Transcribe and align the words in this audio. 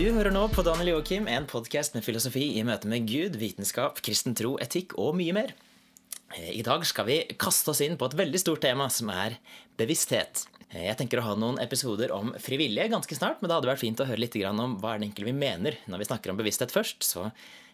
Du 0.00 0.06
hører 0.16 0.32
nå 0.32 0.46
på 0.48 0.62
Daniel 0.64 0.94
Joakim, 0.94 1.26
en 1.28 1.44
podkast 1.44 1.92
med 1.92 2.06
filosofi 2.06 2.46
i 2.56 2.62
møte 2.64 2.88
med 2.88 3.04
Gud, 3.04 3.34
vitenskap, 3.36 3.98
kristen 4.00 4.32
tro, 4.32 4.54
etikk 4.64 4.94
og 4.96 5.12
mye 5.18 5.34
mer. 5.36 5.50
Eh, 6.38 6.54
I 6.56 6.62
dag 6.64 6.86
skal 6.88 7.04
vi 7.04 7.18
kaste 7.36 7.74
oss 7.74 7.82
inn 7.84 7.98
på 8.00 8.08
et 8.08 8.16
veldig 8.16 8.40
stort 8.40 8.62
tema, 8.64 8.86
som 8.88 9.12
er 9.12 9.36
bevissthet. 9.76 10.46
Eh, 10.70 10.86
Jeg 10.86 10.98
tenker 11.00 11.20
å 11.20 11.26
ha 11.26 11.36
noen 11.38 11.58
episoder 11.62 12.12
om 12.14 12.32
frivillige 12.38 12.90
ganske 12.92 13.16
snart, 13.16 13.40
men 13.40 13.50
det 13.50 13.56
hadde 13.56 13.70
vært 13.70 13.82
fint 13.82 14.00
å 14.02 14.06
høre 14.06 14.22
litt 14.22 14.36
om 14.46 14.76
hva 14.80 14.94
er 14.94 15.00
det 15.00 15.08
egentlig 15.08 15.30
vi 15.30 15.36
mener 15.36 15.78
når 15.90 15.98
vi 15.98 16.08
snakker 16.10 16.30
om 16.30 16.38
bevissthet 16.38 16.70
først. 16.70 17.02
Så 17.02 17.24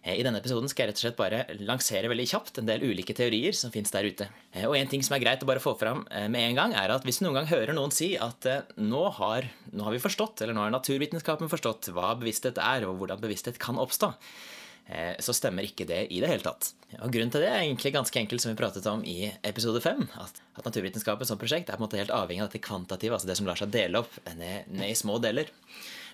eh, 0.02 0.16
i 0.16 0.24
denne 0.24 0.40
episoden 0.40 0.68
skal 0.72 0.86
jeg 0.86 0.92
rett 0.92 1.00
og 1.00 1.04
slett 1.04 1.20
bare 1.20 1.45
lansere 1.60 2.09
veldig 2.09 2.28
kjapt 2.32 2.59
en 2.62 2.70
del 2.70 2.84
ulike 2.88 3.14
teorier 3.16 3.52
som 3.52 3.70
fins 3.74 3.92
der 3.92 4.09
ute. 4.09 4.28
Eh, 4.52 4.64
Og 4.64 4.77
en 4.78 4.88
ting 4.88 5.04
som 5.04 5.16
er 5.16 5.24
greit 5.24 5.45
å 5.45 5.51
bare 5.51 5.62
få 5.62 5.77
fram 5.78 6.06
med 6.09 6.40
en 6.40 6.59
gang, 6.59 6.74
er 6.74 6.90
at 6.95 7.04
hvis 7.04 7.20
du 7.20 7.27
noen 7.27 7.40
gang 7.42 7.52
hører 7.52 7.77
noen 7.77 7.92
si 7.92 8.14
at 8.16 8.48
nå 8.80 9.04
har, 9.20 9.48
nå 9.73 9.84
har 9.84 9.92
vi 9.92 10.02
forstått, 10.02 10.42
eller 10.42 10.56
nå 10.56 10.65
har 10.65 10.73
naturvitenskapen 10.74 11.52
forstått 11.52 11.92
hva 11.92 12.15
bevissthet 12.16 12.59
er, 12.62 12.88
og 12.88 13.01
hvordan 13.01 13.20
bevissthet 13.20 13.60
kan 13.60 13.76
oppstå, 13.78 14.15
så 15.18 15.34
stemmer 15.34 15.66
ikke 15.66 15.82
det 15.88 16.04
i 16.14 16.20
det 16.22 16.28
hele 16.30 16.45
tatt. 16.45 16.68
Og 17.00 17.10
Grunnen 17.10 17.32
til 17.34 17.42
det 17.42 17.48
er 17.50 17.64
egentlig 17.64 17.90
ganske 17.96 18.20
enkelt, 18.20 18.42
som 18.42 18.52
vi 18.52 18.58
pratet 18.60 18.86
om 18.86 19.00
i 19.02 19.32
episode 19.42 19.80
5. 19.82 20.04
At, 20.22 20.38
at 20.54 20.68
naturvitenskapen 20.68 21.26
som 21.26 21.40
prosjekt 21.40 21.72
er 21.72 21.74
på 21.74 21.82
en 21.82 21.88
måte 21.88 21.98
helt 21.98 22.14
avhengig 22.14 22.45
av 22.45 22.52
dette 22.52 22.62
kvantitative, 22.62 23.16
altså 23.16 23.26
det 23.26 23.34
som 23.40 23.48
lar 23.50 23.59
seg 23.59 23.72
dele 23.74 24.04
opp 24.04 24.14
ned, 24.38 24.70
ned 24.70 24.92
i 24.92 24.95
små 24.95 25.18
deler. 25.22 25.50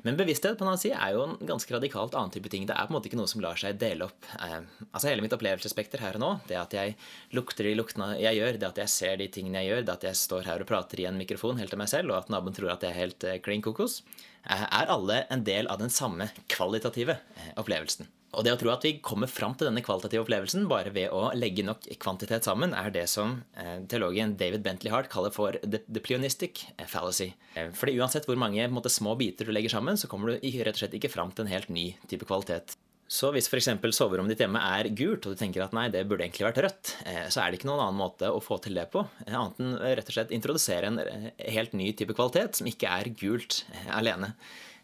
Men 0.02 0.16
bevissthet 0.18 0.56
på 0.58 0.64
en 0.64 0.72
annen 0.72 0.82
side 0.82 0.98
er 0.98 1.14
jo 1.14 1.22
en 1.24 1.36
ganske 1.46 1.70
radikalt 1.70 2.16
annen 2.18 2.32
type 2.34 2.50
ting. 2.50 2.64
Det 2.66 2.74
er 2.74 2.88
på 2.88 2.90
en 2.90 2.96
måte 2.96 3.06
ikke 3.10 3.18
noe 3.20 3.30
som 3.30 3.42
lar 3.44 3.58
seg 3.60 3.78
dele 3.78 4.08
opp. 4.08 4.26
Eh, 4.34 4.58
altså 4.88 5.08
Hele 5.08 5.22
mitt 5.22 5.36
opplevelsesspekter 5.36 6.02
her 6.02 6.18
og 6.18 6.24
nå, 6.24 6.30
det 6.48 6.58
at 6.58 6.74
jeg 6.74 6.96
lukter 7.38 7.68
de 7.68 7.76
luktene 7.78 8.08
jeg 8.18 8.40
gjør, 8.40 8.58
det 8.58 8.70
at 8.72 8.80
jeg 8.82 8.94
ser 8.96 9.20
de 9.20 9.28
tingene 9.30 9.62
jeg 9.62 9.70
gjør, 9.70 9.84
det 9.86 9.94
at 9.94 10.08
jeg 10.08 10.20
står 10.24 10.48
her 10.48 10.64
og 10.64 10.70
prater 10.72 11.04
i 11.04 11.06
en 11.10 11.20
mikrofon 11.20 11.60
helt 11.62 11.70
til 11.74 11.82
meg 11.82 11.92
selv, 11.92 12.10
og 12.10 12.24
at 12.24 12.34
naboen 12.34 12.56
tror 12.56 12.74
at 12.74 12.82
jeg 12.82 12.90
er 12.90 12.98
helt 12.98 13.28
eh, 13.28 13.38
klin 13.44 13.62
kokos, 13.62 14.00
eh, 14.42 14.66
er 14.66 14.90
alle 14.96 15.22
en 15.30 15.46
del 15.46 15.70
av 15.70 15.78
den 15.84 15.94
samme 15.94 16.32
kvalitative 16.50 17.20
eh, 17.20 17.54
opplevelsen. 17.62 18.10
Og 18.32 18.46
det 18.46 18.54
å 18.54 18.58
tro 18.60 18.70
at 18.72 18.84
vi 18.86 18.94
kommer 19.04 19.28
fram 19.28 19.52
til 19.58 19.68
denne 19.68 19.82
kvalitative 19.84 20.24
opplevelsen 20.24 20.64
bare 20.70 20.92
ved 20.94 21.12
å 21.12 21.26
legge 21.36 21.64
nok 21.66 21.84
kvantitet 22.00 22.46
sammen, 22.48 22.72
er 22.72 22.92
det 22.94 23.04
som 23.12 23.40
eh, 23.60 23.82
teologen 23.92 24.36
David 24.40 24.64
Bentley 24.64 24.92
Hart 24.92 25.10
kaller 25.12 25.34
for 25.34 25.58
the, 25.60 25.82
the 25.84 26.00
pleonistic 26.00 26.64
fallacy. 26.88 27.32
Eh, 27.54 27.68
fordi 27.76 27.98
uansett 28.00 28.28
hvor 28.28 28.40
mange 28.40 28.64
måte, 28.72 28.92
små 28.92 29.18
biter 29.20 29.48
du 29.48 29.52
legger 29.52 29.76
sammen, 29.76 30.00
så 30.00 30.08
kommer 30.08 30.32
du 30.32 30.48
rett 30.64 30.72
og 30.72 30.80
slett 30.80 30.96
ikke 30.96 31.12
fram 31.12 31.34
til 31.34 31.44
en 31.44 31.52
helt 31.52 31.68
ny 31.72 31.90
type 32.08 32.28
kvalitet. 32.28 32.78
Så 33.12 33.28
hvis 33.34 33.50
f.eks. 33.50 33.68
soverommet 33.92 34.32
ditt 34.32 34.40
hjemme 34.40 34.60
er 34.64 34.88
gult, 34.96 35.26
og 35.26 35.34
du 35.34 35.40
tenker 35.40 35.66
at 35.66 35.74
nei, 35.76 35.88
det 35.92 36.06
burde 36.08 36.24
egentlig 36.24 36.46
vært 36.46 36.62
rødt, 36.64 36.92
eh, 37.04 37.26
så 37.28 37.42
er 37.42 37.50
det 37.52 37.60
ikke 37.60 37.68
noen 37.68 37.82
annen 37.84 38.00
måte 38.00 38.30
å 38.32 38.40
få 38.40 38.56
til 38.64 38.78
det 38.80 38.86
på, 38.94 39.04
eh, 39.26 39.34
annet 39.36 39.60
enn 39.60 39.74
eh, 39.76 39.92
rett 39.98 40.08
og 40.08 40.16
slett 40.16 40.32
introdusere 40.32 40.88
en 40.88 41.00
eh, 41.02 41.26
helt 41.52 41.76
ny 41.76 41.90
type 41.98 42.16
kvalitet 42.16 42.56
som 42.56 42.70
ikke 42.70 42.88
er 42.88 43.12
gult 43.20 43.66
eh, 43.74 43.90
alene. 43.92 44.32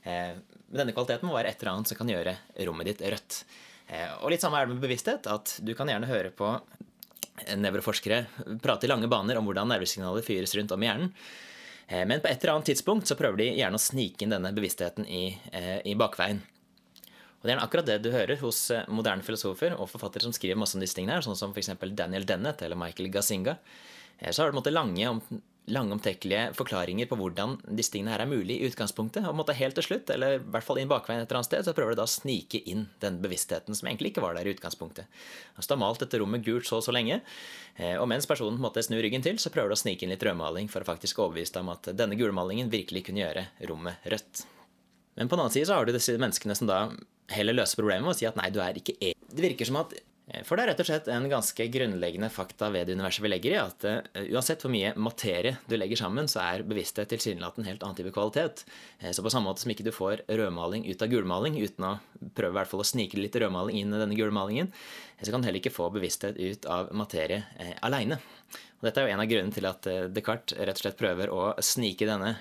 Eh, 0.08 0.36
Men 0.68 0.82
denne 0.82 0.92
kvaliteten 0.92 1.28
må 1.28 1.36
være 1.36 1.48
et 1.52 1.62
eller 1.62 1.78
annet 1.78 1.88
som 1.90 1.96
kan 1.96 2.10
gjøre 2.12 2.34
rommet 2.68 2.90
ditt 2.90 3.00
rødt. 3.00 3.38
Eh, 3.88 4.08
Og 4.22 4.30
litt 4.32 4.42
samme 4.44 4.58
er 4.60 4.66
det 4.66 4.74
med 4.74 4.82
bevissthet, 4.84 5.26
at 5.26 5.54
du 5.64 5.74
kan 5.74 5.88
gjerne 5.88 6.08
høre 6.10 6.30
på 6.32 6.50
nevroforskere 7.56 8.26
prate 8.60 8.84
i 8.84 8.90
lange 8.90 9.08
baner 9.08 9.38
om 9.38 9.46
hvordan 9.46 9.70
nervesignaler 9.70 10.24
fyres 10.26 10.54
rundt 10.58 10.72
om 10.74 10.82
i 10.82 10.88
hjernen. 10.90 11.12
Eh, 11.88 12.04
Men 12.04 12.20
på 12.20 12.28
et 12.28 12.42
eller 12.42 12.56
annet 12.58 12.68
tidspunkt 12.72 13.08
så 13.08 13.16
prøver 13.16 13.38
de 13.40 13.50
gjerne 13.56 13.80
å 13.80 13.86
snike 13.86 14.24
inn 14.24 14.34
denne 14.34 14.52
bevisstheten 14.52 15.06
i, 15.06 15.38
i 15.84 15.94
bakveien. 15.94 16.42
Og 17.38 17.46
Det 17.46 17.52
er 17.54 17.60
akkurat 17.62 17.86
det 17.86 18.02
du 18.02 18.10
hører 18.10 18.36
hos 18.40 18.70
moderne 18.90 19.22
filosofer 19.22 19.76
og 19.78 19.88
forfattere 19.88 20.26
som 20.26 20.32
skriver 20.34 20.58
masse 20.58 20.74
om 20.74 20.82
disse 20.82 20.96
tingene, 20.98 21.14
her, 21.14 21.22
sånn 21.22 21.38
som 21.38 21.52
f.eks. 21.54 21.70
Daniel 21.94 22.26
Dennett 22.26 22.60
eller 22.66 22.76
Michael 22.76 23.12
Gazinga. 23.14 23.54
Så 24.18 24.42
har 24.42 24.50
du 24.50 24.56
på 24.56 24.58
en 24.58 24.62
måte 24.64 24.74
lange, 24.74 25.20
om, 25.68 25.72
lange 25.74 25.94
omtekkelige 25.94 26.54
forklaringer 26.56 27.08
på 27.08 27.18
hvordan 27.18 27.56
disse 27.76 27.92
tingene 27.94 28.12
her 28.12 28.24
er 28.24 28.30
mulig 28.30 28.58
i 28.58 28.68
utgangspunktet. 28.68 29.26
Og 29.28 29.36
måtte 29.36 29.56
helt 29.56 29.76
til 29.78 29.86
slutt, 29.86 30.10
eller 30.14 30.38
i 30.38 30.42
hvert 30.42 30.66
fall 30.66 30.80
inn 30.80 30.90
bakveien 30.90 31.22
et 31.22 31.28
eller 31.28 31.40
annet 31.40 31.50
sted, 31.50 31.64
så 31.66 31.74
prøver 31.76 31.94
du 31.94 32.00
da 32.00 32.06
å 32.08 32.12
snike 32.12 32.62
inn 32.70 32.86
den 33.02 33.20
bevisstheten 33.22 33.76
som 33.76 33.88
egentlig 33.88 34.12
ikke 34.12 34.24
var 34.24 34.38
der 34.38 34.48
i 34.48 34.54
utgangspunktet. 34.56 35.08
Altså 35.56 35.68
Du 35.68 35.76
har 35.76 35.82
malt 35.84 36.04
dette 36.04 36.20
rommet 36.22 36.44
gult 36.46 36.68
så 36.68 36.78
og 36.78 36.86
så 36.86 36.94
lenge, 36.94 37.20
eh, 37.76 37.96
og 37.98 38.08
mens 38.10 38.28
personen 38.30 38.60
måte 38.62 38.82
snur 38.84 39.02
ryggen 39.04 39.24
til, 39.24 39.38
så 39.42 39.52
prøver 39.54 39.72
du 39.72 39.78
å 39.78 39.82
snike 39.82 40.06
inn 40.06 40.14
litt 40.14 40.24
rødmaling 40.24 40.70
for 40.72 40.84
å 40.84 40.88
faktisk 40.88 41.22
overbevise 41.24 41.56
deg 41.56 41.66
om 41.66 41.74
at 41.74 41.92
denne 41.98 42.18
gulmalingen 42.18 42.70
virkelig 42.72 43.08
kunne 43.08 43.24
gjøre 43.24 43.48
rommet 43.70 44.08
rødt. 44.08 44.44
Men 45.18 45.28
på 45.28 45.34
den 45.34 45.44
annen 45.44 45.54
side 45.54 45.66
så 45.66 45.78
har 45.78 45.86
du 45.86 45.92
disse 45.92 46.14
menneskene 46.14 46.54
som 46.54 46.68
da 46.70 46.84
heller 47.34 47.56
løser 47.58 47.80
problemet 47.80 48.06
med 48.06 48.14
å 48.14 48.18
si 48.18 48.28
at 48.28 48.38
nei, 48.38 48.48
du 48.54 48.60
er 48.62 48.78
ikke 48.78 48.94
e. 49.02 49.12
Det 49.18 49.44
virker 49.44 49.68
som 49.68 49.80
at 49.82 49.92
For 50.46 50.58
det 50.58 50.64
er 50.64 50.70
rett 50.72 50.80
og 50.82 50.88
slett 50.88 51.08
en 51.12 51.26
ganske 51.30 51.64
grunnleggende 51.72 52.28
fakta 52.32 52.68
ved 52.74 52.88
det 52.88 52.94
universet 52.98 53.24
vi 53.24 53.30
legger 53.30 53.54
i, 53.54 53.58
at 53.60 53.86
eh, 53.88 54.26
uansett 54.34 54.62
hvor 54.64 54.72
mye 54.72 54.92
materie 55.00 55.56
du 55.68 55.76
legger 55.78 56.00
sammen, 56.00 56.28
så 56.30 56.42
er 56.44 56.64
bevissthet 56.68 57.10
tilsynelatende 57.12 57.64
en 57.66 57.70
helt 57.72 57.86
annen 57.86 57.98
type 57.98 58.12
kvalitet. 58.14 58.64
Eh, 59.00 59.12
Så 59.14 59.24
på 59.24 59.32
samme 59.32 59.50
måte 59.50 59.64
som 59.64 59.72
ikke 59.72 59.86
du 59.86 59.92
får 59.94 60.24
rødmaling 60.28 60.86
ut 60.88 61.02
av 61.02 61.12
gulmaling 61.12 61.58
uten 61.62 61.88
å 61.88 61.94
prøve 62.34 62.52
i 62.54 62.58
hvert 62.60 62.72
fall 62.72 62.84
å 62.84 62.88
snike 62.90 63.20
litt 63.20 63.38
rødmaling 63.38 63.80
inn 63.80 63.94
i 63.94 64.02
denne 64.02 64.18
gulmalingen, 64.18 64.70
eh, 65.18 65.24
så 65.24 65.32
kan 65.32 65.42
du 65.42 65.48
heller 65.48 65.62
ikke 65.62 65.74
få 65.74 65.90
bevissthet 65.94 66.38
ut 66.38 66.68
av 66.68 66.92
materie 66.92 67.42
eh, 67.58 67.74
aleine. 67.82 68.20
Dette 68.82 69.02
er 69.02 69.08
jo 69.08 69.14
en 69.16 69.24
av 69.24 69.26
grunnene 69.26 69.54
til 69.56 69.66
at 69.66 69.86
Descartes 70.14 70.54
rett 70.54 70.76
og 70.78 70.84
slett 70.84 71.00
prøver 71.00 71.32
å 71.34 71.48
snike 71.58 72.06
denne 72.06 72.36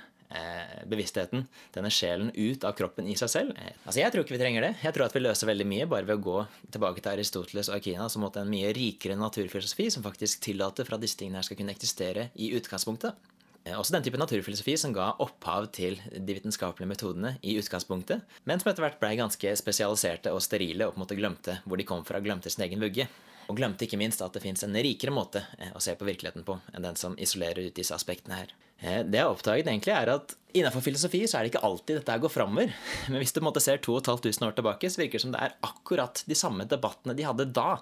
bevisstheten, 0.90 1.46
denne 1.76 1.90
sjelen, 1.94 2.32
ut 2.36 2.66
av 2.68 2.74
kroppen 2.78 3.08
i 3.08 3.16
seg 3.16 3.30
selv. 3.32 3.54
Eh, 3.58 3.72
Altså 3.86 4.02
Jeg 4.02 4.12
tror 4.12 4.26
ikke 4.26 4.36
vi 4.36 4.42
trenger 4.42 4.62
det. 4.68 4.74
Jeg 4.84 4.94
tror 4.94 5.06
at 5.08 5.16
vi 5.16 5.24
løser 5.24 5.48
veldig 5.48 5.68
mye 5.68 5.88
bare 5.88 6.06
ved 6.10 6.20
å 6.20 6.24
gå 6.28 6.38
tilbake 6.74 7.02
til 7.02 7.14
Aristoteles 7.14 7.70
og 7.72 7.78
Akina, 7.80 8.10
som 8.10 8.22
måtte 8.26 8.42
en 8.44 8.52
mye 8.52 8.74
rikere 8.76 9.16
naturfilosofi 9.16 9.90
som 9.94 10.04
faktisk 10.04 10.42
tillater 10.50 10.84
for 10.88 10.98
at 10.98 11.02
disse 11.06 11.18
tingene 11.18 11.40
her 11.40 11.48
skal 11.48 11.58
kunne 11.62 11.72
eksistere 11.76 12.30
i 12.36 12.52
utgangspunktet. 12.60 13.16
Eh, 13.64 13.76
Også 13.80 13.92
den 13.96 14.04
type 14.04 14.20
naturfilosofi 14.20 14.78
som 14.78 14.94
ga 14.96 15.14
opphav 15.24 15.72
til 15.72 15.96
de 16.12 16.34
vitenskapelige 16.38 16.88
metodene 16.92 17.38
i 17.44 17.58
utgangspunktet, 17.60 18.22
men 18.46 18.60
som 18.60 18.72
etter 18.72 18.84
hvert 18.84 19.00
blei 19.00 19.16
ganske 19.20 19.56
spesialiserte 19.60 20.32
og 20.36 20.44
sterile 20.44 20.88
og 20.88 20.94
på 20.96 21.02
en 21.02 21.06
måte 21.06 21.18
glemte 21.20 21.58
hvor 21.66 21.78
de 21.80 21.88
kom 21.88 22.04
fra, 22.08 22.20
glemte 22.20 22.52
sin 22.52 22.64
egen 22.68 22.80
vugge. 22.84 23.08
Og 23.48 23.56
glemte 23.56 23.88
ikke 23.88 24.00
minst 24.00 24.22
at 24.24 24.36
det 24.36 24.44
fins 24.44 24.64
en 24.66 24.76
rikere 24.76 25.14
måte 25.16 25.44
eh, 25.58 25.72
å 25.76 25.82
se 25.84 25.96
på 25.96 26.08
virkeligheten 26.08 26.44
på 26.48 26.58
enn 26.74 26.84
den 26.84 27.00
som 27.00 27.16
isolerer 27.20 27.70
ut 27.70 27.78
disse 27.78 27.96
aspektene 27.96 28.42
her. 28.42 28.54
Eh, 28.80 29.02
Det 29.08 29.20
jeg 29.22 29.24
har 29.24 29.34
oppdaget, 29.34 29.70
egentlig 29.70 29.96
er 29.96 30.12
at 30.18 30.36
innenfor 30.58 30.84
filosofi 30.84 31.24
så 31.26 31.40
er 31.40 31.46
det 31.46 31.54
ikke 31.54 31.64
alltid 31.66 32.02
dette 32.02 32.20
går 32.24 32.34
framover. 32.34 32.74
Men 33.12 33.24
hvis 33.24 33.36
du 33.36 33.42
måtte 33.46 33.64
ser 33.64 33.80
2500 33.80 34.52
år 34.52 34.58
tilbake, 34.58 34.92
så 34.92 35.04
virker 35.04 35.20
det 35.20 35.26
som 35.28 35.36
det 35.36 35.44
er 35.46 35.60
akkurat 35.66 36.24
de 36.28 36.38
samme 36.38 36.68
debattene 36.68 37.16
de 37.16 37.28
hadde 37.28 37.48
da, 37.56 37.78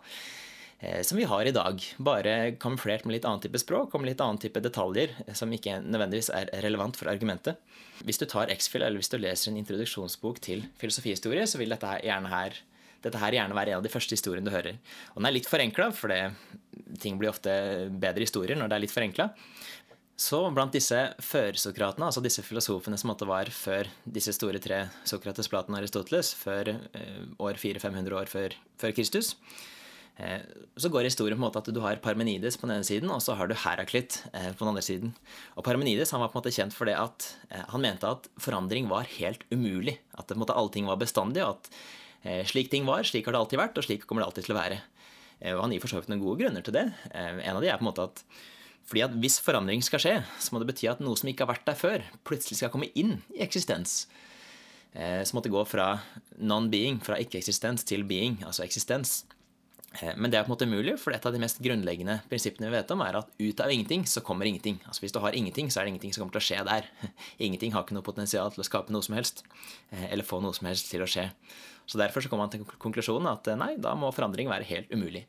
eh, 0.79 1.01
som 1.01 1.17
vi 1.17 1.25
har 1.31 1.49
i 1.49 1.55
dag. 1.55 1.81
Bare 1.97 2.35
kamuflert 2.61 3.07
med 3.09 3.17
litt 3.17 3.25
annen 3.25 3.41
type 3.41 3.63
språk 3.63 3.95
og 3.95 4.03
med 4.03 4.13
litt 4.13 4.21
annen 4.21 4.41
type 4.41 4.61
detaljer 4.61 5.17
som 5.33 5.49
ikke 5.55 5.79
nødvendigvis 5.81 6.29
er 6.29 6.53
relevant 6.67 6.99
for 6.99 7.09
argumentet. 7.09 7.57
Hvis 8.05 8.21
du 8.21 8.29
tar 8.29 8.53
X-Fill, 8.53 8.85
eller 8.85 9.01
hvis 9.01 9.09
du 9.09 9.17
leser 9.17 9.49
en 9.49 9.59
introduksjonsbok 9.63 10.43
til 10.45 10.67
filosofihistorie, 10.77 11.49
så 11.49 11.57
vil 11.57 11.73
dette 11.73 11.97
gjerne 12.05 12.29
her 12.29 12.61
dette 13.05 13.21
her 13.21 13.37
gjerne 13.37 13.57
være 13.57 13.75
en 13.75 13.79
av 13.79 13.85
de 13.85 13.93
første 13.93 14.17
historiene 14.17 14.49
du 14.49 14.53
hører. 14.55 14.79
Og 15.13 15.21
den 15.21 15.29
er 15.29 15.37
litt 15.37 15.49
forenkla, 15.49 15.91
for 15.95 16.11
det, 16.11 16.21
ting 17.01 17.19
blir 17.21 17.31
ofte 17.31 17.53
bedre 17.93 18.25
historier 18.25 18.57
når 18.57 18.71
det 18.71 18.77
er 18.77 18.85
litt 18.87 18.95
forenkla. 18.95 19.29
Så 20.15 20.39
blant 20.55 20.71
disse 20.71 20.95
førsokratene, 21.19 22.07
altså 22.07 22.21
disse 22.23 22.43
filosofene 22.45 22.95
som 22.99 23.09
måtte 23.11 23.27
var 23.27 23.49
før 23.51 23.89
disse 24.07 24.31
store 24.35 24.61
tre, 24.63 24.85
Sokrates, 25.03 25.49
Platon 25.51 25.75
og 25.75 25.81
Aristoteles, 25.81 26.31
før 26.39 26.71
eh, 26.71 27.23
år 27.43 27.59
400-500 27.59 28.15
år 28.21 28.31
før, 28.31 28.55
før 28.79 28.93
Kristus, 28.95 29.33
eh, 30.15 30.39
så 30.79 30.91
går 30.93 31.09
historien 31.09 31.35
på 31.35 31.43
en 31.43 31.47
måte 31.49 31.59
at 31.59 31.67
du 31.75 31.81
har 31.83 31.99
Parmenides 31.99 32.55
på 32.55 32.69
den 32.69 32.77
ene 32.77 32.87
siden, 32.87 33.11
og 33.11 33.19
så 33.25 33.35
har 33.35 33.51
du 33.51 33.57
Heraklit 33.59 34.21
eh, 34.31 34.53
på 34.55 34.63
den 34.63 34.71
andre 34.71 34.85
siden. 34.87 35.11
Og 35.59 35.67
Parmenides 35.67 36.15
han 36.15 36.23
var 36.23 36.31
på 36.31 36.39
en 36.39 36.45
måte 36.45 36.55
kjent 36.55 36.77
for 36.77 36.87
det 36.87 36.95
at 36.95 37.27
han 37.51 37.83
mente 37.83 38.07
at 38.07 38.31
forandring 38.39 38.87
var 38.87 39.11
helt 39.17 39.43
umulig. 39.51 39.99
At 40.15 40.31
på 40.31 40.39
en 40.39 40.45
måte, 40.45 40.55
allting 40.55 40.87
var 40.87 41.03
bestandig, 41.03 41.43
og 41.43 41.57
at 41.59 41.73
slik 42.49 42.71
ting 42.71 42.85
var, 42.87 43.03
slik 43.05 43.27
har 43.27 43.35
det 43.35 43.41
alltid 43.43 43.59
vært, 43.61 43.77
og 43.77 43.85
slik 43.85 44.05
kommer 44.09 44.23
det 44.23 44.29
alltid 44.31 44.47
til 44.47 44.55
å 44.55 44.59
være. 44.59 44.81
Eh, 45.41 45.53
og 45.55 45.63
han 45.65 45.73
gir 45.75 45.83
for 45.83 45.91
så 45.91 45.99
vidt 46.01 46.11
noen 46.11 46.23
gode 46.23 46.41
grunner 46.43 46.65
til 46.65 46.75
det. 46.75 46.85
Eh, 47.11 47.41
En 47.45 47.57
av 47.57 47.61
de 47.63 47.69
er 47.69 47.77
på 47.79 47.85
en 47.85 47.91
måte 47.91 48.05
at 48.09 48.23
fordi 48.85 49.01
at 49.01 49.13
hvis 49.17 49.39
forandring 49.41 49.81
skal 49.81 49.97
skje, 49.97 50.11
så 50.37 50.53
må 50.53 50.59
det 50.61 50.67
bety 50.69 50.85
at 50.91 50.99
noe 51.01 51.17
som 51.17 51.25
ikke 51.31 51.41
har 51.41 51.55
vært 51.55 51.65
der 51.65 51.77
før, 51.79 52.03
plutselig 52.23 52.59
skal 52.59 52.69
komme 52.69 52.91
inn 52.93 53.15
i 53.33 53.41
eksistens. 53.41 54.05
Eh, 54.93 55.23
Så 55.25 55.33
måtte 55.33 55.49
gå 55.49 55.63
fra 55.67 56.01
non-being, 56.37 56.99
fra 57.03 57.17
ikke-eksistens, 57.17 57.83
til 57.83 58.03
being, 58.05 58.37
altså 58.45 58.61
eksistens. 58.63 59.23
Eh, 60.01 60.13
Men 60.15 60.29
det 60.29 60.37
er 60.37 60.43
på 60.45 60.51
en 60.53 60.55
måte 60.55 60.67
umulig, 60.69 60.99
for 60.99 61.11
et 61.17 61.25
av 61.25 61.33
de 61.33 61.39
mest 61.41 61.57
grunnleggende 61.65 62.21
prinsippene 62.29 62.69
vi 62.69 62.77
vet 62.77 62.91
om, 62.91 63.01
er 63.01 63.17
at 63.17 63.31
ut 63.39 63.59
av 63.59 63.71
ingenting 63.73 64.05
så 64.05 64.21
kommer 64.21 64.45
ingenting. 64.45 64.79
Altså 64.85 65.01
Hvis 65.01 65.11
du 65.13 65.19
har 65.19 65.33
ingenting, 65.33 65.67
så 65.71 65.79
er 65.81 65.85
det 65.85 65.95
ingenting 65.95 66.13
som 66.13 66.21
kommer 66.21 66.37
til 66.39 66.43
å 66.45 66.49
skje 66.49 66.65
der. 66.69 66.85
Ingenting 67.39 67.73
har 67.73 67.83
ikke 67.83 67.95
noe 67.97 68.05
potensial 68.05 68.51
til 68.51 68.61
å 68.61 68.69
skape 68.69 68.91
noe 68.93 69.01
som 69.01 69.15
helst, 69.15 69.43
eh, 69.91 70.11
eller 70.11 70.23
få 70.23 70.41
noe 70.43 70.53
som 70.53 70.67
helst 70.67 70.91
til 70.91 71.01
å 71.01 71.09
skje. 71.09 71.31
Så 71.85 71.99
Derfor 72.01 72.23
så 72.25 72.31
kommer 72.31 72.47
han 72.47 72.53
til 72.55 72.65
konklusjonen 72.81 73.29
at 73.31 73.47
eh, 73.51 73.59
nei, 73.59 73.75
da 73.81 73.93
må 73.97 74.09
forandring 74.15 74.49
være 74.51 74.67
helt 74.71 74.91
umulig. 74.93 75.25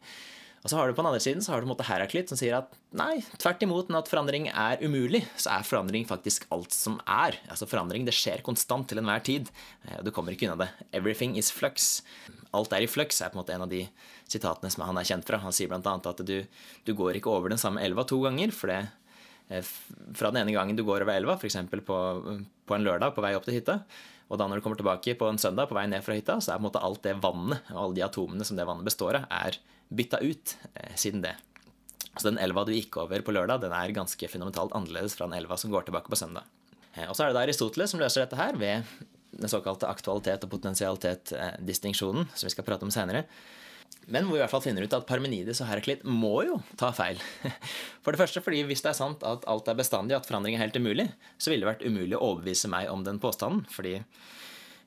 Og 0.64 0.70
så 0.72 0.80
har 0.80 0.88
du 0.88 0.96
på 0.96 1.02
den 1.04 1.06
andre 1.12 1.22
siden 1.22 1.44
så 1.44 1.52
har 1.52 1.60
du 1.60 1.66
på 1.66 1.68
en 1.68 1.74
måte 1.76 1.84
Heraklit 1.86 2.30
som 2.32 2.38
sier 2.40 2.56
at 2.56 2.72
nei, 2.98 3.20
tvert 3.38 3.60
imot, 3.62 3.92
at 3.94 4.08
forandring 4.10 4.48
er 4.50 4.80
umulig, 4.82 5.20
så 5.38 5.52
er 5.54 5.66
forandring 5.68 6.08
faktisk 6.08 6.48
alt 6.50 6.74
som 6.74 6.96
er. 7.06 7.36
Altså 7.52 7.68
Forandring 7.70 8.02
det 8.08 8.16
skjer 8.16 8.42
konstant 8.42 8.88
til 8.90 8.98
enhver 8.98 9.22
tid. 9.22 9.52
Eh, 9.86 10.00
Du 10.02 10.10
kommer 10.10 10.34
ikke 10.34 10.48
unna 10.48 10.64
det. 10.64 10.70
Everything 10.96 11.36
is 11.38 11.52
flux. 11.54 12.00
Alt 12.56 12.72
er 12.74 12.82
i 12.82 12.90
flux 12.90 13.20
er 13.22 13.30
på 13.30 13.36
en 13.38 13.44
måte 13.44 13.54
en 13.54 13.62
av 13.66 13.70
de 13.70 13.84
sitatene 14.26 14.72
som 14.72 14.82
han 14.88 14.98
er 14.98 15.06
kjent 15.06 15.28
fra. 15.28 15.38
Han 15.44 15.54
sier 15.54 15.70
bl.a. 15.70 15.80
at 16.02 16.24
du, 16.26 16.38
du 16.88 16.94
går 16.98 17.20
ikke 17.20 17.30
over 17.30 17.52
den 17.52 17.60
samme 17.62 17.84
elva 17.84 18.02
to 18.08 18.18
ganger. 18.24 18.50
for 18.50 18.72
det 18.72 18.80
eh, 19.52 19.62
fra 20.18 20.32
den 20.32 20.42
ene 20.42 20.56
gangen 20.56 20.74
du 20.74 20.82
går 20.88 21.04
over 21.06 21.14
elva, 21.14 21.38
f.eks. 21.38 21.60
På, 21.86 22.00
på 22.66 22.74
en 22.74 22.82
lørdag 22.90 23.14
på 23.14 23.22
vei 23.22 23.36
opp 23.38 23.46
til 23.46 23.60
hytta, 23.60 23.84
Og 24.26 24.40
da 24.40 24.46
når 24.48 24.58
du 24.58 24.64
kommer 24.64 24.78
tilbake 24.78 25.14
på 25.18 25.28
en 25.30 25.38
søndag 25.38 25.68
på 25.70 25.76
vei 25.76 25.86
ned 25.90 26.02
fra 26.02 26.16
hytta, 26.16 26.38
så 26.42 26.52
er 26.52 26.58
på 26.58 26.64
en 26.64 26.68
måte 26.68 26.82
alt 26.82 27.02
det 27.06 27.14
vannet 27.22 27.68
og 27.70 27.82
alle 27.82 27.98
de 27.98 28.06
atomene 28.06 28.46
som 28.46 28.58
det 28.58 28.66
vannet 28.66 28.86
består 28.86 29.20
av, 29.20 29.28
er 29.30 29.58
bytta 29.94 30.18
ut 30.24 30.56
eh, 30.74 30.94
siden 30.98 31.22
det. 31.22 31.36
Så 32.16 32.26
den 32.30 32.40
elva 32.42 32.64
du 32.66 32.72
gikk 32.74 32.96
over 32.98 33.22
på 33.22 33.34
lørdag, 33.36 33.60
den 33.62 33.74
er 33.76 33.94
ganske 33.94 34.30
fundamentalt 34.32 34.74
annerledes 34.74 35.14
fra 35.14 35.28
den 35.28 35.36
elva 35.38 35.58
som 35.60 35.70
går 35.70 35.86
tilbake 35.86 36.10
på 36.10 36.18
søndag. 36.18 36.48
Eh, 36.96 37.06
og 37.06 37.14
så 37.14 37.26
er 37.26 37.30
det 37.30 37.38
da 37.38 37.44
Aristoteles 37.44 37.94
som 37.94 38.02
løser 38.02 38.24
dette 38.24 38.40
her 38.40 38.58
ved 38.58 38.88
den 39.36 39.52
såkalte 39.52 39.88
aktualitet- 39.90 40.46
og 40.46 40.52
potensialitet-distinksjonen, 40.54 42.26
som 42.32 42.48
vi 42.48 42.54
skal 42.54 42.66
prate 42.66 42.86
om 42.88 42.92
senere. 42.94 43.26
Men 44.06 44.26
hvor 44.26 44.36
vi 44.36 44.38
i 44.38 44.44
hvert 44.44 44.52
fall 44.52 44.62
finner 44.62 44.86
ut 44.86 44.94
at 44.94 45.06
Parmenides 45.08 45.58
og 45.64 45.66
Heraklit 45.66 46.04
må 46.06 46.36
jo 46.46 46.60
ta 46.78 46.92
feil. 46.94 47.18
For 48.04 48.14
det 48.14 48.20
første 48.20 48.42
fordi 48.44 48.62
hvis 48.68 48.84
det 48.84 48.92
er 48.92 48.98
sant 49.00 49.24
at 49.26 49.46
alt 49.50 49.70
er 49.70 49.78
bestandig, 49.78 50.14
at 50.14 50.28
forandring 50.28 50.54
er 50.54 50.62
helt 50.62 50.78
umulig, 50.78 51.08
så 51.42 51.50
ville 51.50 51.66
det 51.66 51.72
vært 51.72 51.86
umulig 51.86 52.14
å 52.14 52.22
overbevise 52.28 52.70
meg 52.70 52.92
om 52.92 53.02
den 53.06 53.18
påstanden. 53.22 53.66
fordi 53.72 53.98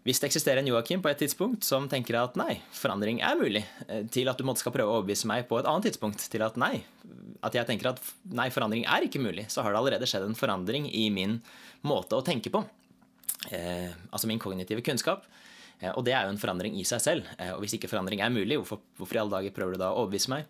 hvis 0.08 0.22
det 0.22 0.30
eksisterer 0.30 0.62
en 0.62 0.70
Joakim 0.70 1.02
på 1.04 1.10
et 1.12 1.20
tidspunkt 1.20 1.66
som 1.68 1.90
tenker 1.92 2.16
at 2.16 2.38
nei, 2.40 2.62
forandring 2.72 3.20
er 3.20 3.36
mulig, 3.38 3.66
eh, 3.92 4.06
til 4.08 4.32
at 4.32 4.40
du 4.40 4.46
måtte 4.48 4.64
skal 4.64 4.74
prøve 4.74 4.88
å 4.88 5.02
overbevise 5.02 5.28
meg 5.28 5.44
på 5.50 5.60
et 5.60 5.68
annet 5.68 5.90
tidspunkt 5.90 6.24
til 6.32 6.46
at 6.46 6.56
nei, 6.58 6.86
at 7.44 7.56
jeg 7.56 7.68
tenker 7.68 7.92
at 7.92 8.00
nei, 8.32 8.48
forandring 8.56 8.88
er 8.88 9.04
ikke 9.06 9.22
mulig, 9.22 9.50
så 9.52 9.66
har 9.66 9.76
det 9.76 9.82
allerede 9.82 10.08
skjedd 10.08 10.30
en 10.30 10.40
forandring 10.40 10.88
i 10.88 11.10
min 11.14 11.42
måte 11.84 12.16
å 12.16 12.24
tenke 12.26 12.52
på. 12.54 12.64
Eh, 13.52 13.92
altså 14.10 14.32
min 14.32 14.40
kognitive 14.40 14.82
kunnskap. 14.88 15.28
Eh, 15.80 15.94
og 15.94 16.04
det 16.08 16.16
er 16.16 16.28
jo 16.28 16.34
en 16.34 16.42
forandring 16.42 16.76
i 16.80 16.86
seg 16.88 17.04
selv. 17.04 17.32
Eh, 17.38 17.54
og 17.56 17.64
hvis 17.64 17.78
ikke 17.78 17.92
forandring 17.92 18.24
er 18.24 18.34
mulig, 18.34 18.60
hvorfor, 18.60 18.82
hvorfor 19.00 19.18
i 19.18 19.24
alle 19.24 19.36
dager 19.38 19.56
prøver 19.56 19.76
du 19.76 19.82
da 19.82 19.94
å 19.94 20.04
overbevise 20.04 20.32
meg? 20.34 20.50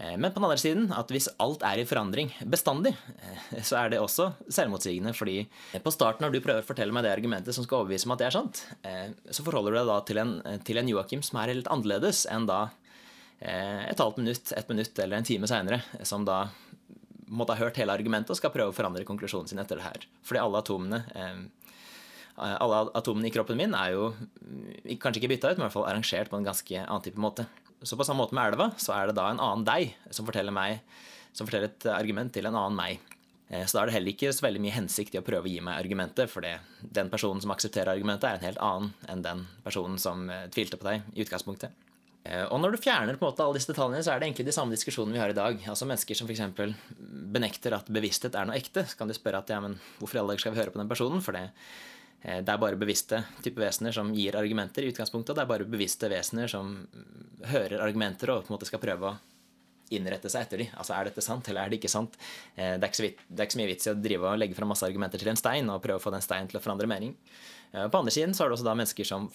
Eh, 0.00 0.16
men 0.16 0.30
på 0.30 0.40
den 0.40 0.48
andre 0.48 0.60
siden, 0.62 0.90
at 0.96 1.12
hvis 1.12 1.30
alt 1.42 1.64
er 1.66 1.82
i 1.82 1.86
forandring 1.88 2.32
bestandig, 2.50 2.94
så 3.66 3.80
er 3.82 3.92
det 3.92 4.02
også 4.02 4.30
selvmotsigende. 4.48 5.14
fordi 5.14 5.44
på 5.82 5.94
starten, 5.94 6.26
når 6.26 6.34
du 6.34 6.42
prøver 6.42 6.64
å 6.64 6.66
fortelle 6.66 6.94
meg 6.94 7.06
det 7.06 7.14
argumentet 7.14 7.56
som 7.56 7.66
skal 7.66 7.82
overbevise 7.82 8.10
meg 8.10 8.18
at 8.18 8.24
det 8.24 8.30
er 8.30 8.38
sant, 8.38 8.64
så 9.30 9.46
forholder 9.46 9.74
du 9.74 9.80
deg 9.80 9.90
da 9.90 9.98
til 10.06 10.22
en, 10.22 10.36
til 10.66 10.80
en 10.80 10.90
Joakim 10.94 11.22
som 11.26 11.40
er 11.42 11.54
litt 11.54 11.70
annerledes 11.70 12.26
enn 12.30 12.48
da 12.48 12.68
et 13.40 13.96
halvt 13.96 14.18
minutt, 14.20 14.50
et 14.52 14.68
minutt 14.68 14.98
eller 15.00 15.16
en 15.16 15.24
time 15.24 15.48
seinere, 15.48 15.78
som 16.04 16.26
da 16.28 16.42
måtte 17.30 17.54
ha 17.54 17.62
hørt 17.62 17.78
hele 17.80 17.94
argumentet 17.94 18.34
og 18.34 18.36
skal 18.36 18.52
prøve 18.52 18.72
å 18.72 18.76
forandre 18.76 19.06
konklusjonen 19.08 19.48
sin 19.48 19.62
etter 19.62 19.80
det 19.80 19.86
her. 19.86 20.04
Fordi 20.26 20.42
alle 20.42 20.60
atomene 20.60 21.00
alle 22.40 22.84
atomene 22.98 23.28
i 23.28 23.32
kroppen 23.34 23.58
min 23.58 23.74
er 23.76 23.94
jo 23.94 24.10
mm, 24.16 24.96
kanskje 25.02 25.20
ikke 25.22 25.34
bytta 25.34 25.52
ut, 25.52 25.58
men 25.58 25.64
i 25.64 25.66
hvert 25.68 25.76
fall 25.76 25.88
arrangert 25.90 26.30
på 26.32 26.38
en 26.40 26.46
ganske 26.46 26.82
annen 26.82 27.04
type 27.04 27.20
måte. 27.20 27.46
Så 27.82 27.96
på 27.96 28.04
samme 28.04 28.20
måte 28.20 28.36
med 28.36 28.52
elva, 28.52 28.70
så 28.80 28.92
er 28.96 29.08
det 29.08 29.16
da 29.16 29.30
en 29.30 29.40
annen 29.40 29.64
deg 29.64 29.94
som 30.12 30.26
forteller, 30.28 30.52
meg, 30.52 30.82
som 31.32 31.48
forteller 31.48 31.70
et 31.70 31.88
argument 31.92 32.32
til 32.34 32.48
en 32.48 32.56
annen 32.56 32.76
meg. 32.76 33.12
Eh, 33.48 33.64
så 33.64 33.76
da 33.76 33.82
er 33.82 33.90
det 33.90 33.96
heller 33.96 34.14
ikke 34.14 34.32
så 34.36 34.44
veldig 34.46 34.62
mye 34.66 34.76
hensikt 34.76 35.16
i 35.16 35.20
å 35.20 35.24
prøve 35.26 35.48
å 35.48 35.52
gi 35.52 35.62
meg 35.64 35.78
argumentet, 35.78 36.28
for 36.32 36.44
den 36.44 37.12
personen 37.12 37.40
som 37.42 37.54
aksepterer 37.54 37.94
argumentet, 37.94 38.28
er 38.28 38.40
en 38.40 38.48
helt 38.50 38.64
annen 38.64 38.90
enn 39.10 39.24
den 39.24 39.46
personen 39.64 39.96
som 40.02 40.28
eh, 40.28 40.48
tvilte 40.52 40.80
på 40.80 40.90
deg 40.90 41.06
i 41.14 41.24
utgangspunktet. 41.24 41.86
Og 42.52 42.58
når 42.60 42.74
du 42.74 42.82
fjerner 42.84 43.16
på 43.16 43.24
en 43.24 43.30
måte 43.30 43.40
alle 43.40 43.56
disse 43.56 43.70
detaljene, 43.70 44.02
så 44.04 44.10
er 44.12 44.20
det 44.20 44.26
egentlig 44.26 44.44
de 44.44 44.52
samme 44.52 44.76
diskusjonene 44.76 45.16
vi 45.16 45.20
har 45.22 45.32
i 45.32 45.36
dag. 45.38 45.62
Altså 45.72 45.86
Mennesker 45.88 46.18
som 46.18 46.28
f.eks. 46.28 46.74
benekter 47.32 47.72
at 47.72 47.88
bevissthet 47.88 48.36
er 48.36 48.44
noe 48.44 48.58
ekte. 48.60 48.84
Så 48.84 48.98
kan 48.98 49.08
de 49.08 49.16
spørre 49.16 49.40
at 49.40 49.48
ja, 49.48 49.56
men 49.64 49.78
hvorfor 49.96 50.18
i 50.18 50.20
alle 50.20 50.34
dager 50.34 50.44
skal 50.44 50.52
vi 50.52 50.60
høre 50.60 50.74
på 50.74 50.82
den 50.82 50.90
personen? 50.92 51.24
For 51.24 51.32
det 51.32 51.46
Eh, 51.46 51.99
det 52.20 52.52
er 52.52 52.60
bare 52.60 52.76
bevisste 52.76 53.22
type 53.40 53.62
vesener 53.62 53.94
som 53.96 54.10
gir 54.12 54.36
argumenter 54.36 54.84
i 54.84 54.90
utgangspunktet. 54.92 55.32
Det 55.38 55.42
er 55.44 55.48
bare 55.48 55.64
bevisste 55.64 56.10
vesener 56.12 56.50
som 56.52 56.74
hører 57.48 57.80
argumenter 57.80 58.34
og 58.34 58.42
på 58.44 58.52
en 58.52 58.58
måte 58.58 58.68
skal 58.68 58.82
prøve 58.82 59.08
å 59.08 59.18
innrette 59.94 60.30
seg 60.30 60.46
etter 60.46 60.62
dem. 60.62 60.72
Altså, 60.78 60.94
Er 60.94 61.08
dette 61.08 61.24
sant, 61.24 61.48
eller 61.50 61.64
er 61.64 61.72
det 61.72 61.80
ikke 61.80 61.92
sant? 61.92 62.16
Eh, 62.54 62.76
det 62.78 62.84
er 62.84 62.90
ikke 62.90 63.00
så, 63.00 63.06
vidt, 63.06 63.22
det 63.28 63.42
er 63.42 63.48
ikke 63.48 63.56
så 63.56 63.60
mye 63.60 63.70
vits 63.72 63.88
i 63.88 63.92
å 63.92 63.98
drive 63.98 64.32
og 64.32 64.42
legge 64.42 64.58
fram 64.58 64.70
masse 64.70 64.86
argumenter 64.86 65.22
til 65.22 65.32
en 65.32 65.40
stein 65.40 65.70
og 65.72 65.82
prøve 65.84 66.00
å 66.00 66.04
få 66.04 66.12
den 66.14 66.24
steinen 66.24 66.50
til 66.50 66.60
å 66.60 66.64
forandre 66.64 66.90
mening. 66.90 67.16
Eh, 67.72 67.86
på 67.90 68.00
andre 68.00 68.14
siden 68.14 68.36
så 68.36 68.44
er 68.44 68.50
det 68.50 68.58
også 68.58 68.68
da 68.68 68.76
mennesker 68.78 69.08
som 69.08 69.26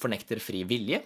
fornekter 0.00 0.42
fri 0.42 0.64
vilje. 0.68 1.02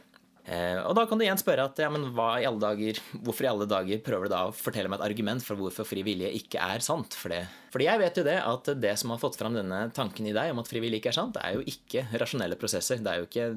Eh, 0.48 0.78
og 0.80 0.94
da 0.96 1.04
kan 1.04 1.20
du 1.20 1.26
igjen 1.26 1.40
spørre 1.40 1.66
at 1.68 1.80
ja, 1.82 1.90
men 1.92 2.06
hva 2.16 2.38
i 2.40 2.46
alle 2.48 2.60
dager, 2.62 3.00
hvorfor 3.20 3.44
i 3.44 3.50
alle 3.50 3.66
dager 3.68 4.00
prøver 4.04 4.28
du 4.28 4.32
da 4.32 4.46
å 4.48 4.54
fortelle 4.56 4.88
meg 4.88 5.02
et 5.02 5.08
argument 5.10 5.44
for 5.44 5.60
hvorfor 5.60 5.84
fri 5.84 6.00
vilje 6.06 6.30
ikke 6.38 6.62
er 6.64 6.84
sant? 6.84 7.16
For 7.18 7.34
det. 7.34 7.42
Fordi 7.74 7.88
jeg 7.90 8.00
vet 8.00 8.20
jo 8.20 8.24
det 8.24 8.38
at 8.40 8.72
det 8.80 8.94
som 9.00 9.12
har 9.12 9.20
fått 9.20 9.36
fram 9.36 9.58
denne 9.58 9.82
tanken 9.96 10.30
i 10.30 10.32
deg 10.36 10.54
om 10.54 10.62
at 10.62 10.70
fri 10.70 10.80
vilje 10.84 11.02
ikke 11.02 11.12
er 11.12 11.18
sant, 11.18 11.36
det 11.36 11.44
er 11.44 11.58
jo 11.58 11.66
ikke 11.68 12.06
rasjonelle 12.22 12.56
prosesser. 12.60 13.02
Det 13.04 13.12
er 13.12 13.20
jo 13.20 13.28
ikke 13.28 13.48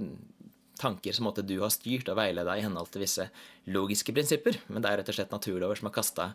tanker 0.81 1.15
som 1.15 1.29
måtte 1.29 1.45
du 1.47 1.55
har 1.61 1.71
styrt 1.71 2.09
og 2.11 2.17
veiledet 2.19 2.57
i 2.57 2.65
henhold 2.65 2.91
til 2.91 3.05
visse 3.05 3.27
logiske 3.71 4.15
prinsipper, 4.15 4.57
men 4.67 4.83
det 4.83 4.91
er 4.91 4.99
rett 4.99 5.11
og 5.13 5.15
slett 5.15 5.33
naturlover 5.33 5.79
som 5.79 5.87
har 5.87 5.95
kasta 5.95 6.31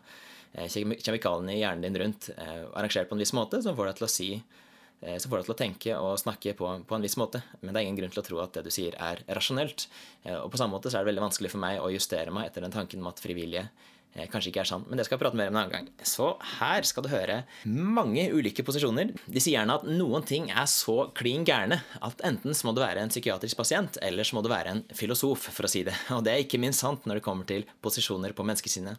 eh, 0.53 0.69
kjemikaliene 0.71 1.53
i 1.53 1.61
hjernen 1.61 1.85
din 1.85 1.99
rundt, 2.01 2.31
eh, 2.33 2.63
arrangert 2.71 3.11
på 3.11 3.17
en 3.17 3.21
viss 3.21 3.35
måte, 3.37 3.61
som 3.61 3.77
får 3.77 3.91
deg 3.91 3.99
til 3.99 4.07
å 4.07 4.13
si 4.13 4.29
så 4.97 5.29
får 5.29 5.41
deg 5.41 5.45
til 5.47 5.53
å 5.53 5.59
tenke 5.59 5.97
og 6.01 6.15
snakke 6.17 6.55
på, 6.57 6.69
på, 6.89 6.97
en 6.97 7.03
viss 7.05 7.17
måte. 7.21 7.43
Men 7.61 7.73
det 7.73 7.81
er 7.81 7.85
ingen 7.87 7.99
grunn 7.99 8.13
til 8.13 8.23
å 8.23 8.25
tro 8.25 8.39
at 8.41 8.57
det 8.57 8.65
du 8.65 8.71
sier, 8.73 8.95
er 8.97 9.21
rasjonelt. 9.29 9.85
Eh, 10.23 10.37
og 10.39 10.49
på 10.53 10.59
samme 10.59 10.73
måte 10.73 10.89
så 10.89 10.97
er 10.97 11.05
det 11.05 11.11
veldig 11.11 11.27
vanskelig 11.27 11.53
for 11.53 11.61
meg 11.61 11.81
å 11.83 11.91
justere 11.93 12.33
meg 12.33 12.49
etter 12.49 12.65
den 12.65 12.73
tanken 12.73 13.03
om 13.03 13.11
at 13.11 13.21
frivillige 13.21 13.67
eh, 13.67 14.25
kanskje 14.31 14.49
ikke 14.49 14.63
er 14.63 14.69
sann. 14.71 14.87
Men 14.89 14.97
det 14.97 15.05
skal 15.05 15.19
jeg 15.19 15.21
prate 15.21 15.37
mer 15.37 15.51
om 15.51 15.57
en 15.57 15.61
annen 15.61 15.75
gang. 15.75 15.91
Så 16.01 16.31
her 16.57 16.87
skal 16.89 17.05
du 17.05 17.11
høre 17.13 17.43
mange 17.69 18.25
ulike 18.33 18.65
posisjoner. 18.65 19.13
De 19.27 19.43
sier 19.43 19.59
gjerne 19.59 19.77
at 19.77 19.85
noen 19.85 20.25
ting 20.25 20.49
er 20.49 20.65
så 20.71 20.97
klin 21.17 21.45
gærne 21.45 21.77
at 22.01 22.25
enten 22.25 22.57
så 22.57 22.69
må 22.69 22.73
du 22.73 22.81
være 22.81 23.05
en 23.05 23.13
psykiatrisk 23.13 23.61
pasient, 23.61 24.01
eller 24.01 24.25
så 24.25 24.39
må 24.39 24.41
du 24.45 24.49
være 24.53 24.73
en 24.73 24.81
filosof, 24.97 25.51
for 25.53 25.69
å 25.69 25.71
si 25.71 25.85
det. 25.85 25.93
Og 26.17 26.25
det 26.25 26.33
er 26.33 26.47
ikke 26.47 26.61
minst 26.63 26.81
sant 26.81 27.05
når 27.05 27.21
det 27.21 27.27
kommer 27.29 27.49
til 27.49 27.69
posisjoner 27.85 28.33
på 28.33 28.49
menneskesinnet. 28.49 28.97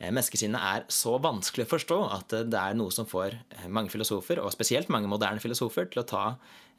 Eh, 0.00 0.08
menneskesinnet 0.08 0.62
er 0.64 0.86
så 0.88 1.18
vanskelig 1.20 1.66
å 1.66 1.72
forstå 1.74 1.98
at 2.16 2.32
det 2.48 2.56
er 2.56 2.76
noe 2.78 2.92
som 2.94 3.08
får 3.08 3.36
eh, 3.36 3.68
mange 3.68 3.92
filosofer, 3.92 4.40
og 4.40 4.52
spesielt 4.54 4.88
mange 4.92 5.10
moderne 5.12 5.42
filosofer, 5.42 5.90
til 5.92 6.02
å 6.02 6.08
ta 6.08 6.24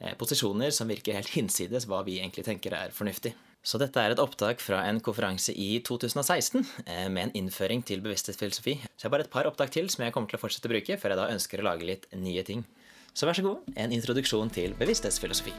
eh, 0.00 0.16
posisjoner 0.18 0.74
som 0.74 0.90
virker 0.90 1.16
helt 1.16 1.30
hinsides 1.36 1.86
hva 1.90 2.02
vi 2.06 2.18
egentlig 2.18 2.46
tenker 2.48 2.74
er 2.74 2.94
fornuftig. 2.94 3.36
Så 3.62 3.78
dette 3.78 4.02
er 4.02 4.10
et 4.10 4.18
opptak 4.18 4.58
fra 4.58 4.80
en 4.88 4.98
konferanse 4.98 5.54
i 5.54 5.76
2016 5.86 6.64
med 7.14 7.20
en 7.28 7.34
innføring 7.38 7.84
til 7.86 8.02
bevissthetsfilosofi. 8.02 8.74
Så 8.82 9.04
jeg 9.04 9.06
har 9.06 9.14
bare 9.14 9.28
et 9.28 9.30
par 9.30 9.46
opptak 9.46 9.70
til 9.70 9.86
som 9.86 10.02
jeg 10.02 10.16
kommer 10.16 10.26
til 10.26 10.40
å 10.40 10.42
fortsette 10.42 10.66
å 10.66 10.74
bruke, 10.74 10.98
før 10.98 11.14
jeg 11.14 11.22
da 11.22 11.30
ønsker 11.30 11.62
å 11.62 11.68
lage 11.70 11.86
litt 11.86 12.10
nye 12.18 12.42
ting. 12.42 12.66
Så 13.14 13.30
vær 13.30 13.38
så 13.38 13.46
god, 13.46 13.62
en 13.78 13.94
introduksjon 13.94 14.50
til 14.50 14.74
bevissthetsfilosofi. 14.82 15.54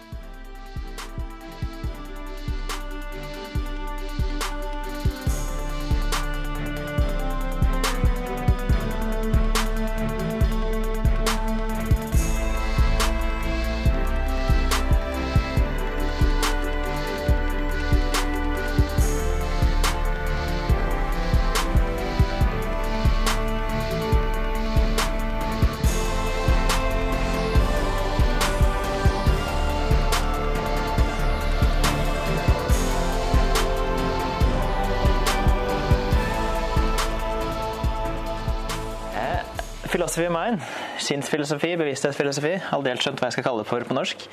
Philosophy 40.14 40.30
of 40.30 40.36
mind. 40.38 40.62
Sinnsfilosofi, 41.02 41.70
bevissthetsfilosofi. 41.80 42.52
Aldri 42.76 42.92
skjønt 43.02 43.18
hva 43.18 43.32
jeg 43.32 43.34
skal 43.40 43.46
kalle 43.48 43.64
det 43.64 43.70
for 43.72 43.86
på 43.88 43.96
norsk. 43.98 44.26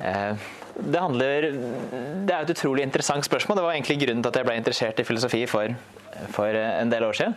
Eh, 0.00 0.46
det 0.78 1.02
handler 1.02 1.48
Det 2.24 2.32
er 2.32 2.46
et 2.46 2.52
utrolig 2.54 2.86
interessant 2.86 3.26
spørsmål. 3.26 3.58
Det 3.58 3.64
var 3.66 3.74
egentlig 3.74 3.98
grunnen 4.06 4.24
til 4.24 4.32
at 4.32 4.38
jeg 4.40 4.48
ble 4.48 4.56
interessert 4.56 5.02
i 5.02 5.04
filosofi 5.04 5.42
for, 5.50 5.76
for 6.32 6.56
en 6.56 6.88
del 6.88 7.04
år 7.04 7.20
siden. 7.20 7.36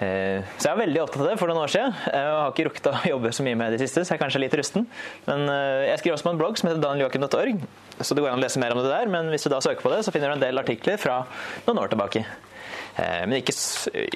Eh, 0.00 0.40
så 0.56 0.70
jeg 0.70 0.72
var 0.72 0.80
veldig 0.86 1.04
opptatt 1.04 1.26
av 1.26 1.28
det 1.28 1.36
for 1.42 1.52
noen 1.52 1.66
år 1.66 1.76
siden. 1.76 1.92
Jeg 2.08 2.32
har 2.38 2.56
ikke 2.56 2.68
rukket 2.70 2.90
å 2.94 2.96
jobbe 3.12 3.36
så 3.36 3.48
mye 3.50 3.60
med 3.66 3.76
det 3.76 3.84
siste, 3.84 4.06
så 4.06 4.14
jeg 4.14 4.22
er 4.22 4.24
kanskje 4.24 4.44
litt 4.46 4.58
rusten. 4.62 4.88
Men 5.28 5.44
eh, 5.44 5.90
jeg 5.90 6.00
skriver 6.00 6.16
også 6.16 6.30
på 6.30 6.36
en 6.38 6.40
blogg 6.40 6.56
som 6.56 6.72
heter 6.72 6.84
danieljoakim.org, 6.88 7.64
så 8.00 8.16
det 8.16 8.24
går 8.24 8.32
an 8.32 8.40
å 8.40 8.46
lese 8.48 8.64
mer 8.64 8.72
om 8.72 8.80
det 8.80 8.94
der. 8.94 9.12
Men 9.12 9.28
hvis 9.34 9.44
du 9.44 9.52
da 9.52 9.60
søker 9.60 9.84
på 9.84 9.92
det, 9.92 10.06
så 10.08 10.14
finner 10.14 10.32
du 10.32 10.40
en 10.40 10.46
del 10.48 10.64
artikler 10.64 10.96
fra 10.96 11.26
noen 11.68 11.84
år 11.84 11.92
tilbake. 11.92 12.24
Eh, 12.98 13.22
men 13.26 13.38
ikke 13.38 13.54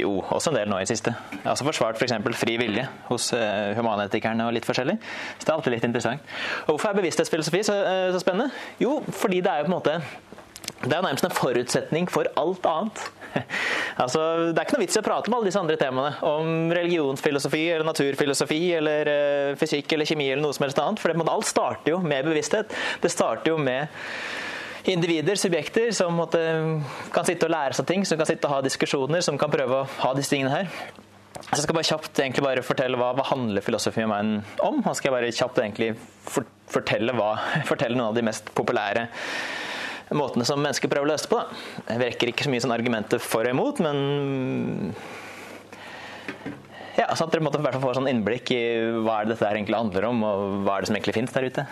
Jo, 0.00 0.16
også 0.34 0.50
en 0.50 0.58
del 0.58 0.70
nå 0.70 0.80
i 0.80 0.86
det 0.86 0.92
siste. 0.92 1.14
Jeg 1.32 1.44
har 1.44 1.54
også 1.54 1.68
forsvart 1.68 2.00
f.eks. 2.00 2.16
For 2.26 2.40
fri 2.44 2.58
vilje 2.60 2.86
hos 3.08 3.30
eh, 3.36 3.72
humanetikerne 3.78 4.48
og 4.48 4.56
litt 4.56 4.68
forskjellig. 4.68 4.98
Så 5.38 5.46
det 5.46 5.50
er 5.50 5.56
alltid 5.56 5.76
litt 5.76 5.88
interessant. 5.88 6.36
Og 6.66 6.74
hvorfor 6.74 6.92
er 6.92 7.00
bevissthetsfilosofi 7.00 7.64
så, 7.68 7.78
eh, 7.86 8.10
så 8.14 8.22
spennende? 8.22 8.50
Jo, 8.82 8.98
fordi 9.22 9.42
det 9.44 9.52
er 9.52 9.62
jo 9.62 9.68
på 9.70 9.74
en 9.74 9.78
måte 9.78 9.98
det 10.82 10.96
er 10.96 11.02
nærmest 11.02 11.26
en 11.26 11.34
forutsetning 11.34 12.08
for 12.10 12.26
alt 12.38 12.64
annet. 12.66 13.00
altså, 14.02 14.20
det 14.50 14.58
er 14.58 14.64
ikke 14.66 14.74
noe 14.74 14.82
vits 14.82 14.96
i 14.98 15.00
å 15.00 15.04
prate 15.06 15.30
om 15.30 15.36
alle 15.36 15.46
disse 15.46 15.60
andre 15.60 15.76
temaene. 15.78 16.16
Om 16.26 16.72
religionsfilosofi 16.74 17.60
eller 17.68 17.86
naturfilosofi 17.86 18.60
eller 18.80 19.10
fysikk 19.60 19.94
eller 19.94 20.10
kjemi 20.10 20.26
eller 20.32 20.42
noe 20.42 20.56
som 20.56 20.66
helst 20.66 20.80
annet. 20.82 21.02
For 21.02 21.12
det, 21.12 21.26
alt 21.30 21.46
starter 21.46 21.94
jo 21.94 22.00
med 22.02 22.26
bevissthet. 22.26 22.74
Det 23.02 23.12
starter 23.14 23.54
jo 23.54 23.60
med 23.62 23.94
individer, 24.90 25.38
subjekter, 25.38 25.90
som 25.94 26.16
måtte, 26.18 26.40
kan 27.14 27.26
sitte 27.28 27.46
og 27.46 27.54
lære 27.54 27.78
seg 27.78 27.88
ting, 27.88 28.04
som 28.08 28.18
kan 28.20 28.28
sitte 28.28 28.48
og 28.48 28.56
ha 28.56 28.60
diskusjoner, 28.64 29.22
som 29.24 29.38
kan 29.40 29.52
prøve 29.52 29.82
å 29.82 29.88
ha 30.02 30.12
disse 30.18 30.34
tingene 30.34 30.52
her. 30.52 30.70
Så 31.42 31.58
jeg 31.58 31.64
skal 31.64 31.76
bare 31.76 31.88
kjapt 31.88 32.20
egentlig 32.22 32.44
bare 32.44 32.62
fortelle 32.64 32.98
hva, 33.00 33.10
hva 33.18 33.24
handler 33.32 33.64
filosofi 33.64 34.04
med 34.04 34.12
meg 34.12 34.60
om. 34.62 34.78
Og 34.80 34.94
skal 34.96 35.10
jeg 35.10 35.16
bare 35.16 35.34
kjapt 35.34 35.58
egentlig 35.62 35.90
for, 36.28 36.46
fortelle, 36.70 37.14
hva, 37.18 37.34
fortelle 37.70 37.98
noen 37.98 38.10
av 38.12 38.18
de 38.18 38.26
mest 38.26 38.52
populære 38.56 39.08
måtene 40.12 40.44
som 40.44 40.60
mennesker 40.60 40.90
prøver 40.92 41.08
å 41.08 41.12
løse 41.14 41.24
det 41.24 41.32
på. 41.32 41.40
Da. 41.40 41.92
Jeg 41.94 42.00
rekker 42.02 42.32
ikke 42.32 42.46
så 42.46 42.52
mye 42.52 42.64
sånn 42.64 42.74
argumenter 42.74 43.22
for 43.22 43.48
og 43.48 43.54
imot, 43.54 43.80
men 43.84 44.92
ja, 46.98 47.06
sånn 47.16 47.30
at 47.30 47.32
dere 47.32 47.44
måtte 47.46 47.60
i 47.60 47.64
hvert 47.64 47.78
fall 47.78 47.86
få 47.86 47.94
sånn 47.96 48.10
innblikk 48.10 48.52
i 48.52 48.62
hva 49.00 49.20
er 49.20 49.28
det 49.28 49.36
dette 49.38 49.48
egentlig 49.48 49.78
handler 49.78 50.08
om, 50.10 50.20
og 50.28 50.42
hva 50.66 50.76
er 50.76 50.84
det 50.84 50.90
som 50.90 50.98
egentlig 50.98 51.16
finnes 51.16 51.32
der 51.34 51.48
ute. 51.48 51.66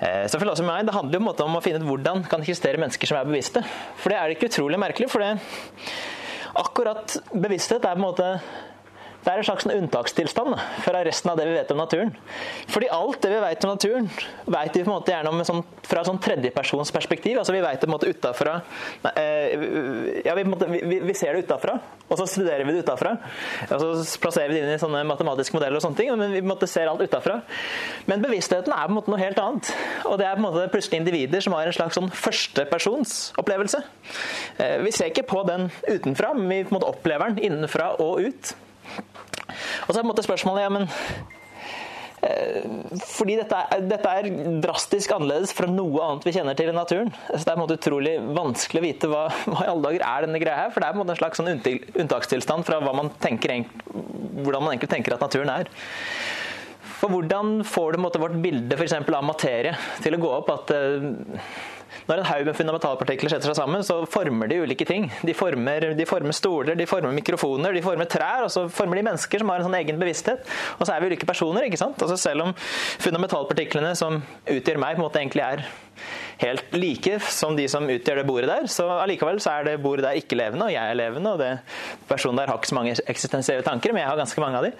Eh, 0.00 0.24
så 0.26 0.38
for 0.40 0.64
meg, 0.64 0.86
Det 0.86 0.94
handler 0.94 1.20
jo 1.20 1.44
om 1.44 1.56
å 1.56 1.62
finne 1.62 1.80
ut 1.82 1.88
hvordan 1.88 2.24
kan 2.28 2.40
eksistere 2.40 2.80
mennesker 2.80 3.06
som 3.06 3.18
er 3.18 3.28
bevisste. 3.28 3.62
For 4.00 4.08
det 4.08 4.18
er 4.18 4.32
ikke 4.34 4.48
utrolig 4.48 4.80
merkelig. 4.80 5.10
for 5.10 5.20
det 5.20 5.38
akkurat 6.56 7.16
bevissthet 7.32 7.84
er 7.84 7.94
på 7.94 8.00
en 8.00 8.08
måte 8.08 8.40
det 9.20 9.28
er 9.28 9.40
en 9.42 9.44
slags 9.44 9.66
unntakstilstand 9.68 10.54
da, 10.54 10.58
fra 10.80 11.00
resten 11.04 11.28
av 11.28 11.36
det 11.36 11.44
vi 11.44 11.56
vet 11.58 11.70
om 11.74 11.80
naturen. 11.82 12.12
Fordi 12.72 12.88
alt 12.96 13.20
det 13.20 13.32
vi 13.34 13.40
vet 13.42 13.64
om 13.66 13.72
naturen, 13.74 14.06
vet 14.46 14.76
vi 14.76 14.84
på 14.86 14.88
en 14.88 14.94
måte 14.94 15.12
gjerne 15.12 15.32
om 15.34 15.42
sånn, 15.44 15.60
fra 15.84 16.04
sånn 16.06 16.20
tredjepersonsperspektiv. 16.24 17.36
Altså 17.42 17.52
vi 17.52 17.60
vet 17.60 17.76
det 17.76 17.84
på 17.84 17.90
en 17.90 17.96
måte 17.98 18.08
utafra 18.08 18.54
eh, 19.12 20.22
Ja, 20.24 20.36
vi, 20.38 20.44
vi, 20.46 21.00
vi, 21.04 21.16
ser 21.16 21.36
det 21.36 21.44
utafra, 21.44 21.76
og 22.08 22.16
så 22.16 22.26
studerer 22.32 22.64
vi 22.64 22.78
det 22.78 22.86
utafra. 22.86 23.12
Og 23.76 23.84
så 24.00 24.22
plasserer 24.22 24.54
vi 24.54 24.56
det 24.56 24.62
inn 24.64 24.78
i 24.78 24.80
sånne 24.80 25.02
matematiske 25.10 25.58
modeller 25.58 25.76
og 25.76 25.84
sånne 25.84 26.00
ting, 26.00 26.14
men 26.16 26.32
vi 26.32 26.40
måte 26.46 26.70
ser 26.70 26.88
alt 26.88 27.04
utafra. 27.04 27.42
Men 28.08 28.24
bevisstheten 28.24 28.72
er 28.72 28.88
på 28.88 28.94
en 28.94 28.98
måte 29.02 29.12
noe 29.12 29.20
helt 29.20 29.42
annet. 29.42 29.74
Og 30.08 30.16
det 30.20 30.30
er 30.30 30.40
på 30.40 30.44
en 30.44 30.48
måte 30.48 30.64
plutselig 30.72 31.02
individer 31.02 31.44
som 31.44 31.58
har 31.58 31.68
en 31.68 31.76
slags 31.76 32.00
sånn 32.00 32.08
førstepersonsopplevelse. 32.08 33.84
Eh, 34.64 34.80
vi 34.86 34.96
ser 34.96 35.12
ikke 35.12 35.28
på 35.28 35.44
den 35.50 35.68
utenfra, 35.84 36.32
men 36.40 36.48
vi 36.48 36.64
på 36.64 36.72
en 36.72 36.80
måte 36.80 36.88
opplever 36.88 37.36
den 37.36 37.50
innenfra 37.50 37.92
og 38.00 38.24
ut. 38.24 38.56
Og 39.86 39.92
så 39.92 39.98
er 39.98 40.02
på 40.02 40.06
en 40.06 40.10
måte 40.12 40.26
spørsmålet 40.26 40.64
ja, 40.64 40.72
men 40.72 40.88
eh, 42.26 42.98
fordi 43.10 43.38
dette 43.40 43.60
er, 43.60 43.86
dette 43.90 44.14
er, 44.20 44.28
drastisk 44.64 45.14
annerledes 45.16 45.54
fra 45.56 45.70
noe 45.70 46.02
annet 46.06 46.26
vi 46.28 46.34
kjenner 46.36 46.58
til 46.58 46.72
i 46.72 46.76
naturen. 46.76 47.12
Så 47.30 47.42
det 47.42 47.46
er 47.46 47.54
på 47.54 47.58
en 47.58 47.64
måte 47.64 47.78
utrolig 47.80 48.16
vanskelig 48.36 48.82
å 48.82 48.86
vite 48.86 49.12
hva, 49.12 49.24
hva 49.50 49.64
i 49.64 49.70
alle 49.72 49.86
dager 49.88 50.06
er 50.10 50.28
denne 50.28 50.42
greia 50.42 50.60
her. 50.64 50.74
For 50.74 50.82
det 50.82 50.90
er 50.90 50.96
på 50.96 51.00
en 51.00 51.04
måte 51.04 51.16
en 51.16 51.22
slags 51.22 51.40
sånn 51.40 51.52
unntakstilstand 52.04 52.68
fra 52.68 52.82
man 52.90 53.12
tenker, 53.22 53.64
hvordan 53.90 54.66
man 54.66 54.74
egentlig 54.74 54.92
tenker 54.94 55.16
at 55.16 55.24
naturen 55.24 55.52
er. 55.54 55.72
For 57.00 57.08
hvordan 57.08 57.62
får 57.64 57.94
du 57.94 58.02
vårt 58.20 58.40
bilde 58.44 58.76
for 58.76 59.16
av 59.16 59.24
materie 59.24 59.72
til 60.04 60.16
å 60.16 60.20
gå 60.20 60.32
opp 60.36 60.50
at 60.52 60.72
uh, 60.76 61.06
når 62.08 62.22
en 62.22 62.28
haug 62.30 62.48
med 62.48 62.56
fundamentalpartikler 62.58 63.32
setter 63.32 63.50
seg 63.50 63.58
sammen, 63.58 63.84
så 63.86 64.00
former 64.10 64.50
de 64.50 64.60
ulike 64.64 64.86
ting. 64.88 65.08
De 65.26 65.34
former, 65.36 65.90
de 65.98 66.06
former, 66.08 66.36
stoler, 66.36 66.78
de 66.78 66.88
former 66.90 67.14
mikrofoner, 67.16 67.76
de 67.76 67.84
former 67.84 68.08
trær, 68.10 68.46
og 68.46 68.52
så 68.54 68.66
former 68.72 69.00
de 69.00 69.06
mennesker 69.10 69.42
som 69.42 69.52
har 69.52 69.62
en 69.62 69.68
sånn 69.68 69.78
egen 69.80 70.00
bevissthet. 70.00 70.48
Og 70.78 70.86
så 70.86 70.94
er 70.94 71.02
vi 71.02 71.12
ulike 71.12 71.28
personer, 71.28 71.66
ikke 71.68 71.80
sant. 71.80 72.00
Altså 72.02 72.18
selv 72.20 72.48
om 72.48 72.56
fundamentalpartiklene 73.02 73.94
som 73.98 74.20
utgjør 74.46 74.82
meg, 74.82 74.96
på 74.96 75.02
en 75.02 75.08
måte 75.08 75.22
egentlig 75.22 75.46
er 75.46 75.64
helt 76.40 76.74
like 76.74 77.18
som 77.28 77.56
de 77.56 77.66
som 77.68 77.84
utgjør 77.90 78.20
det 78.20 78.26
bordet 78.28 78.48
der. 78.50 78.68
Så 78.70 78.86
allikevel 79.02 79.40
så 79.42 79.52
er 79.58 79.66
det 79.68 79.76
bordet 79.82 80.06
der 80.06 80.18
ikke 80.20 80.38
levende, 80.38 80.66
og 80.68 80.72
jeg 80.72 80.80
er 80.80 80.98
levende. 80.98 81.34
Og 81.34 81.40
det 81.40 81.50
personen 82.08 82.40
der 82.40 82.50
har 82.50 82.60
ikke 82.60 82.70
så 82.70 82.78
mange 82.78 82.94
eksistensielle 83.12 83.64
tanker, 83.66 83.92
men 83.94 84.02
jeg 84.04 84.10
har 84.10 84.20
ganske 84.20 84.42
mange 84.42 84.60
av 84.60 84.66
de. 84.66 84.72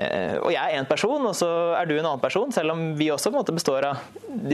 Eh, 0.00 0.36
og 0.38 0.52
jeg 0.54 0.62
er 0.62 0.78
én 0.78 0.88
person, 0.88 1.26
og 1.30 1.34
så 1.38 1.50
er 1.78 1.90
du 1.90 1.96
en 1.96 2.04
annen 2.04 2.22
person, 2.22 2.52
selv 2.54 2.76
om 2.76 2.86
vi 2.98 3.10
også 3.12 3.32
på 3.32 3.36
en 3.36 3.40
måte 3.42 3.56
består 3.56 3.88
av 3.90 4.04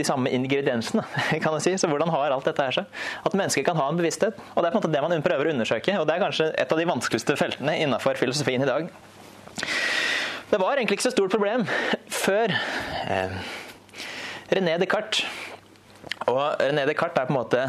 de 0.01 0.05
samme 0.07 0.33
ingrediensene. 0.33 1.05
kan 1.43 1.57
jeg 1.59 1.67
si. 1.67 1.75
Så 1.81 1.91
hvordan 1.91 2.11
har 2.13 2.33
alt 2.33 2.49
dette 2.49 2.67
her 2.67 2.79
seg? 2.81 2.99
At 3.25 3.37
mennesker 3.37 3.65
kan 3.67 3.79
ha 3.79 3.89
en 3.91 4.01
bevissthet. 4.01 4.41
Og 4.55 4.63
det 4.63 4.69
er 4.69 4.73
på 4.73 4.81
en 4.81 4.81
måte 4.81 4.93
det 4.93 5.05
man 5.05 5.25
prøver 5.25 5.49
å 5.49 5.55
undersøke. 5.55 5.97
Og 6.01 6.09
det 6.09 6.17
er 6.17 6.25
kanskje 6.25 6.51
et 6.57 6.73
av 6.73 6.81
de 6.81 6.89
vanskeligste 6.89 7.37
feltene 7.39 7.77
innenfor 7.85 8.17
filosofien 8.19 8.65
i 8.65 8.69
dag. 8.69 8.89
Det 10.51 10.59
var 10.59 10.75
egentlig 10.75 10.97
ikke 10.97 11.07
så 11.07 11.13
stort 11.13 11.31
problem 11.31 11.63
før 12.11 12.51
eh, 12.51 13.37
René 14.51 14.75
Descartes 14.81 15.23
og 16.31 16.61
René 16.61 16.85
Descartes 16.89 17.21
er 17.21 17.27
på 17.27 17.33
en 17.33 17.39
måte 17.39 17.61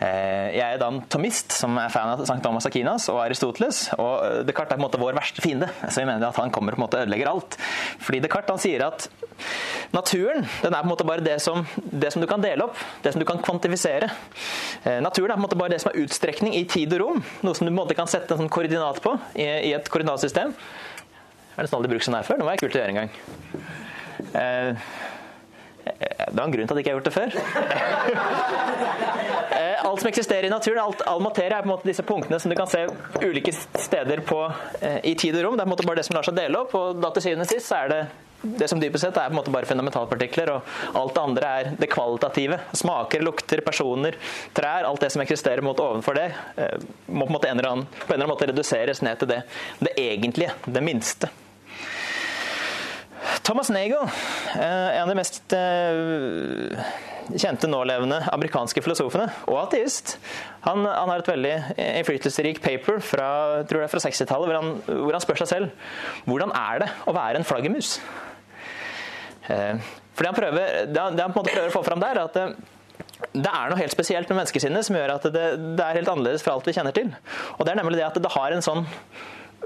eh, 0.00 0.56
jeg 0.56 0.64
er 0.64 0.80
da 0.80 0.88
en 0.90 1.02
tomist 1.12 1.54
som 1.56 1.76
er 1.80 1.92
fan 1.92 2.12
av 2.14 2.22
St. 2.24 2.38
Thomas 2.44 2.66
Akinas 2.68 3.08
og 3.12 3.20
Aristoteles. 3.24 3.82
og 4.00 4.46
Descartes 4.48 4.74
er 4.74 4.78
på 4.78 4.80
en 4.80 4.86
måte 4.86 5.00
vår 5.00 5.16
verste 5.18 5.44
fiende. 5.44 5.68
Så 5.86 6.00
vi 6.00 6.06
mener 6.08 6.28
at 6.28 6.40
han 6.40 6.52
kommer 6.54 6.76
og 6.78 6.88
ødelegger 6.88 7.30
alt. 7.30 7.58
Fordi 8.00 8.22
Descartes 8.24 8.54
han 8.54 8.62
sier 8.62 8.86
at 8.86 9.08
naturen 9.94 10.46
den 10.62 10.74
er 10.74 10.80
på 10.80 10.86
en 10.88 10.92
måte 10.92 11.08
bare 11.08 11.24
det 11.24 11.38
som, 11.44 11.66
det 11.76 12.12
som 12.14 12.24
du 12.24 12.28
kan 12.30 12.42
dele 12.42 12.68
opp. 12.68 12.80
Det 13.04 13.12
som 13.14 13.22
du 13.22 13.28
kan 13.28 13.42
kvantifisere. 13.44 14.10
Eh, 14.84 15.00
naturen 15.04 15.34
er 15.34 15.36
på 15.36 15.42
en 15.42 15.46
måte 15.48 15.60
bare 15.60 15.74
det 15.74 15.82
som 15.84 15.92
er 15.92 16.00
utstrekning 16.04 16.56
i 16.56 16.64
tid 16.70 16.96
og 16.96 17.04
rom. 17.04 17.22
Noe 17.44 17.56
som 17.56 17.68
du 17.68 17.70
på 17.70 17.76
en 17.76 17.82
måte 17.82 17.98
kan 17.98 18.10
sette 18.10 18.34
en 18.34 18.44
sånn 18.44 18.52
koordinat 18.52 19.02
på 19.04 19.16
i, 19.36 19.46
i 19.70 19.76
et 19.76 19.92
koordinatsystem. 19.92 20.56
Jeg 20.56 21.56
har 21.58 21.66
nesten 21.66 21.80
aldri 21.80 21.92
brukt 21.92 22.06
sånn 22.06 22.16
her 22.16 22.26
før. 22.26 22.40
Det 22.40 22.48
var 22.48 22.60
kult 22.62 22.76
å 22.76 22.80
gjøre 22.80 22.94
en 22.94 23.00
gang. 23.02 23.14
Eh, 24.40 24.90
det 25.98 26.36
var 26.36 26.44
en 26.44 26.54
grunn 26.54 26.70
til 26.70 26.74
at 26.74 26.78
jeg 26.78 26.84
ikke 26.84 26.92
har 26.92 26.98
gjort 27.00 27.10
det 27.10 27.16
før. 27.18 27.30
Eh, 29.60 29.84
alt 29.84 30.00
som 30.00 30.08
eksisterer 30.08 30.46
i 30.46 30.50
naturen, 30.50 30.78
alt, 30.78 31.02
all 31.10 31.20
materie, 31.20 31.52
er 31.52 31.64
på 31.64 31.68
en 31.68 31.72
måte 31.74 31.88
disse 31.88 32.04
punktene 32.06 32.38
som 32.40 32.52
du 32.52 32.56
kan 32.56 32.68
se 32.70 32.84
ulike 33.20 33.52
steder 33.52 34.22
på 34.24 34.38
eh, 34.80 35.00
i 35.10 35.14
tid 35.18 35.36
og 35.36 35.44
rom. 35.44 35.58
Det 35.58 35.64
er 35.64 35.66
på 35.66 35.68
en 35.68 35.74
måte 35.74 35.86
bare 35.88 36.00
det 36.00 36.06
som 36.06 36.16
lar 36.16 36.24
seg 36.24 36.38
dele 36.38 36.62
opp. 36.62 36.72
og 36.78 37.00
da 37.02 37.10
til 37.12 37.26
syvende 37.26 37.48
og 37.48 37.50
sist 37.50 37.68
så 37.68 37.80
er 37.82 37.92
det 37.92 38.00
det 38.40 38.68
som 38.70 38.80
dypest 38.80 39.04
sett 39.04 39.18
er 39.20 39.28
på 39.28 39.34
en 39.34 39.36
måte 39.36 39.52
bare 39.52 39.68
fundamentalpartikler, 39.68 40.54
og 40.54 40.96
alt 40.96 41.12
det 41.16 41.24
andre 41.26 41.50
er 41.58 41.68
det 41.82 41.90
kvalitative. 41.92 42.60
Smaker, 42.72 43.20
lukter, 43.26 43.60
personer, 43.66 44.16
trær. 44.56 44.88
Alt 44.88 45.04
det 45.04 45.10
som 45.12 45.20
eksisterer 45.26 45.60
mot 45.66 45.80
ovenfor 45.82 46.16
det, 46.16 46.30
eh, 46.56 46.78
må 47.06 47.26
på 47.26 47.34
en, 47.34 47.36
måte 47.36 47.50
en 47.50 47.58
eller 47.58 47.72
annen, 47.74 47.86
på 47.90 48.06
en 48.06 48.14
eller 48.14 48.24
annen 48.24 48.34
måte 48.36 48.48
reduseres 48.48 49.04
ned 49.04 49.20
til 49.20 49.34
det, 49.34 49.42
det 49.82 49.96
egentlige, 50.00 50.56
det 50.64 50.84
minste. 50.86 51.28
Thomas 53.46 53.70
Nagel, 53.72 54.02
eh, 54.54 54.96
en 54.96 55.02
av 55.02 55.10
de 55.10 55.16
mest 55.18 55.52
eh, 55.56 56.90
kjente 57.30 57.68
nålevende 57.70 58.20
amerikanske 58.32 58.82
filosofene, 58.84 59.28
og 59.50 59.60
ateist. 59.64 60.16
Han, 60.66 60.84
han 60.86 61.12
har 61.12 61.22
et 61.22 61.30
veldig 61.30 61.54
innflytelsesrikt 61.76 62.64
paper 62.64 63.00
fra, 63.04 63.30
fra 63.68 64.02
60-tallet 64.06 64.50
hvor, 64.50 64.72
hvor, 64.88 65.14
han 65.14 65.24
spør 65.24 65.42
seg 65.42 65.52
selv 65.52 66.26
hvordan 66.28 66.52
er 66.56 66.84
det 66.84 66.90
å 67.08 67.14
være 67.16 67.40
en 67.40 67.48
flaggermus. 67.48 67.94
For 69.46 70.22
det 70.22 70.28
han 70.28 70.36
prøver, 70.36 70.74
det 70.90 71.00
han, 71.00 71.16
det 71.16 71.24
han 71.24 71.34
prøver 71.34 71.70
å 71.70 71.74
få 71.74 71.82
fram 71.86 72.02
der, 72.02 72.18
er 72.18 72.28
at 72.28 72.36
det 73.30 73.50
er 73.50 73.70
noe 73.70 73.78
helt 73.78 73.92
spesielt 73.92 74.30
med 74.30 74.40
menneskesinnet 74.40 74.86
som 74.86 74.96
gjør 74.96 75.14
at 75.16 75.26
det, 75.32 75.44
det, 75.76 75.84
er 75.84 75.98
helt 76.00 76.10
annerledes 76.10 76.44
fra 76.44 76.54
alt 76.56 76.66
vi 76.68 76.74
kjenner 76.76 76.94
til. 76.96 77.12
Og 77.58 77.66
det 77.66 77.72
er 77.72 77.80
nemlig 77.80 78.00
det 78.00 78.06
at 78.08 78.18
det 78.20 78.32
har 78.32 78.54
en 78.54 78.64
sånn 78.64 78.86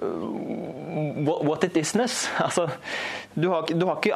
what 0.01 1.65
it 1.65 1.77
isness. 1.77 2.29
Altså, 2.39 2.69
du 3.35 3.49
har, 3.49 3.67
du, 3.67 3.87
har 3.87 3.99
ikke, 3.99 4.15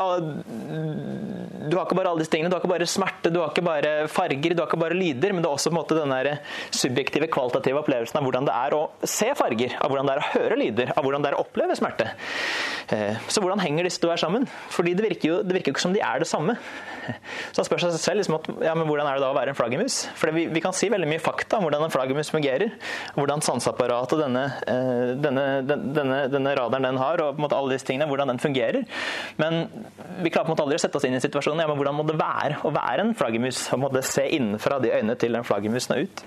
du 1.68 1.76
har, 1.76 1.84
ikke, 1.86 1.96
bare 1.98 2.10
alle 2.10 2.22
disse 2.22 2.32
tingene. 2.32 2.50
Du 2.50 2.56
har 2.56 2.62
ikke 2.62 2.70
bare 2.70 2.88
smerte, 2.88 3.32
du 3.34 3.40
har 3.42 3.52
ikke 3.52 3.64
bare 3.66 3.92
farger, 4.10 4.54
du 4.54 4.62
har 4.62 4.68
ikke 4.68 4.80
bare 4.80 4.98
lyder, 4.98 5.34
men 5.34 5.42
det 5.42 5.50
er 5.50 5.56
også 5.56 5.72
på 5.72 5.76
en 5.76 5.80
måte 5.80 5.98
den 5.98 6.14
subjektive, 6.74 7.30
kvalitative 7.32 7.82
opplevelsen 7.82 8.20
av 8.20 8.26
hvordan 8.26 8.48
det 8.48 8.56
er 8.58 8.76
å 8.78 8.82
se 9.02 9.30
farger, 9.38 9.74
av 9.78 9.90
hvordan 9.90 10.10
det 10.10 10.14
er 10.14 10.22
å 10.22 10.28
høre 10.34 10.60
lyder, 10.60 10.92
av 10.94 11.06
hvordan 11.06 11.24
det 11.24 11.32
er 11.32 11.38
å 11.38 11.42
oppleve 11.46 11.78
smerte. 11.78 12.10
Eh, 12.94 13.18
så 13.28 13.42
hvordan 13.42 13.62
henger 13.62 13.88
disse 13.88 14.02
to 14.02 14.12
her 14.12 14.20
sammen? 14.20 14.46
Fordi 14.74 14.94
det 14.98 15.04
virker 15.04 15.32
jo 15.32 15.40
det 15.44 15.58
virker 15.58 15.74
ikke 15.74 15.82
som 15.82 15.96
de 15.96 16.04
er 16.04 16.22
det 16.22 16.30
samme. 16.30 16.56
Så 17.52 17.62
han 17.62 17.66
spør 17.68 17.82
seg 17.82 17.96
selv 18.00 18.20
liksom 18.20 18.36
at, 18.38 18.48
ja, 18.66 18.74
men 18.76 18.88
hvordan 18.88 19.08
er 19.08 19.18
det 19.18 19.24
da 19.24 19.30
å 19.32 19.36
være 19.36 19.52
en 19.52 19.58
flaggermus? 19.58 19.98
For 20.18 20.32
vi, 20.34 20.46
vi, 20.52 20.62
kan 20.64 20.76
si 20.76 20.90
veldig 20.92 21.08
mye 21.08 21.22
fakta 21.22 21.58
om 21.58 21.66
hvordan 21.66 21.86
en 21.86 21.94
flaggermus 21.94 22.32
fungerer. 22.34 22.74
Hvordan 23.16 23.44
sanseapparatet 23.44 24.20
denne, 24.20 24.44
eh, 24.68 25.14
denne, 25.20 25.46
denne, 25.68 26.20
denne, 26.32 26.54
radaren 26.58 26.88
den 26.88 27.00
har, 27.00 27.22
og 27.22 27.34
på 27.36 27.42
en 27.42 27.46
måte 27.46 27.58
alle 27.58 27.76
disse 27.76 27.88
tingene, 27.88 28.08
hvordan 28.10 28.32
den 28.32 28.42
fungerer. 28.42 28.82
Men 29.40 29.60
vi 30.22 30.32
klarer 30.32 30.48
på 30.48 30.52
en 30.52 30.54
måte 30.56 30.66
aldri 30.66 30.78
å 30.80 30.84
sette 30.84 31.00
oss 31.00 31.06
inn 31.08 31.18
i 31.18 31.22
situasjonen. 31.22 31.62
Ja, 31.64 31.70
men 31.70 31.80
hvordan 31.80 31.98
må 31.98 32.06
det 32.08 32.18
være 32.20 32.62
å 32.66 32.72
være 32.74 33.06
en 33.06 33.14
flaggermus? 33.18 33.66
Og 33.76 33.84
måtte 33.84 34.04
se 34.06 34.26
innenfra 34.38 34.80
de 34.82 34.94
øynene 34.94 35.18
til 35.20 35.36
den 35.36 35.46
flaggermusen 35.46 35.96
og 35.96 36.06
ut. 36.06 36.24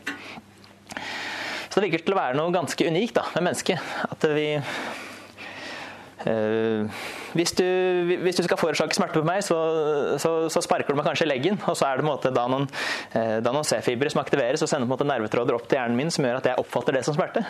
Så 1.71 1.79
det 1.79 1.87
virker 1.87 2.03
til 2.03 2.17
å 2.17 2.19
være 2.19 2.35
noe 2.35 2.51
ganske 2.51 2.87
unikt 2.87 3.15
da, 3.15 3.25
med 3.35 3.47
mennesket. 3.47 3.91
At 4.11 4.25
vi 4.35 4.47
hvis, 6.21 7.53
du, 7.57 7.65
hvis, 8.21 8.37
du, 8.37 8.43
skal 8.45 8.59
forårsake 8.59 8.95
smerte 8.95 9.21
på 9.21 9.27
meg, 9.27 9.41
så, 9.45 9.57
så, 10.21 10.33
så, 10.51 10.63
sparker 10.63 10.93
du 10.93 10.99
meg 10.99 11.07
kanskje 11.07 11.25
i 11.27 11.31
leggen. 11.31 11.59
Og 11.69 11.77
så 11.79 11.87
er 11.87 12.01
det 12.01 12.07
måte, 12.07 12.31
da 12.35 12.45
noen, 12.51 12.67
uh, 13.15 13.37
noen 13.45 13.67
C-fibre 13.67 14.11
som 14.13 14.21
aktiveres 14.23 14.63
og 14.63 14.71
sender 14.71 14.89
måte, 14.89 15.07
nervetråder 15.07 15.57
opp 15.57 15.67
til 15.69 15.79
hjernen 15.79 15.97
min 15.97 16.13
som 16.13 16.27
gjør 16.27 16.41
at 16.41 16.51
jeg 16.51 16.61
oppfatter 16.61 16.97
det 16.97 17.05
som 17.07 17.17
smerte. 17.17 17.45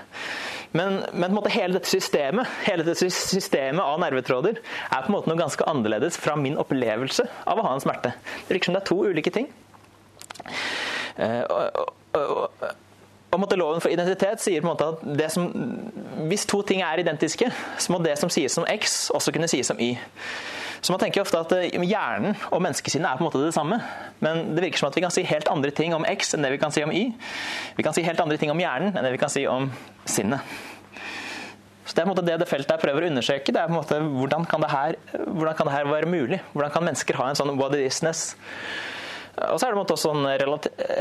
Men, 0.78 1.02
men 1.12 1.36
måte, 1.36 1.52
hele 1.52 1.76
dette 1.76 1.92
systemet 1.92 2.48
hele 2.66 2.86
dette 2.88 3.10
systemet 3.12 3.82
av 3.84 4.00
nervetråder 4.02 4.62
er 4.62 5.02
på 5.04 5.10
en 5.10 5.16
måte 5.16 5.32
noe 5.32 5.40
ganske 5.40 5.68
annerledes 5.68 6.20
fra 6.22 6.38
min 6.40 6.58
opplevelse 6.62 7.26
av 7.50 7.60
å 7.60 7.66
ha 7.68 7.74
en 7.76 7.84
smerte. 7.84 8.14
Det 8.46 8.56
virker 8.56 8.72
som 8.72 8.78
det 8.78 8.84
er 8.84 8.90
to 8.92 9.02
ulike 9.12 9.34
ting. 9.36 9.52
Uh, 11.20 11.44
uh, 11.52 11.84
og, 12.16 12.64
og, 13.32 13.58
Loven 13.58 13.84
for 13.84 13.92
identitet 13.94 14.44
sier 14.44 14.64
på 14.64 14.68
en 14.68 14.74
måte 14.74 14.88
at 14.92 15.32
som, 15.32 15.48
hvis 16.28 16.48
to 16.50 16.62
ting 16.68 16.82
er 16.84 17.00
identiske, 17.00 17.52
så 17.80 17.94
må 17.94 18.02
det 18.04 18.18
som 18.20 18.32
sies 18.32 18.54
som 18.54 18.68
X, 18.68 19.10
også 19.14 19.32
kunne 19.32 19.50
sies 19.52 19.68
som 19.72 19.80
Y. 19.80 19.96
Så 20.82 20.94
man 20.94 21.00
tenker 21.00 21.22
ofte 21.22 21.38
at 21.38 21.52
eh, 21.54 21.84
Hjernen 21.86 22.34
og 22.50 22.64
menneskesinnet 22.66 23.06
er 23.06 23.20
på 23.20 23.24
en 23.24 23.28
måte 23.30 23.44
det 23.44 23.54
samme. 23.54 23.78
Men 24.24 24.56
det 24.56 24.64
virker 24.66 24.82
som 24.82 24.90
at 24.90 24.98
vi 24.98 25.04
kan 25.06 25.14
si 25.14 25.24
helt 25.30 25.50
andre 25.52 25.70
ting 25.78 25.94
om 25.94 26.06
X 26.10 26.34
enn 26.34 26.42
det 26.42 26.56
vi 26.56 26.60
kan 26.62 26.74
si 26.74 26.82
om 26.82 26.94
Y. 26.94 27.12
Vi 27.78 27.86
kan 27.86 27.94
si 27.94 28.04
helt 28.06 28.22
andre 28.24 28.40
ting 28.42 28.50
om 28.54 28.62
hjernen 28.62 28.96
enn 28.96 29.06
det 29.06 29.14
vi 29.14 29.22
kan 29.22 29.32
si 29.32 29.46
om 29.50 29.70
sinnet. 30.10 30.42
Så 31.86 31.96
Det 31.96 32.02
er 32.02 32.08
på 32.08 32.12
en 32.12 32.16
måte 32.16 32.26
det 32.26 32.40
det 32.40 32.50
feltet 32.50 32.74
jeg 32.74 32.82
prøver 32.82 33.06
å 33.06 33.12
undersøke. 33.12 33.54
det 33.54 33.62
er 33.62 33.70
på 33.70 33.74
en 33.74 33.80
måte 33.82 34.00
Hvordan 34.00 34.46
kan 34.50 34.62
det 34.62 34.72
her, 34.72 34.96
kan 35.58 35.68
det 35.68 35.74
her 35.76 35.86
være 35.92 36.10
mulig? 36.10 36.42
Hvordan 36.54 36.72
kan 36.72 36.86
mennesker 36.86 37.18
ha 37.20 37.30
en 37.30 37.36
sånn 37.36 37.58
what 37.58 37.76
it 37.76 37.86
is-ness? 37.86 38.36
Og 39.32 39.60
så 39.62 39.68
er 39.68 39.72
det 39.72 39.80
også 39.80 39.96
sånn 39.96 40.26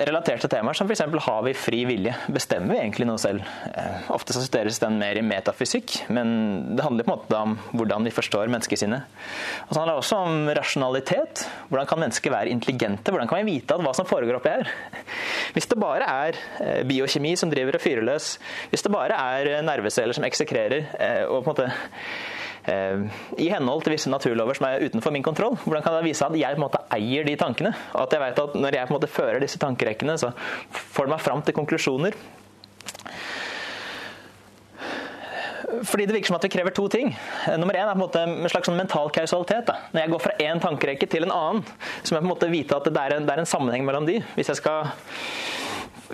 relaterte 0.07 0.49
temaer 0.51 0.77
som 0.79 0.87
f.eks. 0.87 1.03
har 1.25 1.41
vi 1.43 1.55
fri 1.59 1.81
vilje? 1.89 2.13
Bestemmer 2.31 2.77
vi 2.77 2.79
egentlig 2.85 3.09
noe 3.09 3.19
selv? 3.19 3.43
Eh, 3.75 4.11
ofte 4.15 4.37
så 4.37 4.45
studeres 4.45 4.79
den 4.83 5.01
mer 5.01 5.19
i 5.19 5.25
metafysikk, 5.27 5.97
men 6.15 6.31
det 6.79 6.85
handler 6.87 7.09
på 7.09 7.13
en 7.13 7.19
måte 7.19 7.41
om 7.41 7.57
hvordan 7.75 8.07
vi 8.07 8.15
forstår 8.15 8.53
menneskesinnet. 8.55 9.19
Og 9.67 9.75
så 9.75 9.81
handler 9.81 9.97
det 9.97 10.05
også 10.05 10.21
om 10.29 10.51
rasjonalitet. 10.61 11.45
Hvordan 11.73 11.91
kan 11.91 12.03
mennesker 12.05 12.35
være 12.37 12.55
intelligente? 12.55 13.11
Hvordan 13.11 13.31
kan 13.31 13.43
vi 13.43 13.57
vite 13.59 13.75
at 13.75 13.85
hva 13.85 13.95
som 13.99 14.09
foregår 14.09 14.39
oppi 14.39 14.55
her? 14.55 14.71
Hvis 15.57 15.67
det 15.73 15.81
bare 15.83 16.11
er 16.27 16.43
eh, 16.63 16.83
biokjemi 16.87 17.35
som 17.41 17.51
driver 17.51 17.81
og 17.81 17.83
fyrer 17.83 18.07
løs, 18.07 18.37
hvis 18.71 18.87
det 18.87 18.95
bare 18.95 19.19
er 19.41 19.57
nerveceller 19.67 20.15
som 20.15 20.29
eksekrerer 20.29 20.87
eh, 21.01 21.25
og 21.27 21.43
på 21.43 21.51
en 21.51 21.51
måte 21.51 21.73
Eh, 21.73 22.40
i 23.41 23.49
henhold 23.53 23.85
til 23.85 23.95
visse 23.95 24.11
naturlover 24.13 24.59
som 24.59 24.69
er 24.69 24.85
utenfor 24.89 25.15
min 25.15 25.25
kontroll. 25.27 25.57
Hvordan 25.65 25.85
kan 25.85 25.99
jeg 25.99 26.09
vise 26.11 26.27
at 26.27 26.37
jeg 26.39 26.57
på 26.57 26.61
en 26.61 26.67
måte 26.67 26.83
eier 26.97 27.27
de 27.27 27.37
tankene? 27.41 27.73
Og 27.95 28.05
at 28.05 28.17
jeg 28.17 28.25
vet 28.25 28.45
at 28.45 28.59
når 28.59 28.77
jeg 28.79 28.89
på 28.89 28.95
en 28.95 28.99
måte 28.99 29.11
fører 29.11 29.43
disse 29.43 29.61
tankerekkene, 29.63 30.19
så 30.21 30.33
får 30.71 31.09
det 31.09 31.15
meg 31.15 31.25
fram 31.25 31.43
til 31.47 31.57
konklusjoner. 31.57 32.19
Fordi 35.87 36.07
det 36.07 36.15
virker 36.15 36.33
som 36.33 36.37
at 36.37 36.45
vi 36.45 36.51
krever 36.53 36.75
to 36.75 36.89
ting. 36.91 37.13
Eh, 37.47 37.57
nummer 37.59 37.77
én 37.77 37.87
er 37.87 37.95
på 37.95 38.01
en 38.01 38.03
måte 38.03 38.23
en 38.27 38.51
slags 38.51 38.69
sånn 38.69 38.79
mental 38.79 39.11
kausalitet. 39.15 39.69
Da. 39.69 39.79
Når 39.95 40.03
jeg 40.03 40.13
går 40.13 40.23
fra 40.25 40.35
én 40.43 40.63
tankerekke 40.63 41.09
til 41.11 41.27
en 41.27 41.35
annen, 41.35 41.63
så 42.03 42.13
må 42.13 42.19
jeg 42.19 42.25
på 42.25 42.27
en 42.27 42.33
måte 42.35 42.51
vite 42.53 42.77
at 42.77 42.91
det 42.91 43.05
er 43.05 43.17
en, 43.17 43.29
det 43.29 43.37
er 43.37 43.43
en 43.45 43.49
sammenheng 43.49 43.87
mellom 43.87 44.09
de. 44.09 44.19
Hvis 44.37 44.51
jeg 44.53 44.61
skal 44.61 44.91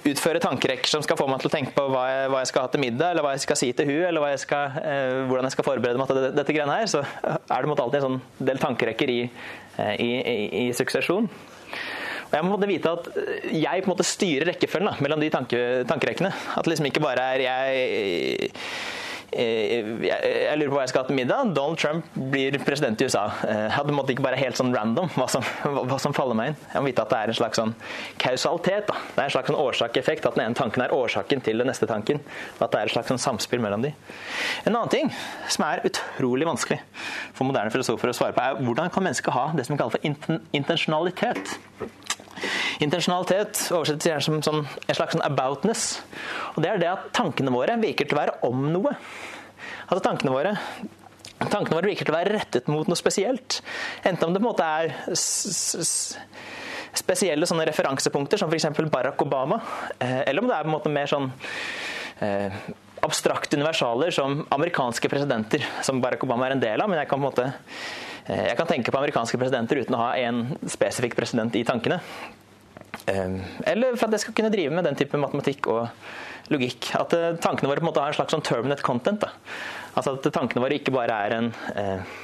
utføre 0.04 0.42
tankerekker 0.42 0.90
som 0.90 1.04
skal 1.04 1.18
få 1.18 1.26
meg 1.30 1.42
til 1.42 1.50
å 1.50 1.54
tenke 1.54 1.74
på 1.76 1.84
hva 1.92 2.04
jeg, 2.10 2.30
hva 2.32 2.42
jeg 2.42 2.50
skal 2.52 2.66
ha 2.66 2.72
til 2.72 2.82
middag, 2.82 3.12
eller 3.12 3.26
hva 3.26 3.34
jeg 3.36 3.44
skal 3.46 3.60
si 3.60 3.70
til 3.76 3.90
hun, 3.90 4.02
eller 4.08 4.32
jeg 4.34 4.42
skal, 4.44 4.80
eh, 4.82 5.20
hvordan 5.30 5.48
jeg 5.48 5.56
skal 5.56 5.68
forberede 5.68 6.00
meg 6.00 6.10
til 6.10 6.20
dette, 6.20 6.32
dette 6.36 6.56
greiene 6.56 6.78
her, 6.80 6.90
så 6.90 7.04
er 7.04 7.68
det 7.68 7.76
alltid 7.76 8.00
en 8.00 8.08
sånn 8.08 8.48
del 8.50 8.62
tankerekker 8.62 9.12
i, 9.12 9.20
eh, 9.26 9.94
i, 10.02 10.10
i, 10.20 10.36
i 10.66 10.66
suksesjon. 10.76 11.30
Og 12.26 12.34
jeg 12.34 12.42
må 12.42 12.56
vite 12.66 12.90
at 12.90 13.08
jeg 13.54 13.82
på 13.82 13.86
en 13.86 13.92
måte 13.92 14.06
styrer 14.06 14.50
rekkefølgen 14.50 14.98
mellom 15.04 15.20
de 15.22 15.30
tanke, 15.30 15.60
tankerekkene. 15.86 16.32
At 16.56 16.66
det 16.66 16.72
liksom 16.72 16.88
ikke 16.90 17.04
bare 17.04 17.26
er 17.36 17.44
jeg 17.44 18.36
Eh, 18.36 18.48
jeg 19.36 20.56
lurer 20.58 20.70
på 20.70 20.76
hva 20.76 20.84
jeg 20.84 20.92
skal 20.92 21.02
ha 21.02 21.08
til 21.08 21.18
middag. 21.18 21.50
Donald 21.56 21.80
Trump 21.80 22.06
blir 22.32 22.56
president 22.64 23.00
i 23.02 23.08
USA. 23.08 23.26
Eh, 23.46 23.60
jeg 23.66 23.74
hadde 23.76 23.96
måtte 23.96 24.14
ikke 24.14 24.24
bare 24.24 24.38
helt 24.40 24.58
sånn 24.58 24.72
random 24.74 25.10
hva 25.16 25.26
som, 25.30 25.44
hva 25.62 25.98
som, 26.02 26.14
faller 26.16 26.38
meg 26.38 26.52
inn. 26.52 26.58
Jeg 26.72 26.82
må 26.82 26.90
vite 26.90 27.04
at 27.04 27.12
det 27.12 27.18
er 27.18 27.32
en 27.32 27.38
slags 27.40 27.60
sånn 27.60 27.74
kausalitet. 28.22 28.88
Da. 28.88 28.96
Det 29.12 29.20
er 29.20 29.28
en 29.28 29.34
slags 29.36 29.52
sånn 29.52 29.60
årsak-effekt. 29.60 30.28
At 30.28 30.38
den 30.38 30.46
ene 30.46 30.58
tanken 30.58 30.86
er 30.86 30.94
årsaken 30.96 31.44
til 31.46 31.62
den 31.62 31.70
neste 31.70 31.88
tanken. 31.90 32.22
At 32.58 32.72
det 32.72 32.80
er 32.80 32.90
et 32.90 32.96
slags 32.96 33.12
sånn 33.12 33.22
samspill 33.22 33.62
mellom 33.64 33.84
de. 33.84 33.92
En 34.64 34.72
annen 34.72 34.92
ting 34.92 35.12
som 35.52 35.66
er 35.68 35.84
utrolig 35.86 36.48
vanskelig 36.48 36.80
for 37.36 37.48
moderne 37.48 37.74
filosofer 37.74 38.12
å 38.12 38.16
svare 38.16 38.36
på, 38.36 38.42
er 38.42 38.64
hvordan 38.64 38.92
kan 38.94 39.04
mennesket 39.06 39.36
ha 39.36 39.50
det 39.56 39.66
som 39.66 39.76
vi 39.76 39.82
kaller 39.82 39.98
for 39.98 40.50
intensjonalitet? 40.56 41.56
Intensjonalitet 42.84 43.66
oversettes 43.74 44.08
gjerne 44.08 44.26
som, 44.26 44.42
som 44.44 44.62
en 44.64 44.98
slags 44.98 45.16
sånn 45.16 45.24
aboutness. 45.26 45.86
Og 46.54 46.62
Det 46.64 46.70
er 46.72 46.82
det 46.82 46.92
at 46.92 47.08
tankene 47.16 47.54
våre 47.54 47.78
virker 47.80 48.08
til 48.08 48.18
å 48.18 48.22
være 48.22 48.38
om 48.48 48.68
noe. 48.74 48.94
Altså 49.86 50.04
tankene 50.10 50.34
våre 50.34 50.56
Tankene 51.36 51.76
våre 51.76 51.90
virker 51.90 52.06
til 52.08 52.14
å 52.14 52.16
være 52.16 52.32
rettet 52.32 52.68
mot 52.72 52.88
noe 52.88 52.96
spesielt. 52.96 53.58
Enten 54.08 54.24
om 54.24 54.32
det 54.32 54.40
på 54.40 54.46
en 54.46 54.54
måte 54.54 54.64
er 54.64 54.94
spesielle 56.96 57.48
sånne 57.48 57.66
referansepunkter, 57.68 58.40
som 58.40 58.48
f.eks. 58.48 58.70
Barack 58.88 59.20
Obama, 59.20 59.60
eh, 59.98 60.22
eller 60.30 60.40
om 60.40 60.48
det 60.48 60.56
er 60.56 60.64
på 60.64 60.70
en 60.70 60.76
måte 60.78 60.92
mer 60.94 61.10
sånn 61.10 61.28
eh, 62.24 62.56
abstrakte 63.04 63.58
universaler 63.60 64.14
som 64.16 64.46
amerikanske 64.56 65.10
presidenter, 65.12 65.66
som 65.84 66.00
Barack 66.00 66.24
Obama 66.24 66.48
er 66.48 66.56
en 66.56 66.64
del 66.64 66.80
av. 66.80 66.88
Men 66.88 67.02
jeg 67.02 67.10
kan 67.10 67.20
på 67.20 67.26
en 67.26 67.28
måte 67.28 67.50
jeg 68.26 68.56
kan 68.58 68.66
tenke 68.66 68.90
på 68.90 68.98
amerikanske 68.98 69.38
presidenter 69.38 69.78
uten 69.84 69.94
å 69.94 70.02
ha 70.02 70.10
en 70.18 70.56
spesifikk 70.66 71.14
president 71.18 71.54
i 71.54 71.62
tankene. 71.66 72.00
Eller 73.06 73.94
for 73.94 74.08
at 74.08 74.16
jeg 74.16 74.24
skal 74.24 74.34
kunne 74.34 74.50
drive 74.50 74.74
med 74.74 74.86
den 74.88 74.98
type 74.98 75.20
matematikk 75.20 75.68
og 75.70 75.86
logikk. 76.52 76.92
At 76.98 77.14
eh, 77.16 77.34
tankene 77.42 77.70
våre 77.70 77.82
på 77.82 77.86
en 77.86 77.90
måte 77.90 78.02
har 78.02 78.14
en 78.14 78.18
slags 78.18 78.34
sånn 78.34 78.44
terminate 78.46 78.86
content. 78.86 79.22
Da. 79.22 79.32
Altså 79.96 80.16
at 80.16 80.30
tankene 80.34 80.62
våre 80.64 80.78
ikke 80.78 80.94
bare 80.94 81.18
er 81.26 81.36
en 81.36 81.50
eh, 81.74 82.14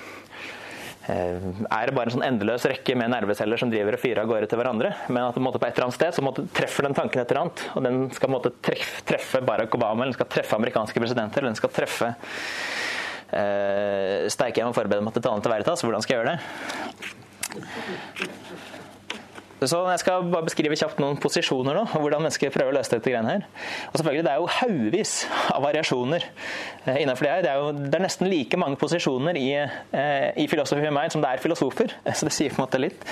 eh, 1.10 1.48
er 1.66 1.90
det 1.90 1.96
bare 1.96 2.10
en 2.10 2.16
sånn 2.16 2.26
endeløs 2.26 2.66
rekke 2.70 2.96
med 2.98 3.12
nerveceller 3.14 3.60
som 3.60 3.72
driver 3.72 3.98
og 3.98 4.02
fyrer 4.02 4.22
av 4.22 4.30
gårde 4.30 4.50
til 4.50 4.62
hverandre. 4.62 4.94
Men 5.08 5.24
at 5.26 5.38
på, 5.38 5.52
et 5.52 5.68
eller 5.72 5.88
annet 5.88 5.98
sted 5.98 6.18
så 6.18 6.34
treffer 6.54 6.88
den 6.88 6.98
tanken 6.98 7.22
et 7.22 7.34
eller 7.34 7.44
annet. 7.44 7.66
Og 7.76 7.86
den 7.86 8.02
skal 8.16 8.34
måte 8.34 8.54
treffe, 8.62 9.42
Barack 9.44 9.78
Obama, 9.78 10.02
eller 10.02 10.12
den 10.12 10.20
skal 10.20 10.32
treffe 10.38 10.58
amerikanske 10.58 11.02
presidenter, 11.02 11.42
eller 11.42 11.54
den 11.54 11.62
skal 11.62 11.74
treffe 11.74 12.12
eh, 12.12 12.91
Steike, 13.32 14.60
jeg 14.60 14.68
må 14.68 14.76
forberede 14.76 15.04
meg 15.06 15.16
til 15.16 15.24
talen 15.24 15.44
til 15.44 15.52
Veritas. 15.54 15.84
Hvordan 15.84 16.04
skal 16.04 16.16
jeg 16.16 16.22
gjøre 16.22 16.34
det? 16.36 16.40
Så 19.62 19.78
jeg 19.86 20.00
skal 20.02 20.24
bare 20.32 20.46
beskrive 20.46 20.76
kjapt 20.78 20.98
noen 21.02 21.18
posisjoner 21.22 21.76
nå, 21.76 21.82
og 21.94 22.02
hvordan 22.02 22.24
mennesker 22.24 22.50
prøver 22.54 22.72
å 22.72 22.76
løse 22.78 22.90
dette 22.90 23.12
greiene 23.12 23.36
her. 23.36 23.44
Og 23.90 23.98
selvfølgelig, 24.00 24.24
Det 24.26 24.32
er 24.32 24.40
jo 24.40 24.48
haugevis 24.56 25.12
av 25.54 25.62
variasjoner 25.62 26.24
eh, 26.24 26.96
innenfor 27.02 27.26
det 27.26 27.32
her. 27.32 27.44
Det 27.44 27.50
er, 27.52 27.60
jo, 27.60 27.84
det 27.84 27.98
er 27.98 28.04
nesten 28.06 28.30
like 28.30 28.58
mange 28.58 28.78
posisjoner 28.80 29.38
i, 29.38 29.48
eh, 29.62 30.30
i 30.42 30.48
filosofi 30.50 30.88
of 30.88 30.96
meg 30.96 31.12
som 31.14 31.22
det 31.22 31.30
er 31.30 31.42
filosofer. 31.42 31.94
Så 32.16 32.26
det 32.26 32.34
sier 32.34 32.54
på 32.54 32.58
en 32.58 32.66
måte 32.66 32.82
litt. 32.82 33.06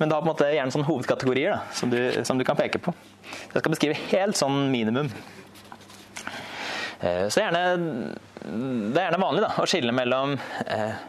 Men 0.00 0.08
det 0.08 0.16
har 0.16 0.24
på 0.24 0.28
en 0.28 0.32
måte 0.32 0.50
gjerne 0.50 0.74
sånne 0.74 0.90
hovedkategorier 0.90 1.54
da, 1.54 1.60
som, 1.78 1.92
du, 1.92 2.00
som 2.26 2.40
du 2.40 2.46
kan 2.48 2.58
peke 2.58 2.82
på. 2.82 2.94
Så 3.30 3.54
jeg 3.54 3.64
skal 3.64 3.76
beskrive 3.76 4.00
helt 4.10 4.40
sånn 4.40 4.64
minimum. 4.74 5.12
Eh, 7.02 7.28
så 7.28 7.42
gjerne, 7.42 7.62
Det 8.42 9.00
er 9.00 9.08
gjerne 9.08 9.22
vanlig 9.22 9.42
da, 9.42 9.54
å 9.58 9.66
skille 9.66 9.94
mellom 9.94 10.36
eh, 10.66 11.00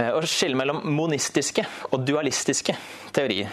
å 0.00 0.20
skille 0.24 0.56
mellom 0.56 0.80
monistiske 0.96 1.64
og 1.90 2.06
dualistiske 2.08 2.72
teorier. 3.12 3.50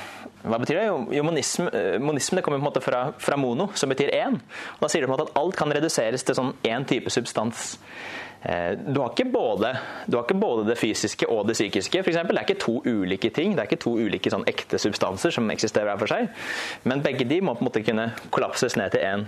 Hva 0.48 0.60
betyr 0.62 0.80
det? 0.80 0.86
Jo, 1.18 1.24
monisme, 1.26 1.68
eh, 1.74 1.98
det 2.00 2.44
kommer 2.46 2.60
på 2.60 2.62
en 2.62 2.68
måte 2.70 2.84
fra, 2.84 3.02
fra 3.20 3.40
mono, 3.40 3.70
som 3.76 3.92
betyr 3.92 4.14
én. 4.16 4.38
Og 4.78 4.86
da 4.86 4.92
sier 4.92 5.04
det 5.04 5.10
på 5.10 5.14
en 5.14 5.18
måte 5.18 5.28
at 5.32 5.40
alt 5.42 5.58
kan 5.60 5.74
reduseres 5.74 6.24
til 6.24 6.38
sånn 6.38 6.54
én 6.64 6.88
type 6.88 7.12
substans. 7.12 7.76
Eh, 8.44 8.76
du 8.78 9.00
har, 9.02 9.24
både, 9.32 9.72
du 10.06 10.18
har, 10.18 10.26
ikke 10.26 10.40
både, 10.40 10.68
det 10.70 10.78
fysiske 10.78 11.30
og 11.30 11.48
det 11.48 11.58
psykiske. 11.58 12.04
For 12.04 12.14
eksempel. 12.14 12.36
det 12.36 12.44
er 12.44 12.50
ikke 12.50 12.66
to 12.66 12.82
ulike 12.86 13.30
ting. 13.30 13.56
Det 13.56 13.64
er 13.64 13.72
ikke 13.72 13.84
to 13.88 13.96
ulike 13.98 14.32
sånn 14.34 14.46
ekte 14.48 14.80
substanser 14.82 15.34
som 15.34 15.50
eksisterer 15.54 15.92
hver 15.92 16.04
for 16.04 16.14
seg. 16.14 16.30
Men 16.84 17.04
begge 17.06 17.26
de 17.28 17.42
må 17.42 17.58
på 17.58 17.66
en 17.66 17.72
måte 17.72 17.84
kunne 17.88 18.12
kollapses 18.30 18.78
ned 18.78 18.94
til 18.94 19.06
én. 19.08 19.26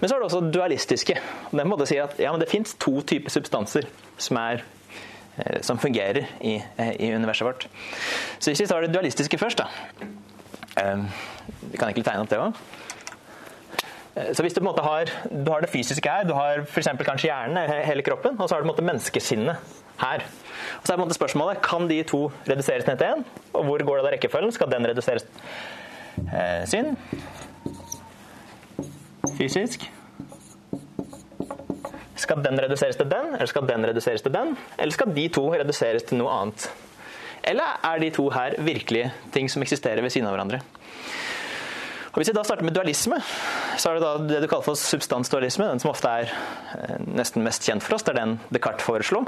Men 0.00 0.08
så 0.08 0.16
er 0.16 0.20
det 0.20 0.28
også 0.30 0.42
dualistiske. 0.50 1.16
Det, 1.50 1.66
måte 1.68 1.88
si 1.88 2.00
at, 2.02 2.18
ja, 2.20 2.34
det 2.40 2.50
fins 2.50 2.74
to 2.80 3.00
typer 3.06 3.32
substanser 3.32 3.88
som 4.18 4.40
er 4.40 4.64
Eh, 5.36 5.60
som 5.60 5.78
fungerer 5.78 6.26
i, 6.40 6.62
eh, 6.76 6.90
i, 7.00 7.14
universet 7.14 7.46
vårt. 7.46 7.68
Så 8.38 8.50
hvis 8.50 8.60
vi 8.60 8.66
tar 8.66 8.80
det 8.80 8.94
dualistiske 8.94 9.38
først, 9.38 9.58
da. 9.58 9.66
Um, 10.92 11.08
kan 11.78 11.88
ikke 11.88 12.02
tegne 12.02 12.20
opp 12.20 12.30
det 12.30 12.38
òg. 12.38 12.58
Så 14.10 14.42
hvis 14.42 14.54
du 14.54 14.58
på 14.58 14.64
en 14.64 14.70
måte 14.72 14.82
har, 14.82 15.10
du 15.30 15.50
har 15.52 15.62
det 15.62 15.70
fysiske 15.70 16.10
her, 16.10 16.24
du 16.26 16.34
har 16.34 16.64
f.eks. 16.64 16.88
kanskje 17.06 17.28
hjernen, 17.30 17.60
hele 17.86 18.02
kroppen, 18.02 18.34
og 18.40 18.48
så 18.48 18.56
har 18.56 18.62
du 18.62 18.66
på 18.66 18.70
en 18.70 18.74
måte 18.74 18.86
menneskesinnet 18.88 19.76
her. 20.00 20.24
Og 20.80 20.86
så 20.86 20.92
er 20.92 20.96
på 20.96 21.02
en 21.02 21.06
måte 21.06 21.18
spørsmålet 21.18 21.62
kan 21.62 21.86
de 21.90 22.00
to 22.08 22.24
reduseres 22.48 22.88
ned 22.88 22.98
til 22.98 23.14
én, 23.14 23.24
og 23.54 23.68
hvor 23.68 23.84
går 23.86 24.00
det 24.00 24.06
da 24.06 24.12
rekkefølgen? 24.16 24.52
Skal 24.56 24.72
den 24.72 24.88
reduseres 24.90 25.26
eh, 26.26 26.66
sinn? 26.70 26.96
Fysisk? 29.38 29.86
Skal 32.20 32.42
den 32.44 32.60
reduseres 32.60 32.98
til 32.98 33.08
den, 33.08 33.34
eller 33.34 33.48
skal 33.48 33.68
den 33.68 33.86
reduseres 33.88 34.22
til 34.26 34.34
den? 34.34 34.56
Eller 34.78 34.92
skal 34.92 35.14
de 35.16 35.28
to 35.32 35.46
reduseres 35.54 36.04
til 36.08 36.20
noe 36.20 36.34
annet? 36.34 36.66
Eller 37.46 37.78
er 37.86 38.02
de 38.02 38.10
to 38.12 38.26
her 38.34 38.58
virkelige 38.60 39.12
ting 39.32 39.48
som 39.50 39.62
eksisterer 39.64 40.02
ved 40.04 40.12
siden 40.12 40.28
av 40.28 40.36
hverandre? 40.36 40.60
Og 42.10 42.18
Hvis 42.18 42.28
vi 42.28 42.34
da 42.36 42.42
starter 42.44 42.66
med 42.66 42.74
dualisme, 42.74 43.20
så 43.76 43.90
er 43.90 43.98
det 43.98 44.04
da 44.04 44.12
det 44.22 44.40
du 44.42 44.48
kaller 44.50 44.66
for 44.66 44.78
substansdualisme. 44.78 45.68
Den 45.70 45.82
som 45.82 45.92
ofte 45.92 46.10
er 46.10 46.32
eh, 46.76 46.96
nesten 47.06 47.44
mest 47.44 47.66
kjent 47.66 47.84
for 47.84 47.96
oss. 47.96 48.04
Det 48.06 48.14
er 48.14 48.20
den 48.22 48.36
Descartes 48.54 48.86
foreslo. 48.86 49.24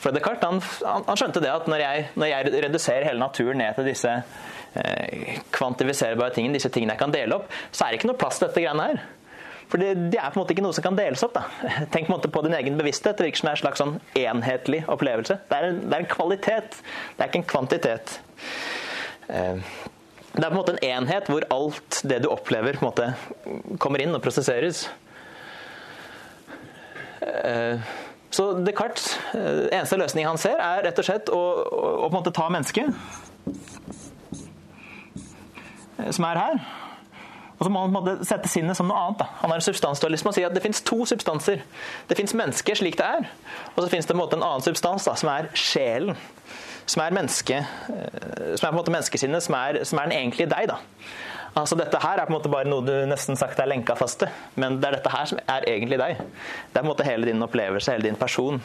For 0.00 0.14
Descartes 0.14 0.44
han, 0.84 1.04
han 1.08 1.18
skjønte 1.18 1.42
det 1.44 1.52
at 1.52 1.70
når 1.70 1.84
jeg, 1.84 2.06
når 2.18 2.32
jeg, 2.32 2.52
reduserer 2.66 3.08
hele 3.08 3.22
naturen 3.22 3.60
ned 3.62 3.78
til 3.78 3.90
disse 3.90 4.12
eh, 4.12 5.40
kvantifiserbare 5.54 6.36
tingene, 6.36 6.58
disse 6.58 6.72
tingene 6.72 6.96
jeg 6.96 7.02
kan 7.04 7.14
dele 7.14 7.40
opp, 7.40 7.50
så 7.70 7.86
er 7.86 7.92
det 7.92 8.00
ikke 8.00 8.12
noe 8.12 8.22
plass 8.22 8.40
til 8.40 8.48
dette 8.48 8.64
greiene 8.64 8.88
her. 8.92 9.02
For 9.72 9.80
det, 9.80 9.94
det, 10.12 10.18
er 10.20 10.28
på 10.28 10.36
en 10.36 10.42
måte 10.42 10.52
ikke 10.52 10.64
noe 10.66 10.76
som 10.76 10.84
kan 10.84 10.98
deles 10.98 11.22
opp. 11.24 11.38
Da. 11.38 11.46
Tenk 11.94 12.10
på, 12.10 12.18
på 12.34 12.44
din 12.44 12.58
egen 12.58 12.76
bevissthet. 12.76 13.16
Det 13.16 13.30
virker 13.30 13.40
som 13.40 13.52
en 13.52 13.62
slags 13.62 13.80
sånn 13.80 13.96
enhetlig 14.20 14.82
opplevelse. 14.92 15.38
Det 15.48 15.58
er, 15.58 15.70
en, 15.70 15.80
det 15.86 15.96
er, 15.96 16.04
en, 16.04 16.12
kvalitet, 16.12 16.82
det 17.16 17.24
er 17.24 17.32
ikke 17.32 17.40
en 17.40 17.50
kvantitet. 17.54 18.18
Eh, 19.32 19.72
det 20.32 20.44
er 20.46 20.48
på 20.48 20.54
en 20.54 20.60
måte 20.62 20.72
en 20.78 20.84
enhet 21.02 21.28
hvor 21.28 21.44
alt 21.52 21.98
det 22.08 22.22
du 22.24 22.30
opplever, 22.32 22.78
på 22.80 22.86
en 22.86 22.88
måte 22.88 23.76
kommer 23.82 24.00
inn 24.00 24.16
og 24.16 24.22
prosesseres. 24.24 24.86
Eh, 27.20 27.90
så 28.32 28.46
Descartes' 28.64 29.10
eh, 29.36 29.66
eneste 29.76 29.98
løsning 30.00 30.24
han 30.24 30.40
ser, 30.40 30.56
er 30.56 30.86
rett 30.86 31.02
og 31.02 31.04
slett 31.04 31.28
å, 31.28 31.40
å, 31.68 31.82
på 32.06 32.08
en 32.08 32.16
måte 32.16 32.32
ta 32.32 32.48
mennesket, 32.48 32.88
som 36.02 36.24
er 36.26 36.40
her 36.40 36.56
Og 37.60 37.66
så 37.66 37.70
må 37.70 37.82
han 37.84 37.92
på 37.92 38.00
en 38.00 38.08
måte 38.08 38.26
sette 38.26 38.48
sinnet 38.50 38.74
som 38.74 38.88
noe 38.90 38.98
annet. 38.98 39.20
Da. 39.20 39.28
Han 39.44 39.52
har 39.52 39.60
en 39.60 39.64
substansdualisme 39.68 40.32
og 40.32 40.34
sier 40.34 40.48
at 40.48 40.56
det 40.56 40.64
fins 40.64 40.80
to 40.82 41.04
substanser. 41.06 41.60
Det 42.08 42.16
fins 42.18 42.34
mennesker 42.34 42.80
slik 42.80 42.96
det 42.98 43.06
er, 43.20 43.28
og 43.76 43.84
så 43.84 43.90
fins 43.92 44.08
det 44.08 44.16
på 44.16 44.16
en, 44.16 44.22
måte 44.24 44.40
en 44.40 44.46
annen 44.48 44.64
substans, 44.64 45.06
da, 45.06 45.14
som 45.20 45.30
er 45.30 45.52
sjelen. 45.54 46.16
Som 46.86 47.04
er 47.04 47.14
menneske, 47.14 47.60
eh, 47.62 48.54
som 48.56 48.66
er 48.66 48.70
på 48.70 48.72
en 48.72 48.80
måte 48.80 48.94
menneskesinnet, 48.94 49.44
som 49.44 49.56
er, 49.58 49.82
som 49.88 50.00
er 50.00 50.10
den 50.10 50.18
egentlige 50.18 50.50
deg. 50.50 50.72
da. 50.72 50.80
Altså 51.58 51.76
Dette 51.76 52.00
her 52.00 52.16
er 52.16 52.28
på 52.28 52.32
en 52.32 52.38
måte 52.38 52.50
bare 52.52 52.68
noe 52.68 52.84
du 52.86 52.92
nesten 53.08 53.36
sagt 53.36 53.60
er 53.60 53.68
lenka 53.68 53.94
fast 53.98 54.22
til, 54.22 54.32
men 54.56 54.78
det 54.80 54.88
er 54.88 54.96
dette 54.96 55.12
her 55.12 55.28
som 55.28 55.40
er 55.44 55.66
egentlig 55.68 55.98
deg. 56.00 56.22
Det 56.22 56.78
er 56.78 56.80
på 56.80 56.86
en 56.86 56.92
måte 56.94 57.06
hele 57.06 57.28
din 57.28 57.44
opplevelse, 57.44 57.92
hele 57.92 58.08
din 58.08 58.16
person. 58.18 58.60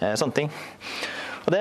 Eh, 0.00 0.14
sånne 0.16 0.36
ting. 0.36 0.48
Og 1.40 1.52
det, 1.52 1.60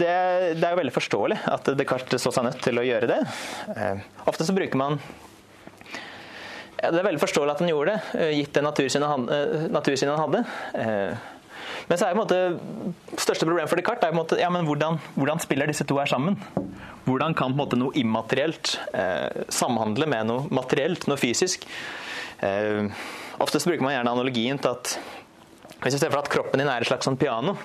det, 0.00 0.12
det, 0.56 0.64
er 0.64 0.70
jo 0.72 0.80
veldig 0.80 0.94
forståelig 0.94 1.40
at 1.48 1.72
Descartes 1.76 2.24
så 2.24 2.32
seg 2.34 2.46
nødt 2.46 2.60
til 2.64 2.80
å 2.80 2.84
gjøre 2.84 3.08
det. 3.08 3.18
Eh, 3.72 4.04
ofte 4.28 4.46
så 4.48 4.56
bruker 4.56 4.80
man 4.80 5.00
Det 6.80 6.96
er 6.96 7.04
veldig 7.04 7.20
forståelig 7.20 7.52
at 7.52 7.60
han 7.60 7.72
gjorde 7.72 7.96
det, 7.96 8.30
gitt 8.36 8.54
det 8.56 8.64
natursynet 8.64 9.10
han, 9.10 9.28
natursynet 9.72 10.16
han 10.16 10.24
hadde. 10.28 11.39
Men 11.90 11.98
så 11.98 12.06
er 12.06 12.14
en 12.14 12.20
måte 12.20 12.36
største 13.18 13.48
problem 13.48 13.66
for 13.66 13.80
Descartes 13.80 14.06
er 14.06 14.14
måte, 14.14 14.38
ja, 14.38 14.46
hvordan, 14.48 15.00
hvordan 15.16 15.42
spiller 15.42 15.66
disse 15.66 15.82
to 15.88 15.96
her 15.98 16.06
sammen? 16.06 16.36
Hvordan 17.08 17.34
kan 17.34 17.56
måte 17.58 17.78
noe 17.80 17.90
immaterielt 17.98 18.76
eh, 18.94 19.42
samhandle 19.50 20.06
med 20.06 20.28
noe 20.30 20.46
materielt, 20.54 21.08
noe 21.10 21.18
fysisk? 21.18 21.66
Eh, 22.46 22.86
oftest 23.42 23.66
bruker 23.66 23.82
man 23.82 23.96
gjerne 23.96 24.14
analogien 24.14 24.62
til 24.62 24.70
at 24.70 24.94
hvis 25.80 25.96
du 25.96 25.98
ser 25.98 26.12
for 26.12 26.20
at 26.20 26.30
kroppen 26.30 26.60
din 26.60 26.68
er 26.70 26.84
et 26.84 26.90
slags 26.90 27.08
sånn 27.08 27.18
piano, 27.18 27.56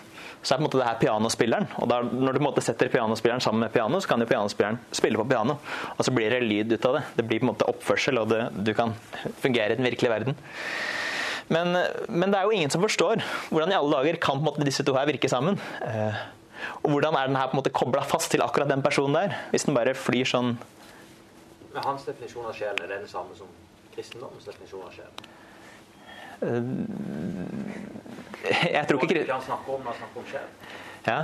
så 0.42 0.56
er 0.56 0.58
på 0.58 0.64
en 0.64 0.68
måte 0.68 0.80
det 0.80 0.88
her 0.88 1.00
pianospilleren. 1.02 1.70
Og 1.84 1.90
da, 1.92 2.02
når 2.06 2.34
du 2.34 2.40
på 2.40 2.44
en 2.44 2.48
måte 2.48 2.64
setter 2.66 2.90
pianospilleren 2.94 3.44
sammen 3.44 3.66
med 3.66 3.74
piano, 3.74 4.00
så 4.02 4.10
kan 4.10 4.22
jo 4.24 4.30
pianospilleren 4.30 4.78
spille 4.96 5.20
på 5.20 5.26
piano. 5.30 5.58
Og 5.98 6.06
så 6.06 6.14
blir 6.16 6.32
det 6.32 6.46
lyd 6.46 6.74
ut 6.74 6.86
av 6.90 7.00
det. 7.00 7.02
Det 7.18 7.26
blir 7.28 7.42
på 7.42 7.48
en 7.48 7.52
måte 7.52 7.68
oppførsel, 7.70 8.22
og 8.22 8.30
det, 8.32 8.44
du 8.56 8.72
kan 8.78 8.94
fungere 9.44 9.76
i 9.76 9.80
den 9.82 9.90
virkelige 9.90 10.14
verden. 10.14 10.40
Men, 11.48 11.78
men, 12.10 12.32
det 12.32 12.40
er 12.40 12.48
jo 12.48 12.56
ingen 12.56 12.72
som 12.74 12.82
forstår 12.82 13.22
hvordan 13.52 13.70
i 13.72 13.78
alle 13.78 13.94
dager 14.00 14.18
kan 14.22 14.42
måte 14.42 14.66
disse 14.66 14.84
to 14.86 14.96
her 14.98 15.06
virke 15.10 15.30
sammen. 15.30 15.60
Eh, 15.86 16.18
og 16.82 16.96
hvordan 16.96 17.18
er 17.20 17.30
den 17.30 17.38
her 17.38 17.52
på 17.52 17.58
en 17.58 17.62
måte 17.62 17.74
kobla 17.76 18.02
fast 18.08 18.32
til 18.34 18.42
akkurat 18.42 18.72
den 18.72 18.82
personen 18.82 19.18
der, 19.18 19.36
hvis 19.52 19.68
den 19.68 19.78
bare 19.78 19.94
flyr 19.98 20.26
sånn 20.30 20.56
Men 21.76 21.84
Hans 21.84 22.08
definisjon 22.08 22.48
av 22.48 22.56
sjelen 22.56 22.80
er 22.82 22.90
det 22.90 23.02
den 23.04 23.12
samme 23.12 23.36
som 23.38 23.52
kristendommens 23.94 24.48
definisjon 24.48 24.86
av 24.88 24.96
sjelen? 24.96 25.16
Uh, 26.42 26.66
jeg 28.76 28.88
tror 28.90 29.06
ikke 29.06 29.26
Han 29.30 29.46
snakker 29.46 29.78
om, 29.78 29.86
han 29.86 30.00
snakker 30.00 30.24
om 30.24 30.28
sjel. 30.32 30.50
Ja. 31.06 31.20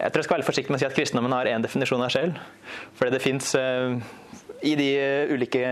Jeg 0.00 0.12
tror 0.12 0.22
jeg 0.22 0.28
skal 0.28 0.38
være 0.38 0.46
forsiktig 0.46 0.72
med 0.72 0.78
å 0.78 0.80
si 0.80 0.88
at 0.88 0.96
kristendommen 0.96 1.34
har 1.34 1.50
én 1.50 1.64
definisjon 1.64 2.04
av 2.04 2.12
sjel. 2.14 2.36
Fordi 3.00 3.16
det 3.16 3.24
fins 3.24 3.50
uh, 3.58 3.98
I 4.62 4.76
de 4.78 4.90
ulike 5.34 5.64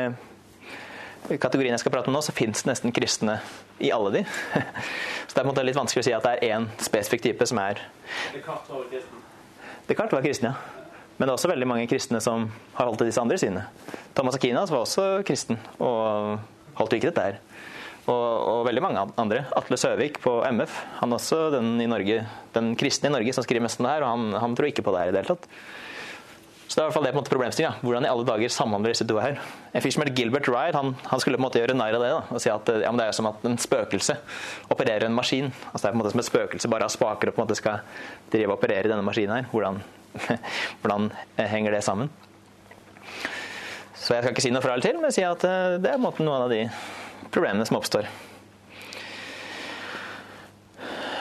kategoriene 1.37 1.77
jeg 1.77 1.85
skal 1.85 1.95
prate 1.95 2.11
om 2.11 2.17
nå, 2.17 2.25
så 2.25 2.35
fins 2.35 2.64
det 2.64 2.73
nesten 2.73 2.95
kristne 2.97 3.38
i 3.79 3.93
alle 3.95 4.11
de. 4.19 4.25
Så 5.29 5.35
det 5.35 5.38
er 5.38 5.43
på 5.43 5.47
en 5.47 5.51
måte 5.53 5.67
litt 5.67 5.79
vanskelig 5.79 6.05
å 6.05 6.09
si 6.09 6.17
at 6.17 6.27
det 6.27 6.35
er 6.37 6.57
én 6.57 6.69
spesifikk 6.83 7.25
type 7.29 7.47
som 7.49 7.61
er 7.62 7.81
Descartes 8.35 8.73
var 8.73 8.87
kristen? 8.91 9.25
Descartes 9.88 10.19
var 10.19 10.25
kristen, 10.25 10.53
ja. 10.53 10.79
Men 11.19 11.27
det 11.27 11.33
er 11.33 11.37
også 11.37 11.51
veldig 11.51 11.67
mange 11.67 11.88
kristne 11.91 12.21
som 12.23 12.47
har 12.77 12.87
holdt 12.87 13.01
til 13.03 13.09
disse 13.11 13.23
andre 13.23 13.38
synene. 13.41 13.64
Thomas 14.14 14.38
Akinas 14.38 14.71
var 14.71 14.85
også 14.85 15.07
kristen 15.27 15.59
og 15.83 16.38
holdt 16.79 16.95
ikke 16.95 17.11
dette 17.11 17.25
her. 17.25 17.41
Og, 18.09 18.14
og, 18.14 18.61
veldig 18.69 18.81
mange 18.81 19.03
andre. 19.21 19.43
Atle 19.59 19.77
Søvik 19.77 20.21
på 20.23 20.38
MF, 20.47 20.77
han 21.03 21.12
er 21.12 21.19
også 21.19 21.41
den, 21.53 21.75
i 21.83 21.88
Norge, 21.91 22.23
den 22.55 22.71
kristne 22.79 23.11
i 23.11 23.12
Norge 23.12 23.35
som 23.37 23.45
skriver 23.45 23.67
mest 23.67 23.83
om 23.83 23.88
det 23.88 23.97
her, 23.97 24.07
og 24.07 24.14
han, 24.14 24.38
han 24.47 24.55
tror 24.57 24.71
ikke 24.71 24.85
på 24.87 24.95
det 24.95 25.03
her 25.03 25.11
i 25.11 25.17
det 25.17 25.25
hele 25.25 25.35
tatt. 25.35 25.51
Så 26.68 26.76
det 26.76 26.83
er 26.83 26.85
i 26.85 26.88
hvert 26.90 26.96
fall 26.98 27.07
det 27.07 27.11
på 27.14 27.16
en 27.16 27.22
måte 27.22 27.33
problemstillinga. 27.33 27.81
Hvordan 27.81 28.04
i 28.04 28.09
alle 28.12 28.24
dager 28.28 28.52
samhandler 28.52 28.92
disse 28.92 29.07
to 29.09 29.16
her? 29.22 29.38
En 29.72 29.85
fyr 29.85 29.94
som 29.94 30.02
heter 30.04 30.18
Gilbert 30.18 30.50
Ride, 30.52 30.76
han, 30.76 30.90
han, 31.00 31.22
skulle 31.22 31.38
på 31.38 31.40
en 31.40 31.46
måte 31.46 31.62
gjøre 31.62 31.76
narr 31.78 31.96
av 31.96 32.04
det. 32.04 32.11
da, 32.12 32.18
og 32.28 32.42
si 32.44 32.52
at 32.52 32.68
ja, 32.85 32.90
det 33.00 33.07
er 33.07 33.16
som 33.16 33.31
at 33.31 33.46
en 33.48 33.57
spøkelse 33.57 34.18
opererer 34.68 35.09
en 35.09 35.16
maskin. 35.16 35.48
Altså 35.72 35.81
Det 35.81 35.88
er 35.88 35.94
på 35.94 35.96
en 35.96 36.02
måte 36.02 36.12
som 36.12 36.20
et 36.20 36.28
spøkelse 36.28 36.72
bare 36.74 36.85
av 36.85 36.92
spaker 36.92 37.33
og 37.33 37.38
på 37.38 37.40
en 37.40 37.46
måte 37.46 37.57
skal 37.57 37.81
drive 38.28 38.52
og 38.52 38.59
operere 38.59 38.92
denne 38.92 39.07
maskinen 39.07 39.38
her. 39.38 39.48
Hvordan, 39.54 39.81
hvordan 40.83 41.11
henger 41.40 41.78
det 41.78 41.85
sammen? 41.88 42.12
Så 43.96 44.18
jeg 44.18 44.26
skal 44.26 44.37
ikke 44.37 44.44
si 44.44 44.52
noe 44.52 44.64
fra 44.64 44.76
eller 44.76 44.85
til, 44.85 45.00
men 45.00 45.14
si 45.14 45.24
at 45.24 45.48
eh, 45.48 45.78
det 45.81 45.88
er 45.88 45.96
på 45.96 46.02
en 46.02 46.09
måte 46.11 46.24
noen 46.28 46.44
av 46.44 46.52
de 46.52 46.66
problemene 47.33 47.64
som 47.68 47.81
oppstår. 47.81 48.12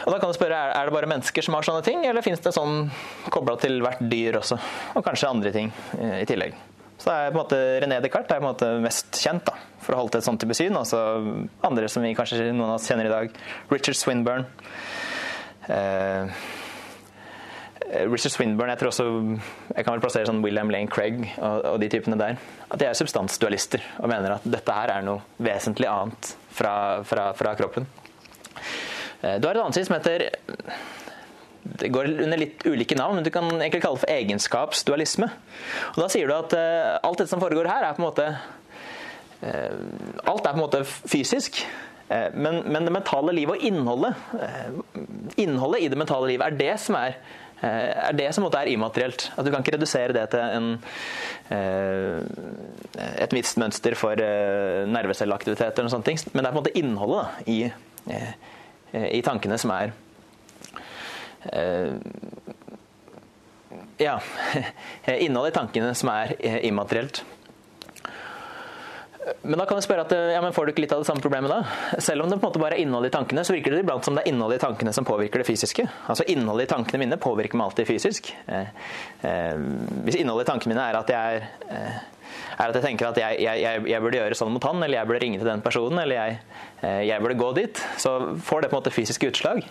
Og 0.08 0.14
da 0.14 0.22
kan 0.22 0.32
du 0.32 0.38
spørre, 0.38 0.56
Er 0.72 0.88
det 0.88 0.96
bare 0.96 1.10
mennesker 1.12 1.44
som 1.44 1.58
har 1.58 1.68
sånne 1.68 1.84
ting, 1.84 2.06
eller 2.08 2.24
fins 2.24 2.40
det 2.40 2.54
sånn 2.56 2.88
kobla 3.34 3.58
til 3.60 3.82
hvert 3.84 4.00
dyr 4.08 4.40
også? 4.40 4.56
Og 4.96 5.04
kanskje 5.04 5.30
andre 5.30 5.52
ting 5.52 5.72
eh, 6.00 6.22
i 6.22 6.28
tillegg. 6.30 6.56
Så 6.98 7.12
er 7.12 7.34
på 7.34 7.36
en 7.36 7.42
måte 7.42 7.58
René 7.84 8.00
Descartes 8.02 8.32
er 8.32 8.40
på 8.40 8.46
en 8.46 8.54
måte 8.54 8.70
mest 8.82 9.20
kjent 9.20 9.44
da, 9.46 9.58
for 9.84 9.94
å 9.94 10.00
holde 10.00 10.16
til 10.16 10.24
et 10.24 10.30
sånt 10.30 10.42
type 10.42 10.56
syn. 10.58 10.80
Altså 10.80 11.02
andre 11.68 11.92
som 11.92 12.08
vi 12.08 12.16
kanskje 12.18 12.48
noen 12.48 12.72
av 12.72 12.78
oss 12.78 12.88
kjenner 12.88 13.10
i 13.10 13.12
dag. 13.12 13.36
Richard 13.70 14.00
Swinburne. 14.00 14.48
Eh, 15.68 16.40
Richard 18.08 18.34
Swinburne, 18.34 18.74
jeg 18.74 18.82
tror 18.82 18.90
også 18.90 19.06
Jeg 19.76 19.86
kan 19.86 19.94
vel 19.94 20.02
plassere 20.04 20.28
sånn 20.28 20.42
William 20.44 20.72
Lane 20.72 20.90
Craig 20.92 21.22
og, 21.36 21.68
og 21.76 21.78
de 21.84 21.92
typene 21.92 22.18
der. 22.20 22.40
At 22.72 22.80
de 22.80 22.88
er 22.88 22.98
substansdualister 22.98 23.84
og 24.00 24.10
mener 24.12 24.40
at 24.40 24.48
dette 24.48 24.80
her 24.80 24.96
er 24.96 25.06
noe 25.08 25.22
vesentlig 25.44 25.92
annet 25.92 26.34
fra, 26.56 26.74
fra, 27.08 27.30
fra 27.38 27.56
kroppen. 27.60 27.88
Eh, 29.22 29.38
du 29.42 29.48
har 29.48 29.56
et 29.56 29.64
annet 29.64 29.78
syn 29.78 29.88
som 29.88 29.98
heter 29.98 30.30
det 31.78 31.90
går 31.92 32.08
under 32.24 32.40
litt 32.40 32.62
ulike 32.64 32.96
navn, 32.96 33.18
men 33.18 33.26
du 33.26 33.32
kan 33.34 33.50
egentlig 33.50 33.82
kalle 33.84 33.98
det 33.98 34.04
for 34.06 34.14
egenskapsdualisme. 34.14 35.28
Og 35.96 35.98
Da 36.00 36.06
sier 36.14 36.30
du 36.30 36.32
at 36.32 36.54
uh, 36.56 36.94
alt 37.04 37.20
dette 37.20 37.32
som 37.34 37.42
foregår 37.44 37.68
her, 37.68 37.84
er 37.84 37.98
på 37.98 38.00
en 38.00 38.06
måte 38.06 38.28
uh, 39.42 39.74
Alt 40.32 40.48
er 40.48 40.54
på 40.54 40.56
en 40.56 40.64
måte 40.64 40.86
fysisk. 40.88 41.60
Men, 42.08 42.62
men, 42.72 42.86
det 42.88 42.92
mentale 42.96 43.34
livet 43.36 43.58
og 43.58 43.64
innholdet 43.68 44.16
Innholdet 45.44 45.82
i 45.84 45.90
det 45.92 45.98
mentale 46.00 46.30
livet 46.30 46.46
er 46.46 46.56
det 46.56 46.78
som 46.80 46.96
er 46.96 47.18
er 47.68 48.14
det 48.16 48.30
som 48.38 48.46
er 48.46 48.70
immaterielt. 48.72 49.26
At 49.36 49.44
Du 49.44 49.50
kan 49.52 49.60
ikke 49.60 49.74
redusere 49.76 50.14
det 50.16 50.28
til 50.32 50.40
en, 50.40 50.68
et 53.18 53.34
visst 53.34 53.58
mønster 53.60 53.98
for 53.98 54.14
nervecelleaktivitet, 54.94 55.74
eller 55.74 55.90
noe 55.90 55.96
sånt, 55.98 56.32
men 56.32 56.46
det 56.46 56.48
er 56.48 56.54
på 56.54 56.54
en 56.54 56.62
måte 56.62 56.78
innholdet 56.80 57.26
da, 57.26 57.50
i 57.50 57.58
Eh, 58.10 58.34
i 58.94 59.22
tankene 59.26 59.58
som 59.60 59.74
er 59.76 59.92
eh, 61.52 61.96
Ja 64.00 64.20
Innholdet 65.26 65.54
i 65.54 65.58
tankene 65.58 65.96
som 65.98 66.12
er 66.14 66.36
eh, 66.40 66.62
immaterielt. 66.68 67.24
Men 69.42 69.60
da 69.60 69.66
kan 69.68 69.78
du 69.78 69.84
spørre 69.84 70.06
at, 70.06 70.14
ja, 70.32 70.40
får 70.56 70.68
du 70.68 70.72
ikke 70.72 70.84
litt 70.86 70.94
av 70.96 71.02
det 71.04 71.08
samme 71.10 71.24
problemet 71.24 71.52
da? 71.52 71.58
Selv 72.04 72.24
om 72.24 72.30
det 72.32 72.38
på 72.40 72.46
en 72.46 72.52
måte 72.52 72.62
bare 72.64 72.78
er 72.78 72.84
innholdet 72.86 73.12
i 73.12 73.16
tankene, 73.18 73.44
så 73.44 73.56
virker 73.56 73.76
det 73.76 73.82
iblant 73.84 74.06
som 74.08 74.16
det 74.16 74.24
er 74.24 74.32
innholdet 74.32 74.62
i 74.62 74.64
tankene 74.64 74.94
som 74.96 75.08
påvirker 75.08 75.44
det 75.44 75.48
fysiske. 75.50 75.84
Altså 76.08 76.24
Innholdet 76.32 76.70
i 76.70 76.72
tankene 76.72 77.02
mine 77.04 77.20
påvirker 77.20 77.60
meg 77.60 77.68
alltid 77.68 77.90
fysisk. 77.90 78.32
Eh, 78.48 78.70
eh, 79.28 79.66
hvis 80.08 80.20
innholdet 80.22 80.48
i 80.48 80.52
tankene 80.52 80.76
mine 80.76 80.86
er 80.88 81.00
at 81.02 81.12
jeg 81.12 81.42
er, 81.42 81.50
eh, 81.68 82.00
er 82.58 82.66
at 82.70 82.78
jeg 82.78 82.86
tenker 82.86 83.10
at 83.10 83.20
jeg, 83.22 83.40
jeg, 83.44 83.86
jeg, 83.92 84.02
burde 84.04 84.20
gjøre 84.20 84.38
sånn 84.40 84.54
mot 84.56 84.68
han, 84.68 84.82
eller 84.84 85.00
jeg 85.00 85.10
burde 85.10 85.24
ringe 85.24 85.42
til 85.42 85.50
den 85.50 85.64
personen, 85.66 86.02
eller 86.04 86.16
jeg, 86.20 86.38
eh, 86.82 87.02
jeg, 87.08 87.24
burde 87.24 87.40
gå 87.40 87.50
dit, 87.60 87.82
så 88.02 88.18
får 88.50 88.66
det 88.66 88.72
på 88.72 88.78
en 88.78 88.82
måte 88.82 88.94
fysiske 88.96 89.32
utslag. 89.32 89.64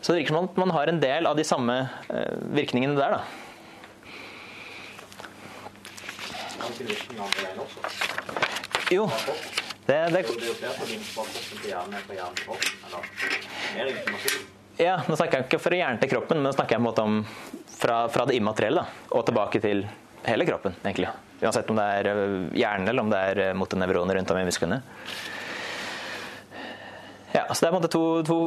Så 0.00 0.12
det 0.12 0.22
virker 0.22 0.36
som 0.36 0.46
at 0.46 0.58
man 0.60 0.74
har 0.76 0.90
en 0.90 1.02
del 1.02 1.26
av 1.26 1.38
de 1.38 1.44
samme 1.46 1.80
eh, 1.84 2.34
virkningene 2.54 2.98
der. 2.98 3.18
da. 3.18 3.22
Jo, 8.90 9.04
det, 9.88 9.96
det 10.14 10.20
ja, 14.78 15.00
Nå 15.08 15.16
snakker 15.16 15.38
jeg 15.38 15.46
ikke 15.48 15.60
fra 15.60 15.78
hjernen 15.78 16.00
til 16.02 16.12
kroppen, 16.12 16.38
men 16.38 16.46
nå 16.46 16.52
snakker 16.54 16.76
jeg 16.76 16.80
på 16.80 16.84
en 16.84 16.88
måte 16.88 17.06
om 17.08 17.16
fra, 17.78 18.02
fra 18.12 18.26
det 18.28 18.36
immaterielle 18.38 18.84
da, 18.84 19.00
og 19.16 19.24
tilbake 19.28 19.62
til 19.64 19.82
hele 20.26 20.46
kroppen, 20.48 20.76
egentlig. 20.84 21.10
Uansett 21.40 21.70
om 21.70 21.78
det 21.78 21.86
er 22.00 22.08
eh, 22.10 22.36
hjernen 22.58 22.90
eller 22.90 23.04
om 23.04 23.10
det 23.12 23.18
er 23.30 23.40
eh, 23.46 23.56
motonevroner 23.56 24.18
rundt 24.18 24.30
om 24.34 24.40
i 24.40 24.46
musklene. 24.48 24.80
Ja, 27.32 27.44
så 27.54 27.60
Det 27.60 27.68
er 27.68 27.70
på 27.70 27.76
en 27.76 27.82
måte 27.82 27.92
to, 27.92 28.22
to, 28.26 28.38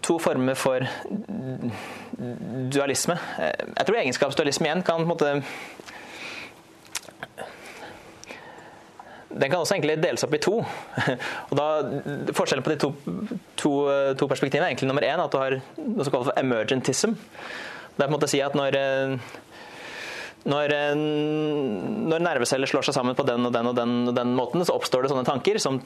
to, 0.00 0.18
former 0.22 0.56
for 0.56 0.86
dualisme. 2.72 3.18
Eh, 3.38 3.66
jeg 3.76 3.88
tror 3.88 4.00
egenskapsdualisme 4.00 4.70
igjen 4.70 4.84
kan 4.86 5.02
på 5.02 5.08
en 5.08 5.12
måte 5.12 5.34
Den 9.28 9.50
kan 9.52 9.60
også 9.60 9.76
egentlig 9.76 9.98
deles 10.00 10.24
opp 10.24 10.32
i 10.34 10.40
to. 10.40 10.54
Og 11.50 11.58
da, 11.58 11.66
Forskjellen 12.32 12.64
på 12.64 12.72
de 12.72 12.78
to, 12.80 12.88
to, 13.60 13.72
to 14.18 14.28
perspektivene 14.30 14.70
er 14.70 14.72
egentlig 14.72 14.88
nummer 14.88 15.04
én 15.04 15.20
at 15.20 15.30
du 15.30 15.36
har 15.36 15.58
noe 15.76 16.06
som 16.06 16.14
kalles 16.14 16.30
for 16.30 16.40
emergentism. 16.40 17.12
Det 17.12 18.00
er 18.00 18.06
på 18.06 18.08
en 18.08 18.16
måte 18.16 18.26
å 18.26 18.32
si 18.32 18.40
at 18.42 18.56
når 18.56 18.78
når, 20.46 20.74
eh, 20.74 20.92
når, 20.94 22.22
nerveceller 22.22 22.70
slår 22.70 22.86
seg 22.88 22.96
sammen 22.96 23.16
på 23.18 23.26
den 23.26 23.48
og 23.48 23.54
den 23.54 23.70
og 23.70 23.74
den, 23.76 23.96
og 24.10 24.14
den 24.16 24.34
måten, 24.36 24.64
så 24.64 24.76
oppstår 24.78 25.04
det 25.04 25.12
sånne 25.12 25.26
tanker 25.26 25.58
som, 25.62 25.80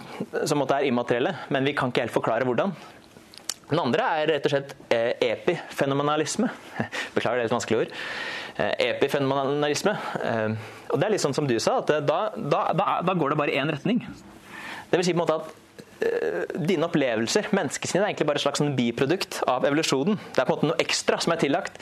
som 0.45 0.67
er 0.67 0.89
immaterielle, 0.89 1.35
men 1.55 1.65
vi 1.65 1.75
kan 1.79 1.93
ikke 1.93 2.07
helt 2.07 2.17
forklare 2.17 2.49
hvordan. 2.49 2.75
Den 3.73 3.81
andre 3.81 4.11
er 4.19 4.29
rett 4.35 4.47
og 4.49 4.53
slett 4.53 4.75
eh, 4.93 5.15
epifenomenalisme. 5.31 6.51
Beklager, 7.17 7.41
det 7.41 7.47
er 7.47 7.49
et 7.49 7.57
vanskelig 7.57 7.81
ord. 7.81 7.97
epifenomenalisme. 8.85 9.95
Og 10.93 11.01
det 11.01 11.07
er 11.07 11.15
litt 11.15 11.23
sånn 11.25 11.33
som 11.33 11.49
du 11.49 11.57
sa, 11.57 11.79
at 11.81 11.95
da, 12.05 12.19
da, 12.37 12.63
da 13.01 13.15
går 13.17 13.33
det 13.33 13.39
bare 13.41 13.55
i 13.55 13.61
én 13.63 13.73
retning. 13.73 14.05
Det 14.91 15.01
vil 15.01 15.07
si 15.09 15.15
på 15.15 15.23
en 15.23 15.25
måte 15.25 15.39
at 15.41 15.62
dine 16.69 16.87
opplevelser, 16.87 17.49
menneskesinnet, 17.55 18.05
er 18.05 18.11
egentlig 18.11 18.29
bare 18.29 18.41
et 18.41 18.45
slags 18.45 18.63
sånn 18.63 18.75
biprodukt 18.79 19.41
av 19.51 19.67
evolusjonen. 19.69 20.19
Det 20.33 20.43
er 20.43 20.49
på 20.49 20.55
en 20.55 20.61
måte 20.61 20.71
noe 20.71 20.83
ekstra 20.83 21.19
som 21.23 21.35
er 21.35 21.41
tillagt. 21.43 21.79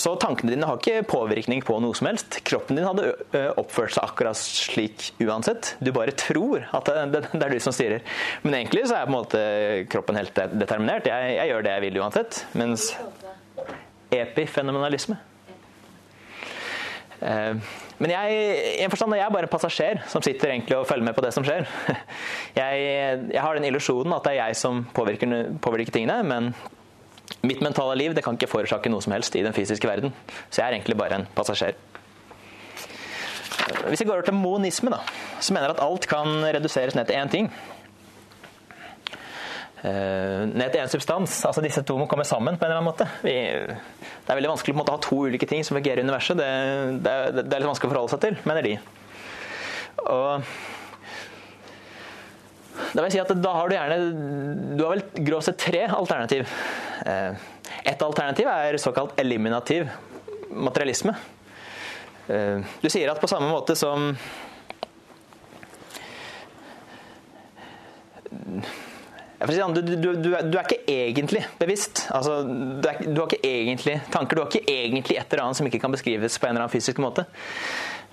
Så 0.00 0.14
tankene 0.22 0.54
dine 0.54 0.68
har 0.68 0.80
ikke 0.80 1.04
påvirkning 1.10 1.62
på 1.66 1.76
noe 1.84 1.96
som 1.96 2.08
helst. 2.08 2.40
Kroppen 2.46 2.78
din 2.78 2.86
hadde 2.88 3.12
oppført 3.60 3.94
seg 3.96 4.06
akkurat 4.06 4.38
slik 4.40 5.10
uansett. 5.22 5.74
Du 5.84 5.92
bare 5.96 6.14
tror 6.18 6.66
at 6.74 6.90
det, 7.12 7.24
er 7.36 7.54
du 7.54 7.60
som 7.62 7.74
styrer. 7.74 8.04
Men 8.46 8.58
egentlig 8.60 8.86
så 8.88 8.98
er 8.98 9.06
på 9.08 9.12
en 9.12 9.18
måte 9.18 9.44
kroppen 9.92 10.18
helt 10.20 10.42
determinert. 10.56 11.08
Jeg, 11.10 11.36
jeg 11.38 11.52
gjør 11.52 11.66
det 11.66 11.76
jeg 11.76 11.86
vil 11.88 12.02
uansett. 12.02 12.42
Mens 12.58 12.90
epifenomenalisme 14.14 15.20
men 18.02 18.10
jeg, 18.10 18.38
jeg, 18.80 18.90
forstand, 18.90 19.14
jeg 19.14 19.24
er 19.26 19.34
bare 19.34 19.46
en 19.46 19.52
passasjer 19.52 20.00
som 20.10 20.22
sitter 20.24 20.50
egentlig 20.50 20.76
og 20.76 20.86
følger 20.88 21.06
med 21.06 21.14
på 21.14 21.22
det 21.24 21.30
som 21.36 21.44
skjer. 21.46 21.66
Jeg, 22.58 22.82
jeg 23.32 23.42
har 23.42 23.56
den 23.56 23.66
illusjonen 23.66 24.14
at 24.14 24.22
det 24.22 24.34
er 24.34 24.46
jeg 24.46 24.56
som 24.58 24.84
påvirker, 24.94 25.32
påvirker, 25.62 25.90
tingene, 25.96 26.20
men 26.22 26.52
mitt 27.42 27.62
mentale 27.64 27.96
liv 27.98 28.14
det 28.14 28.22
kan 28.22 28.38
ikke 28.38 28.46
forårsake 28.50 28.92
noe 28.92 29.02
som 29.02 29.14
helst 29.16 29.34
i 29.34 29.42
den 29.42 29.56
fysiske 29.56 29.88
verden. 29.90 30.14
Så 30.50 30.60
jeg 30.60 30.68
er 30.68 30.76
egentlig 30.76 30.98
bare 31.00 31.18
en 31.18 31.26
passasjer. 31.34 31.74
Hvis 33.88 34.04
vi 34.04 34.06
går 34.06 34.20
over 34.20 34.28
til 34.28 34.38
monisme, 34.38 34.92
da, 34.94 35.00
så 35.40 35.56
mener 35.56 35.74
at 35.74 35.82
alt 35.82 36.06
kan 36.10 36.30
reduseres 36.54 36.94
ned 36.94 37.10
til 37.10 37.18
én 37.18 37.32
ting. 37.32 37.50
Eh, 39.84 40.42
ned 40.48 40.70
til 40.72 40.80
én 40.80 40.88
substans. 40.88 41.40
Altså 41.44 41.62
disse 41.64 41.82
to 41.84 41.96
må 42.00 42.06
komme 42.08 42.24
sammen 42.24 42.56
på 42.56 42.64
en 42.64 42.70
eller 42.70 42.80
annen 42.80 42.88
måte. 42.88 43.06
Vi, 43.24 43.34
det 43.36 44.32
er 44.32 44.38
veldig 44.38 44.54
vanskelig 44.54 44.78
å 44.80 44.86
ha 44.88 45.00
to 45.04 45.18
ulike 45.26 45.48
ting 45.50 45.64
som 45.66 45.76
fungerer 45.76 46.00
i 46.00 46.06
universet. 46.06 46.38
Det, 46.40 46.46
det, 47.04 47.12
er, 47.12 47.34
det, 47.42 47.44
er, 47.50 47.58
litt 47.58 47.68
vanskelig 47.68 47.90
å 47.90 47.92
forholde 47.92 48.14
seg 48.14 48.22
til, 48.24 48.38
mener 48.48 48.64
de. 48.64 48.78
Og 50.04 50.46
da 52.74 53.02
vil 53.02 53.06
jeg 53.06 53.14
si 53.14 53.20
at 53.22 53.36
da 53.38 53.52
har 53.54 53.70
du 53.70 53.74
gjerne 53.76 53.98
Du 54.74 54.80
har 54.82 54.96
vel 54.96 55.26
grovt 55.28 55.46
sett 55.50 55.60
tre 55.62 55.84
alternativ. 55.86 56.56
Eh, 57.04 57.44
et 57.84 58.08
alternativ 58.08 58.48
er 58.50 58.80
såkalt 58.80 59.20
eliminativ 59.20 59.92
materialisme. 60.48 61.12
Eh, 62.32 62.64
du 62.80 62.88
sier 62.88 63.12
at 63.12 63.20
på 63.20 63.28
samme 63.28 63.52
måte 63.52 63.76
som 63.76 64.14
du, 69.46 69.82
du, 69.82 69.96
du, 69.96 70.30
du, 70.30 70.58
er 70.58 70.64
ikke 70.64 70.82
egentlig 70.90 71.44
bevisst. 71.58 72.06
Altså, 72.14 72.40
er, 72.44 73.02
du, 73.04 73.18
har 73.20 73.28
ikke 73.28 73.42
egentlig 73.44 73.98
tanker. 74.12 74.36
Du 74.36 74.44
har 74.44 74.50
ikke 74.52 74.70
egentlig 74.70 75.18
et 75.20 75.32
eller 75.32 75.46
annet 75.46 75.60
som 75.60 75.68
ikke 75.68 75.82
kan 75.82 75.94
beskrives 75.94 76.38
på 76.38 76.48
en 76.48 76.54
eller 76.54 76.66
annen 76.66 76.74
fysisk 76.74 77.00
måte. 77.02 77.26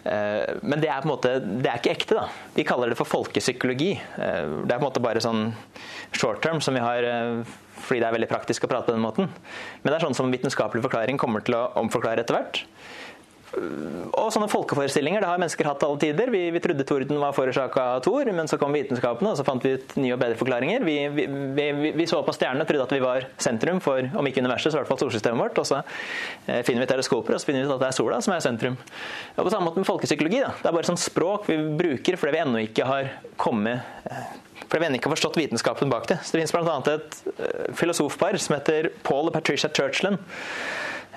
Eh, 0.03 0.57
men 0.61 0.81
det 0.81 0.89
er 0.89 1.01
på 1.03 1.09
en 1.09 1.13
måte, 1.13 1.33
det 1.39 1.69
er 1.69 1.81
ikke 1.81 1.95
ekte. 1.95 2.17
da. 2.17 2.27
Vi 2.55 2.65
kaller 2.67 2.91
det 2.91 2.99
for 2.99 3.09
folkepsykologi. 3.09 3.91
Eh, 3.97 4.55
det 4.65 4.73
er 4.73 4.77
på 4.77 4.81
en 4.81 4.87
måte 4.87 5.03
bare 5.03 5.23
sånn 5.23 5.51
short 6.11 6.41
term 6.43 6.61
som 6.63 6.77
vi 6.77 6.83
har 6.83 7.07
eh, 7.07 7.59
fordi 7.81 8.01
det 8.01 8.09
er 8.09 8.15
veldig 8.15 8.29
praktisk 8.29 8.65
å 8.65 8.71
prate 8.71 8.89
på 8.89 8.95
den 8.95 9.03
måten. 9.03 9.29
Men 9.81 9.91
det 9.91 9.97
er 9.97 10.05
sånn 10.05 10.17
som 10.17 10.33
vitenskapelig 10.33 10.83
forklaring 10.85 11.17
kommer 11.21 11.45
til 11.45 11.57
å 11.57 11.69
omforklare 11.81 12.23
etter 12.23 12.37
hvert. 12.37 12.63
Og 13.51 14.29
sånne 14.31 14.47
folkeforestillinger 14.47 15.23
det 15.23 15.27
har 15.27 15.39
mennesker 15.41 15.67
hatt 15.67 15.83
alle 15.83 15.99
tider. 15.99 16.29
Vi, 16.31 16.43
vi 16.55 16.61
trodde 16.63 16.85
torden 16.87 17.19
var 17.19 17.33
forårsaka 17.35 17.83
av 17.97 18.03
Thor, 18.05 18.29
men 18.31 18.47
så 18.47 18.55
kom 18.61 18.71
vitenskapene 18.75 19.33
og 19.33 19.39
så 19.39 19.43
fant 19.47 19.65
vi 19.65 19.73
ut 19.75 19.95
nye 19.99 20.13
og 20.15 20.21
bedre 20.21 20.39
forklaringer. 20.39 20.85
Vi, 20.87 20.95
vi, 21.11 21.65
vi 21.97 22.07
så 22.07 22.21
på 22.23 22.35
stjernene 22.35 22.63
og 22.63 22.69
trodde 22.69 22.85
at 22.87 22.93
vi 22.95 23.01
var 23.03 23.27
sentrum 23.43 23.81
for 23.83 24.07
om 24.15 24.29
ikke 24.29 24.43
universet, 24.43 24.71
så 24.71 24.79
i 24.79 24.81
hvert 24.81 24.91
fall 24.91 25.01
solsystemet 25.03 25.43
vårt. 25.43 25.59
Og 25.59 25.67
så 25.67 25.81
eh, 25.81 26.61
finner 26.67 26.85
vi 26.85 26.91
teleskoper 26.93 27.35
og 27.35 27.43
så 27.43 27.49
finner 27.49 27.65
vi 27.65 27.67
ut 27.67 27.75
at 27.75 27.83
det 27.83 27.89
er 27.89 27.97
sola 27.97 28.21
som 28.23 28.35
er 28.35 28.45
sentrum. 28.45 28.77
Og 29.35 29.41
På 29.41 29.51
samme 29.51 29.67
måte 29.67 29.83
med 29.83 29.89
folkepsykologi. 29.89 30.39
Da. 30.45 30.53
Det 30.61 30.71
er 30.71 30.77
bare 30.77 30.91
sånn 30.93 31.01
språk 31.01 31.51
vi 31.51 31.59
bruker 31.81 32.19
fordi 32.21 32.37
vi 32.37 32.43
ennå 32.45 32.63
ikke 32.69 32.87
har 32.87 33.11
kommet 33.41 34.07
eh, 34.07 34.29
fordi 34.61 34.85
vi 34.85 34.87
ennå 34.87 35.01
ikke 35.01 35.09
har 35.09 35.17
forstått 35.17 35.41
vitenskapen 35.41 35.91
bak 35.91 36.07
det. 36.07 36.21
Så 36.23 36.37
Det 36.37 36.45
finnes 36.45 36.55
bl.a. 36.55 36.77
et 36.93 37.17
uh, 37.27 37.73
filosofpar 37.75 38.37
som 38.39 38.55
heter 38.55 38.87
Paul 39.03 39.27
og 39.27 39.35
Patricia 39.35 39.67
Churchland. 39.67 40.21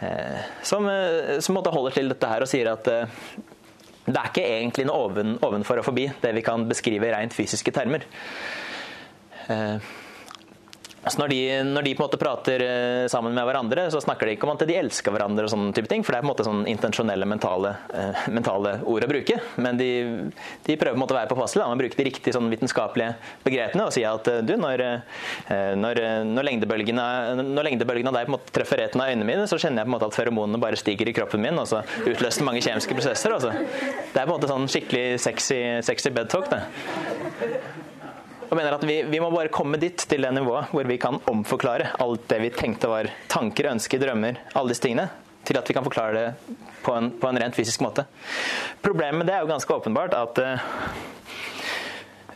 Eh, 0.01 0.39
som, 0.63 0.89
eh, 0.89 1.41
som 1.41 1.57
holder 1.57 1.95
til 1.95 2.09
dette 2.11 2.31
her 2.31 2.43
og 2.43 2.51
sier 2.51 2.73
at 2.73 2.89
eh, 2.91 3.21
det 4.05 4.17
er 4.19 4.31
ikke 4.31 4.45
egentlig 4.45 4.87
noe 4.89 5.07
oven, 5.07 5.37
ovenfor 5.45 5.81
og 5.81 5.87
forbi 5.87 6.09
det 6.21 6.33
vi 6.37 6.43
kan 6.45 6.67
beskrive 6.69 7.09
i 7.09 7.13
rent 7.15 7.37
fysiske 7.37 7.73
termer. 7.73 8.05
Altså 11.05 11.21
når, 11.21 11.33
de, 11.35 11.41
når 11.69 11.85
de, 11.85 11.93
på 11.95 12.03
en 12.03 12.09
måte 12.09 12.21
prater 12.21 12.63
eh, 12.65 13.07
sammen 13.13 13.35
med 13.37 13.45
hverandre, 13.45 13.87
så 13.93 14.01
snakker 14.01 14.29
de 14.29 14.37
ikke 14.39 14.49
om 14.49 14.55
at 14.55 14.65
de 14.65 14.77
elsker 14.81 15.13
hverandre. 15.13 15.45
og 15.45 15.53
sånne 15.53 15.75
type 15.77 15.91
ting, 15.91 16.05
For 16.05 16.15
det 16.15 16.21
er 16.21 16.25
på 16.25 16.29
en 16.29 16.33
måte 16.33 16.47
sånn 16.47 16.63
intensjonelle 16.71 17.29
mentale, 17.29 17.75
uh, 17.93 18.25
mentale 18.33 18.79
ord 18.89 19.05
å 19.05 19.11
bruke. 19.11 19.37
Men 19.61 19.81
de, 19.81 19.91
de 20.65 20.79
prøver 20.81 20.95
på 20.95 20.97
en 20.97 21.03
måte 21.03 21.17
å 21.17 21.19
være 21.19 21.31
påpasselige 21.33 21.69
med 21.69 21.77
å 21.77 21.83
bruke 21.83 22.01
de 22.01 22.09
riktige 22.09 22.37
sånn 22.37 22.49
vitenskapelige 22.53 23.13
begrepene 23.45 23.89
og 23.89 23.93
si 23.95 24.05
at 24.09 24.33
uh, 24.33 24.41
du, 24.45 24.55
når, 24.61 24.85
når, 25.77 26.01
når, 26.31 26.49
lengdebølgen 26.49 27.01
av 27.01 28.17
deg 28.17 28.25
på 28.25 28.31
en 28.31 28.37
måte 28.39 28.55
treffer 28.57 28.81
reten 28.81 29.03
av 29.05 29.13
øynene 29.13 29.29
mine, 29.29 29.47
så 29.51 29.61
kjenner 29.61 29.83
jeg 29.83 29.91
på 29.91 29.93
en 29.93 29.97
måte 29.99 30.09
at 30.09 30.17
feromonene 30.17 30.63
bare 30.63 30.81
stiger 30.81 31.11
i 31.11 31.17
kroppen 31.17 31.45
min, 31.45 31.61
og 31.61 31.69
så 31.69 31.85
utløser 32.05 32.49
mange 32.49 32.65
kjemiske 32.65 32.97
prosesser. 32.97 33.35
Altså. 33.37 33.53
Det 33.53 34.17
er 34.17 34.25
på 34.25 34.31
en 34.31 34.37
måte 34.37 34.51
sånn 34.51 34.71
skikkelig 34.73 35.21
sexy, 35.25 35.61
sexy 35.85 36.15
bedtalk. 36.15 36.49
det 36.53 37.94
og 38.49 38.57
mener 38.59 38.77
at 38.77 38.85
vi, 38.87 39.01
vi, 39.09 39.21
må 39.23 39.31
bare 39.33 39.53
komme 39.53 39.79
dit, 39.81 39.97
til 39.97 40.25
det 40.25 40.33
nivået 40.35 40.73
hvor 40.75 40.89
vi 40.89 40.99
kan 41.01 41.21
omforklare 41.31 41.93
alt 42.03 42.29
det 42.31 42.41
vi 42.43 42.53
tenkte 42.55 42.91
var 42.91 43.09
tanker, 43.33 43.71
ønsker, 43.73 44.03
drømmer, 44.03 44.41
alle 44.55 44.75
disse 44.75 44.85
tingene, 44.85 45.09
til 45.45 45.59
at 45.61 45.69
vi 45.69 45.77
kan 45.77 45.87
forklare 45.87 46.15
det 46.17 46.59
på 46.85 46.95
en, 46.97 47.11
på 47.21 47.31
en 47.31 47.41
rent 47.41 47.57
fysisk 47.57 47.83
måte. 47.85 48.07
Problemet 48.85 49.21
med 49.21 49.31
det 49.31 49.39
er 49.39 49.45
jo 49.45 49.51
ganske 49.53 49.75
åpenbart 49.75 50.17
at 50.19 50.41
uh, 50.45 50.69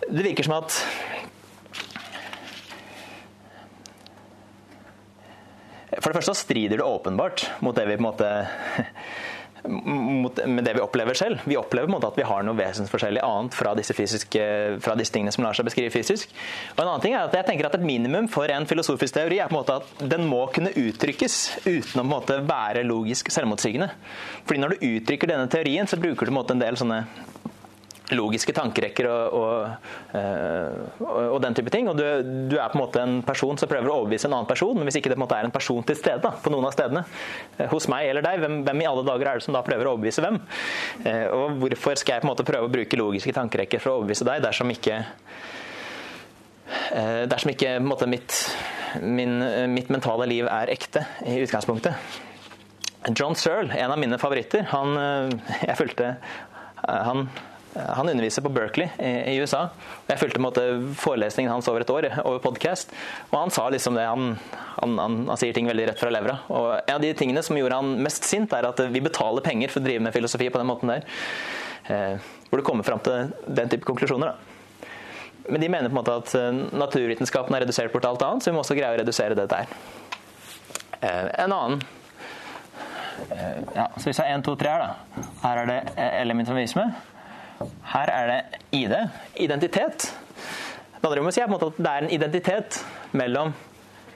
det 0.09 0.25
virker 0.25 0.49
som 0.49 0.59
at 0.62 0.83
For 5.99 6.12
det 6.12 6.18
første 6.21 6.31
så 6.31 6.44
strider 6.44 6.79
det 6.79 6.85
åpenbart 6.87 7.47
mot 7.64 7.75
det 7.75 7.87
vi 7.88 7.97
på 7.97 8.03
en 8.05 8.07
måte 8.07 8.29
mot, 9.68 10.40
med 10.46 10.64
det 10.66 10.74
vi 10.76 10.83
opplever 10.85 11.16
selv. 11.18 11.42
Vi 11.48 11.59
opplever 11.61 11.90
måte 11.92 12.11
at 12.11 12.18
vi 12.18 12.26
har 12.26 12.44
noe 12.46 12.59
vesensforskjellig 12.59 13.22
annet 13.24 13.57
fra 13.57 13.74
disse, 13.78 13.94
fysiske, 13.96 14.42
fra 14.85 14.96
disse 14.98 15.14
tingene 15.14 15.35
som 15.35 15.44
lar 15.46 15.57
seg 15.57 15.68
beskrive 15.68 15.92
fysisk. 15.94 16.33
Og 16.76 16.83
en 16.83 16.90
annen 16.90 17.04
ting 17.04 17.16
er 17.16 17.26
at 17.26 17.37
jeg 17.38 17.48
tenker 17.50 17.68
at 17.68 17.76
Et 17.78 17.85
minimum 17.85 18.26
for 18.33 18.50
en 18.50 18.66
filosofisk 18.66 19.14
teori 19.14 19.38
er 19.38 19.50
på 19.50 19.54
en 19.54 19.61
måte 19.61 19.76
at 19.78 20.00
den 20.11 20.24
må 20.26 20.40
kunne 20.50 20.72
uttrykkes 20.74 21.37
uten 21.68 22.00
å 22.00 22.02
på 22.02 22.07
en 22.07 22.11
måte 22.11 22.38
være 22.48 22.83
logisk 22.88 23.31
selvmotsigende. 23.31 23.90
Fordi 24.48 24.62
Når 24.64 24.74
du 24.74 24.87
uttrykker 24.88 25.31
denne 25.31 25.46
teorien, 25.52 25.87
så 25.87 26.00
bruker 26.00 26.26
du 26.26 26.33
på 26.33 26.35
en 26.35 26.40
måte 26.40 26.57
en 26.57 26.64
del 26.64 26.81
sånne 26.81 27.04
logiske 28.16 28.55
tankerekker 28.57 29.09
og, 29.11 29.35
og, 29.37 29.88
uh, 30.14 31.03
og, 31.35 31.38
den 31.44 31.57
type 31.59 31.73
ting. 31.73 31.88
Og 31.90 31.99
du, 31.99 32.05
du, 32.51 32.57
er 32.57 32.71
på 32.73 32.79
en 32.79 32.83
måte 32.83 33.03
en 33.03 33.18
person 33.27 33.59
som 33.61 33.71
prøver 33.71 33.90
å 33.90 33.99
overbevise 34.03 34.29
en 34.29 34.37
annen 34.38 34.49
person, 34.49 34.75
men 34.79 34.88
hvis 34.88 35.01
ikke 35.01 35.12
det 35.12 35.18
på 35.18 35.23
en 35.23 35.27
måte 35.27 35.38
er 35.38 35.49
en 35.49 35.55
person 35.55 35.85
til 35.87 35.99
stede 35.99 36.23
da, 36.25 36.33
på 36.42 36.53
noen 36.53 36.68
av 36.68 36.75
stedene, 36.77 37.05
uh, 37.59 37.66
hos 37.73 37.88
meg 37.92 38.09
eller 38.12 38.25
deg, 38.25 38.40
hvem, 38.44 38.61
hvem, 38.66 38.85
i 38.85 38.88
alle 38.88 39.05
dager 39.09 39.33
er 39.33 39.40
det 39.40 39.47
som 39.47 39.57
da 39.57 39.64
prøver 39.66 39.88
å 39.88 39.97
overbevise 39.97 40.25
hvem? 40.25 40.40
Uh, 41.05 41.27
og 41.37 41.61
hvorfor 41.64 42.01
skal 42.01 42.16
jeg 42.16 42.25
på 42.25 42.29
en 42.29 42.33
måte 42.33 42.49
prøve 42.49 42.71
å 42.71 42.73
bruke 42.73 43.01
logiske 43.01 43.35
tankerekker 43.37 43.83
for 43.83 43.92
å 43.92 44.01
overbevise 44.01 44.29
deg, 44.29 44.44
dersom 44.47 44.73
ikke 44.75 45.03
dersom 47.29 47.49
ikke 47.49 47.79
måte, 47.81 48.05
mitt, 48.11 48.35
min, 49.01 49.38
mitt 49.73 49.88
mentale 49.92 50.27
liv 50.29 50.49
er 50.53 50.68
ekte 50.68 51.01
i 51.25 51.38
utgangspunktet. 51.40 51.97
John 53.16 53.37
Searle, 53.40 53.73
en 53.73 53.94
av 53.94 53.97
mine 54.01 54.18
favoritter, 54.21 54.66
han, 54.68 54.92
jeg 55.64 55.79
fulgte, 55.81 56.11
han 56.85 57.25
han 57.78 58.08
underviser 58.08 58.42
på 58.44 58.52
Berkeley 58.52 58.88
i, 58.98 59.36
USA. 59.42 59.68
og 59.70 60.12
Jeg 60.12 60.20
fulgte 60.22 60.64
forelesningen 60.98 61.52
hans 61.52 61.68
over 61.70 61.84
et 61.84 61.92
år 61.92 62.08
over 62.24 62.40
podkast. 62.42 62.92
Og 63.30 63.38
han 63.38 63.54
sa 63.54 63.68
liksom 63.70 63.98
det 63.98 64.06
han, 64.08 64.34
han, 64.78 64.98
han, 64.98 65.16
han, 65.28 65.40
sier 65.40 65.56
ting 65.56 65.70
veldig 65.70 65.90
rett 65.90 66.02
fra 66.02 66.12
levra. 66.12 66.40
Og 66.48 66.68
En 66.80 66.96
av 66.96 67.04
de 67.04 67.14
tingene 67.18 67.44
som 67.46 67.58
gjorde 67.58 67.80
han 67.80 67.96
mest 68.04 68.26
sint, 68.28 68.52
er 68.52 68.68
at 68.68 68.82
vi 68.92 69.04
betaler 69.04 69.44
penger 69.44 69.72
for 69.72 69.82
å 69.82 69.88
drive 69.88 70.04
med 70.04 70.16
filosofi 70.16 70.50
på 70.50 70.60
den 70.60 70.70
måten 70.70 70.94
der. 70.94 71.08
Eh, 71.88 72.30
hvor 72.48 72.60
du 72.60 72.66
kommer 72.66 72.86
fram 72.86 73.00
til 73.04 73.32
den 73.46 73.70
type 73.70 73.86
konklusjoner. 73.88 74.32
da. 74.32 74.56
Men 75.48 75.60
de 75.60 75.68
mener 75.68 75.88
på 75.88 75.96
en 75.96 76.00
måte 76.00 76.16
at 76.20 76.34
eh, 76.36 76.64
naturvitenskapen 76.76 77.56
er 77.56 77.64
redusert 77.64 77.92
bort 77.92 78.04
alt 78.08 78.24
annet, 78.24 78.44
så 78.44 78.50
vi 78.50 78.56
må 78.56 78.64
også 78.64 78.76
greie 78.76 78.92
å 78.92 79.00
redusere 79.00 79.36
det 79.38 79.46
der. 79.48 79.70
Eh, 81.00 81.28
en 81.44 81.54
annen 81.54 81.78
eh, 83.32 83.62
ja, 83.76 83.86
så 83.96 84.08
hvis 84.08 84.18
jeg 84.18 84.26
er 84.26 84.34
én, 84.34 84.44
to, 84.44 84.56
tre 84.60 84.74
her, 84.74 84.84
da. 84.84 85.28
Her 85.44 85.62
er 85.62 85.70
det 85.70 85.78
elementarisme. 86.20 86.84
Her 87.92 88.12
er 88.12 88.31
det 88.31 88.61
ID, 88.77 88.94
identitet. 89.37 90.11
Det 90.99 91.07
handler 91.07 91.23
om 91.23 91.31
å 91.31 91.35
si 91.35 91.42
at 91.42 91.64
det 91.79 91.90
er 91.90 92.05
en 92.05 92.12
identitet 92.14 92.81
mellom 93.16 93.53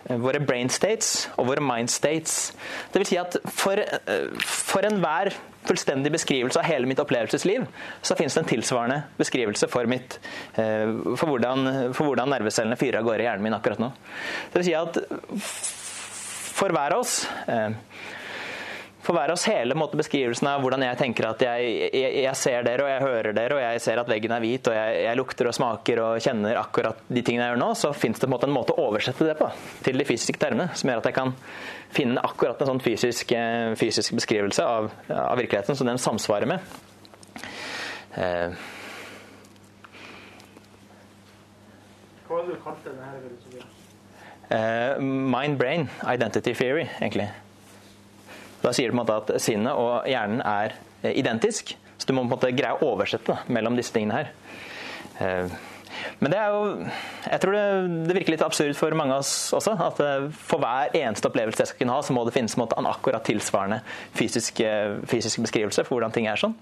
eh, 0.09 0.19
våre 0.21 0.43
brain 0.43 0.71
states 0.71 1.29
og 1.37 1.49
våre 1.51 1.63
mind 1.63 1.91
states. 1.91 2.53
Det 2.93 3.03
vil 3.03 3.11
si 3.13 3.19
at 3.21 3.39
for, 3.47 3.79
eh, 3.79 4.29
for 4.43 4.87
enhver 4.87 5.33
fullstendig 5.67 6.11
beskrivelse 6.11 6.59
av 6.59 6.67
hele 6.67 6.89
mitt 6.91 6.99
opplevelsesliv, 7.03 7.69
så 8.03 8.17
finnes 8.19 8.35
det 8.35 8.43
en 8.43 8.51
tilsvarende 8.51 8.99
beskrivelse 9.19 9.69
for, 9.71 9.87
mitt, 9.91 10.19
eh, 10.59 10.91
for, 11.15 11.31
hvordan, 11.31 11.95
for 11.95 12.11
hvordan 12.11 12.35
nervecellene 12.35 12.79
fyrer 12.79 12.99
av 12.99 13.07
gårde 13.07 13.27
i 13.27 13.29
hjernen 13.31 13.47
min 13.47 13.59
akkurat 13.59 13.83
nå. 13.83 13.93
Det 14.51 14.63
vil 14.63 14.71
si 14.71 14.77
at 14.79 14.99
for 16.53 16.75
hver 16.75 16.95
av 16.95 17.03
oss 17.03 17.23
får 19.03 19.17
være 19.17 19.35
oss 19.35 19.45
hele 19.51 19.75
måte, 19.79 19.99
beskrivelsen 19.99 20.49
av 20.51 20.63
hvordan 20.63 20.85
jeg 20.87 20.99
tenker 21.01 21.27
at 21.27 21.43
jeg, 21.43 21.71
jeg, 21.91 22.11
jeg, 22.23 22.35
ser 22.39 22.67
dere 22.67 22.85
og 22.87 22.91
jeg 22.93 23.03
hører 23.03 23.37
dere, 23.37 23.57
og 23.59 23.63
jeg 23.65 23.83
ser 23.83 24.03
at 24.03 24.11
veggen 24.11 24.35
er 24.37 24.45
hvit, 24.45 24.71
og 24.71 24.77
jeg, 24.77 25.01
jeg, 25.07 25.19
lukter 25.19 25.51
og 25.51 25.57
smaker 25.57 26.03
og 26.05 26.23
kjenner 26.23 26.61
akkurat 26.61 27.03
de 27.09 27.25
tingene 27.25 27.49
jeg 27.49 27.55
gjør 27.55 27.63
nå, 27.65 27.71
så 27.79 27.93
fins 27.97 28.23
det 28.23 28.29
en, 28.29 28.35
måte, 28.35 28.49
en 28.51 28.55
måte 28.55 28.77
å 28.77 28.87
oversette 28.87 29.27
det 29.27 29.37
på 29.41 29.51
til 29.83 29.99
de 29.99 30.07
fysiske 30.07 30.39
termene, 30.43 30.71
som 30.79 30.93
gjør 30.93 31.03
at 31.03 31.11
jeg 31.11 31.19
kan 31.19 31.35
finne 31.93 32.23
akkurat 32.25 32.63
en 32.63 32.73
sånn 32.73 32.85
fysisk, 32.85 33.35
eh, 33.37 33.75
fysisk 33.81 34.15
beskrivelse 34.17 34.65
av, 34.65 34.93
av, 35.11 35.35
virkeligheten 35.41 35.79
som 35.79 35.91
den 35.91 36.01
samsvarer 36.01 36.55
med. 36.55 36.73
Eh. 38.15 38.55
Hva 42.27 42.39
var 42.39 42.47
det 42.47 42.55
du 42.55 42.65
kalte 42.65 42.93
denne? 42.93 43.13
her? 43.13 43.71
Eh, 44.53 45.01
Mind-brain 45.01 45.89
identity 46.07 46.55
theory, 46.55 46.87
egentlig. 47.01 47.29
Da 48.63 48.71
sier 48.75 48.89
du 48.89 48.95
på 48.95 49.01
en 49.01 49.03
måte 49.03 49.19
at 49.19 49.43
sinnet 49.43 49.75
og 49.75 50.07
hjernen 50.09 50.43
er 50.47 50.77
eh, 51.03 51.17
identisk. 51.19 51.75
Så 51.99 52.09
du 52.09 52.15
må 52.15 52.23
på 52.23 52.29
en 52.29 52.35
måte 52.37 52.55
greie 52.55 52.79
å 52.79 52.95
oversette 52.95 53.35
da, 53.35 53.43
mellom 53.53 53.77
disse 53.79 53.95
tingene 53.95 54.21
her. 54.21 54.33
Eh, 55.19 55.61
men 56.23 56.33
det 56.33 56.39
er 56.41 56.55
jo 56.55 56.61
Jeg 57.29 57.41
tror 57.43 57.55
det, 57.55 57.65
det, 58.09 58.15
virker 58.17 58.33
litt 58.33 58.45
absurd 58.47 58.75
for 58.79 58.95
mange 58.99 59.17
av 59.17 59.25
oss 59.25 59.35
også. 59.59 59.75
At 59.89 60.03
eh, 60.03 60.29
for 60.51 60.63
hver 60.63 60.95
eneste 60.99 61.31
opplevelse 61.31 61.65
jeg 61.65 61.73
skal 61.73 61.83
kunne 61.83 61.99
ha, 61.99 62.07
så 62.07 62.15
må 62.17 62.25
det 62.27 62.37
finnes 62.37 62.57
en, 62.59 62.91
akkurat 62.91 63.27
tilsvarende 63.27 63.83
fysisk, 64.19 64.63
fysisk, 65.11 65.43
beskrivelse 65.43 65.87
for 65.87 65.99
hvordan 65.99 66.15
ting 66.15 66.31
er 66.31 66.41
sånn. 66.41 66.55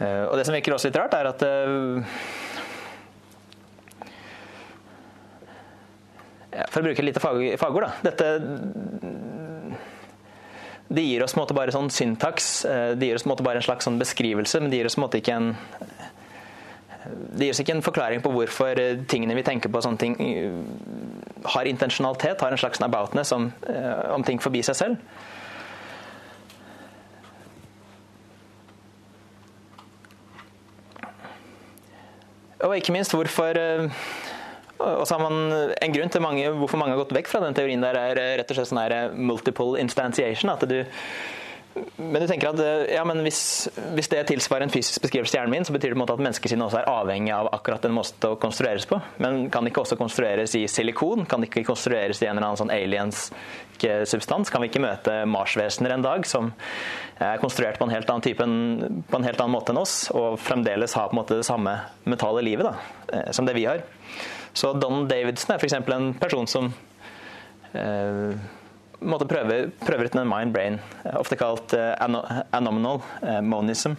Og 0.00 0.32
det 0.38 0.46
som 0.48 0.54
virker 0.56 0.72
også 0.72 0.88
litt 0.88 0.96
rart, 0.96 1.12
er 1.12 1.26
at 1.28 1.42
For 6.72 6.80
å 6.80 6.86
bruke 6.86 7.04
litt 7.04 7.20
fagord, 7.20 7.84
da. 7.84 7.90
Dette 8.08 8.30
det 10.90 11.04
gir 11.06 11.22
oss 11.22 11.36
måte, 11.38 11.54
bare 11.54 11.70
sånn 11.70 11.90
syntaks, 11.94 12.48
De 12.98 13.06
gir 13.06 13.14
oss 13.14 13.26
måte, 13.28 13.44
bare 13.46 13.60
en 13.60 13.66
slags 13.66 13.86
sånn 13.86 14.00
beskrivelse, 14.00 14.58
men 14.60 14.72
det 14.72 14.80
gir 14.80 14.88
oss 14.90 14.98
måte, 14.98 15.20
ikke 15.22 15.36
en 15.36 15.52
det 17.10 17.46
gir 17.46 17.54
oss 17.54 17.60
ikke 17.62 17.74
en 17.78 17.84
forklaring 17.84 18.22
på 18.24 18.32
hvorfor 18.34 18.78
eh, 18.80 19.02
tingene 19.08 19.36
vi 19.38 19.44
tenker 19.46 19.72
på, 19.72 19.80
ting, 19.98 20.16
eh, 20.20 21.46
har 21.54 21.68
intensjonalitet, 21.70 22.40
har 22.40 22.52
en 22.52 22.60
slags 22.60 22.82
aboutness 22.84 23.32
om, 23.32 23.50
om 24.14 24.24
ting 24.26 24.42
forbi 24.42 24.62
seg 24.66 24.76
selv. 24.76 24.96
Og 32.60 32.76
ikke 32.76 32.92
minst 32.92 33.14
hvorfor 33.16 33.56
og 34.80 35.04
så 35.06 35.16
har 35.16 35.24
man 35.24 35.74
En 35.80 35.92
grunn 35.94 36.12
til 36.12 36.24
mange, 36.24 36.46
hvorfor 36.56 36.80
mange 36.80 36.96
har 36.96 37.02
gått 37.02 37.16
vekk 37.16 37.28
fra 37.30 37.42
den 37.44 37.56
teorien, 37.56 37.84
der 37.84 37.98
er 37.98 38.22
rett 38.40 38.50
og 38.50 38.58
slett 38.58 38.70
sånn 38.72 38.82
her 38.82 39.12
multiple 39.14 39.80
instantiation. 39.80 40.52
at 40.52 40.66
du 40.68 40.82
men 41.96 42.18
du 42.18 42.26
tenker 42.26 42.50
at 42.50 42.90
ja, 42.90 43.02
men 43.06 43.20
hvis, 43.22 43.68
hvis, 43.94 44.08
det 44.10 44.24
tilsvarer 44.26 44.66
en 44.66 44.72
fysisk 44.72 45.04
beskrivelse 45.04 45.36
i 45.36 45.38
hjernen 45.38 45.54
min, 45.54 45.66
så 45.66 45.74
betyr 45.74 45.92
det 45.92 45.94
på 45.94 46.00
en 46.00 46.02
måte 46.02 46.16
at 46.16 46.22
menneskesinnet 46.24 46.66
også 46.66 46.80
er 46.80 46.88
avhengig 46.90 47.30
av 47.34 47.50
akkurat 47.54 47.84
den 47.86 47.94
måten 47.94 48.26
å 48.26 48.38
konstrueres 48.42 48.88
på. 48.90 48.98
Men 49.22 49.44
kan 49.54 49.62
det 49.62 49.70
ikke 49.70 49.84
også 49.84 49.98
konstrueres 50.00 50.56
i 50.58 50.64
silikon? 50.70 51.22
Kan 51.30 51.44
det 51.44 51.50
ikke 51.50 51.68
konstrueres 51.68 52.22
i 52.22 52.26
en 52.26 52.34
eller 52.34 52.48
annen 52.48 52.58
sånn 52.58 52.74
aliensk 52.74 53.86
substans? 54.10 54.50
Kan 54.50 54.64
vi 54.64 54.72
ikke 54.72 54.82
møte 54.82 55.20
marsvesener 55.30 55.94
en 55.94 56.08
dag 56.08 56.26
som 56.28 56.50
er 57.20 57.38
konstruert 57.42 57.78
på 57.78 57.86
en 57.86 57.94
helt 57.94 58.10
annen, 58.10 58.26
type, 58.26 58.42
på 58.42 59.20
en 59.20 59.28
helt 59.28 59.38
annen 59.38 59.54
måte 59.54 59.74
enn 59.74 59.80
oss, 59.80 59.96
og 60.10 60.40
fremdeles 60.42 60.96
har 60.98 61.12
på 61.12 61.14
en 61.14 61.22
måte 61.22 61.38
det 61.38 61.46
samme 61.46 61.76
mentale 62.08 62.42
livet 62.44 62.66
da, 62.66 62.74
eh, 63.14 63.30
som 63.36 63.46
det 63.46 63.54
vi 63.54 63.68
har? 63.70 63.84
Så 64.52 64.72
Don 64.72 65.08
Davidson 65.08 65.54
er 65.54 65.60
f.eks. 65.60 65.76
en 65.78 66.12
person 66.18 66.46
som 66.50 66.72
eh, 67.72 68.34
måtte 69.00 69.28
prøve, 69.30 69.70
prøver 69.84 70.10
ut 70.10 70.16
en 70.18 70.28
mind-brain, 70.28 70.78
eh, 71.04 71.18
ofte 71.20 71.38
kalt 71.40 71.74
eh, 71.78 71.94
anominal 72.52 73.02
eh, 73.22 73.40
monism. 73.46 73.96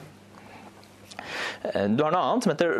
Eh, 1.63 1.87
du 1.87 2.03
har 2.03 2.13
noe 2.13 2.23
annet 2.23 2.45
som 2.45 2.53
heter 2.53 2.75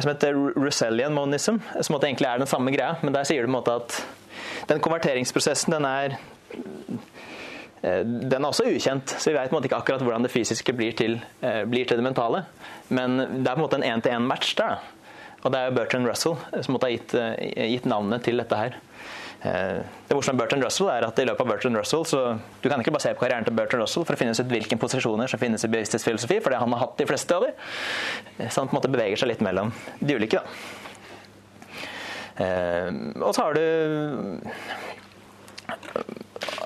som 0.00 0.08
heter 0.08 0.38
Russellian 0.56 1.12
monism, 1.12 1.58
som 1.82 1.98
egentlig 1.98 2.30
er 2.30 2.40
den 2.40 2.48
samme 2.48 2.72
greia, 2.72 2.94
men 3.02 3.12
der 3.12 3.26
sier 3.28 3.44
du 3.44 3.50
på 3.50 3.52
en 3.52 3.58
måte 3.58 3.80
at 3.82 3.98
den 4.70 4.80
konverteringsprosessen 4.80 5.74
den 5.74 5.84
er 5.88 6.16
Eh, 6.50 7.19
den 7.80 8.36
er 8.36 8.48
også 8.50 8.66
ukjent, 8.68 9.14
så 9.16 9.30
vi 9.30 9.38
vet 9.38 9.64
ikke 9.64 9.78
akkurat 9.78 10.02
hvordan 10.04 10.26
det 10.26 10.32
fysiske 10.32 10.72
blir 10.76 10.92
til, 10.96 11.16
eh, 11.40 11.64
blir 11.64 11.88
til 11.88 11.96
det 11.96 12.04
mentale. 12.04 12.44
Men 12.90 13.16
det 13.16 13.48
er 13.48 13.54
på 13.56 13.60
en 13.60 13.64
måte 13.64 13.78
en 13.80 13.88
én-til-én-match 13.88 14.54
der. 14.56 14.78
Og 15.42 15.52
det 15.52 15.58
er 15.60 15.70
Bertrand 15.72 16.06
Russell 16.06 16.36
som 16.60 16.74
måtte 16.74 16.84
ha 16.84 16.92
gitt, 16.92 17.14
eh, 17.14 17.68
gitt 17.72 17.86
navnet 17.86 18.22
til 18.22 18.36
dette 18.36 18.56
her. 18.56 18.76
Det 19.40 20.12
morsomme 20.12 20.36
med 20.36 20.42
Bertrand 20.42 20.62
Russell 20.62 20.90
er 20.90 21.06
at 21.06 21.18
i 21.18 21.24
løpet 21.24 21.40
av 21.40 21.46
Bertrand 21.48 21.76
Russell 21.78 22.04
så 22.04 22.38
Du 22.60 22.68
kan 22.68 22.78
ikke 22.78 22.92
bare 22.92 23.00
se 23.00 23.14
på 23.14 23.24
karrieren 23.24 23.42
til 23.42 23.54
Bertrand 23.54 23.80
Russell 23.80 24.04
for 24.04 24.12
å 24.12 24.18
finne 24.18 24.32
ut 24.36 24.50
hvilke 24.52 24.76
posisjoner 24.76 25.26
som 25.26 25.38
finnes 25.40 25.64
i 25.64 25.68
bevissthetsfilosofi, 25.68 26.42
fordi 26.42 26.56
han 26.60 26.72
har 26.72 26.78
hatt 26.80 26.98
de 26.98 27.06
fleste 27.06 27.32
av 27.34 27.46
dem. 27.46 27.52
Så 28.50 28.60
han 28.60 28.68
på 28.68 28.76
en 28.76 28.82
måte 28.82 28.92
beveger 28.92 29.16
seg 29.16 29.28
litt 29.28 29.40
mellom 29.40 29.72
de 29.98 30.14
ulike. 30.14 30.36
da. 30.36 30.44
Og 33.24 33.34
så 33.34 33.40
har 33.40 33.54
du 33.54 33.64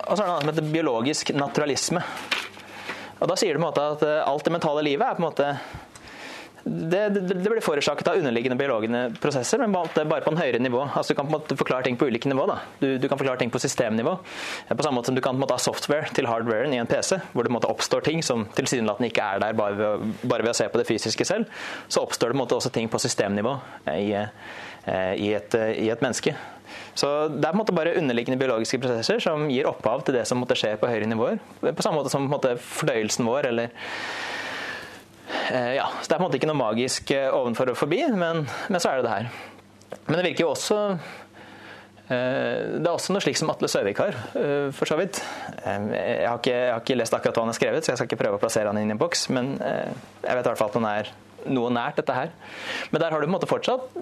og 0.08 0.16
så 0.16 0.22
er 0.22 0.26
det 0.26 0.34
noe 0.34 0.42
som 0.42 0.52
heter 0.52 0.72
biologisk 0.74 1.34
naturalisme. 1.36 2.02
Og 3.20 3.30
Da 3.30 3.36
sier 3.40 3.54
du 3.54 3.60
på 3.60 3.64
en 3.64 3.70
måte 3.70 3.88
at 3.94 4.04
eh, 4.06 4.20
alt 4.26 4.44
det 4.44 4.52
mentale 4.54 4.84
livet 4.84 5.06
er 5.06 5.16
på 5.16 5.24
en 5.24 5.28
måte 5.30 5.56
det, 6.64 7.08
det, 7.12 7.20
det, 7.28 7.50
blir 7.50 7.60
forårsaket 7.60 8.08
av 8.08 8.16
underliggende 8.16 8.56
biologiske 8.56 9.20
prosesser, 9.20 9.60
men 9.60 9.72
bare 9.74 10.22
på 10.24 10.32
en 10.32 10.38
høyere 10.40 10.62
nivå. 10.64 10.80
Altså 10.86 11.12
Du 11.12 11.18
kan 11.18 11.26
på 11.26 11.34
en 11.34 11.36
måte 11.36 11.56
forklare 11.60 11.84
ting 11.84 11.98
på 12.00 12.08
ulike 12.08 12.30
nivå. 12.30 12.46
da. 12.48 12.56
Du, 12.80 12.86
du 12.98 13.04
kan 13.08 13.20
forklare 13.20 13.42
ting 13.42 13.52
på 13.52 13.60
systemnivå. 13.60 14.14
På 14.70 14.86
samme 14.86 14.96
måte 14.96 15.12
som 15.12 15.18
du 15.18 15.20
kan 15.20 15.36
på 15.36 15.42
en 15.42 15.44
måte 15.44 15.58
ha 15.58 15.60
software 15.60 16.08
til 16.16 16.28
hardwaren 16.30 16.72
i 16.72 16.80
en 16.80 16.88
PC, 16.88 17.18
hvor 17.32 17.44
det 17.44 17.52
på 17.52 17.52
en 17.52 17.58
måte 17.58 17.68
oppstår 17.68 18.06
ting 18.08 18.24
som 18.24 18.46
tilsynelatende 18.56 19.12
ikke 19.12 19.28
er 19.28 19.44
der 19.44 19.60
bare 19.60 19.76
ved, 19.76 20.08
bare 20.24 20.46
ved, 20.46 20.54
å 20.54 20.56
se 20.56 20.70
på 20.72 20.80
det 20.80 20.88
fysiske 20.88 21.28
selv. 21.28 21.52
Så 21.84 22.00
oppstår 22.00 22.32
det 22.32 22.38
på 22.38 22.40
en 22.40 22.44
måte 22.46 22.56
også 22.56 22.72
ting 22.72 22.88
på 22.88 23.02
systemnivå 23.02 23.58
i, 23.92 24.08
eh, 24.16 25.14
i, 25.20 25.34
et, 25.36 25.60
i 25.84 25.92
et 25.92 26.06
menneske. 26.06 26.32
Så 26.94 27.28
Det 27.28 27.42
er 27.42 27.50
på 27.50 27.56
en 27.56 27.62
måte 27.62 27.74
bare 27.74 27.96
underliggende 27.98 28.38
biologiske 28.38 28.78
prosesser 28.82 29.22
som 29.22 29.48
gir 29.50 29.66
opphav 29.70 30.04
til 30.06 30.18
det 30.18 30.26
som 30.30 30.38
måtte 30.40 30.56
skje 30.58 30.76
på 30.78 30.90
høyere 30.90 31.10
nivåer. 31.10 31.40
På 31.64 31.82
samme 31.82 32.00
måte 32.00 32.12
som 32.12 32.28
måte, 32.30 32.54
fordøyelsen 32.60 33.26
vår 33.26 33.50
eller 33.50 33.74
eh, 35.50 35.74
ja, 35.80 35.88
så 36.00 36.06
Det 36.06 36.14
er 36.14 36.20
på 36.20 36.22
en 36.22 36.28
måte 36.28 36.40
ikke 36.40 36.52
noe 36.52 36.62
magisk 36.62 37.10
eh, 37.14 37.26
ovenfor 37.34 37.74
og 37.74 37.80
forbi, 37.80 38.04
men, 38.14 38.46
men, 38.68 38.80
så 38.80 38.92
er 38.92 39.02
det 39.02 39.08
det 39.08 39.16
her. 39.16 39.28
Men 40.06 40.18
det 40.18 40.26
virker 40.28 40.46
jo 40.46 40.52
også 40.52 40.78
eh, 40.94 42.78
det 42.78 42.86
er 42.86 42.92
også 42.92 43.16
noe 43.16 43.24
slik 43.24 43.42
som 43.42 43.50
Atle 43.50 43.70
Søvik 43.72 43.98
har, 44.04 44.18
for 44.76 44.86
så 44.86 44.98
vidt. 45.00 45.18
Jeg 45.64 46.28
har, 46.28 46.38
ikke, 46.38 46.54
jeg 46.54 46.70
har, 46.70 46.82
ikke, 46.84 46.98
lest 47.00 47.16
akkurat 47.16 47.40
hva 47.40 47.46
han 47.48 47.54
har 47.54 47.58
skrevet, 47.58 47.82
så 47.82 47.92
jeg 47.92 48.02
skal 48.02 48.10
ikke 48.12 48.22
prøve 48.22 48.38
å 48.38 48.44
plassere 48.44 48.70
han 48.70 48.78
inn 48.78 48.92
i 48.92 48.94
en 48.94 49.00
boks, 49.00 49.26
men 49.34 49.56
jeg 49.58 50.30
vet 50.30 50.44
i 50.44 50.50
hvert 50.52 50.60
fall 50.60 50.70
at 50.70 50.78
han 50.78 50.90
er 50.92 51.12
noe 51.50 51.72
nært 51.74 51.98
dette 51.98 52.14
her. 52.16 52.30
Men 52.92 53.02
der 53.02 53.10
har 53.10 53.20
du 53.20 53.26
på 53.26 53.32
en 53.32 53.36
måte 53.38 53.50
fortsatt 53.50 53.98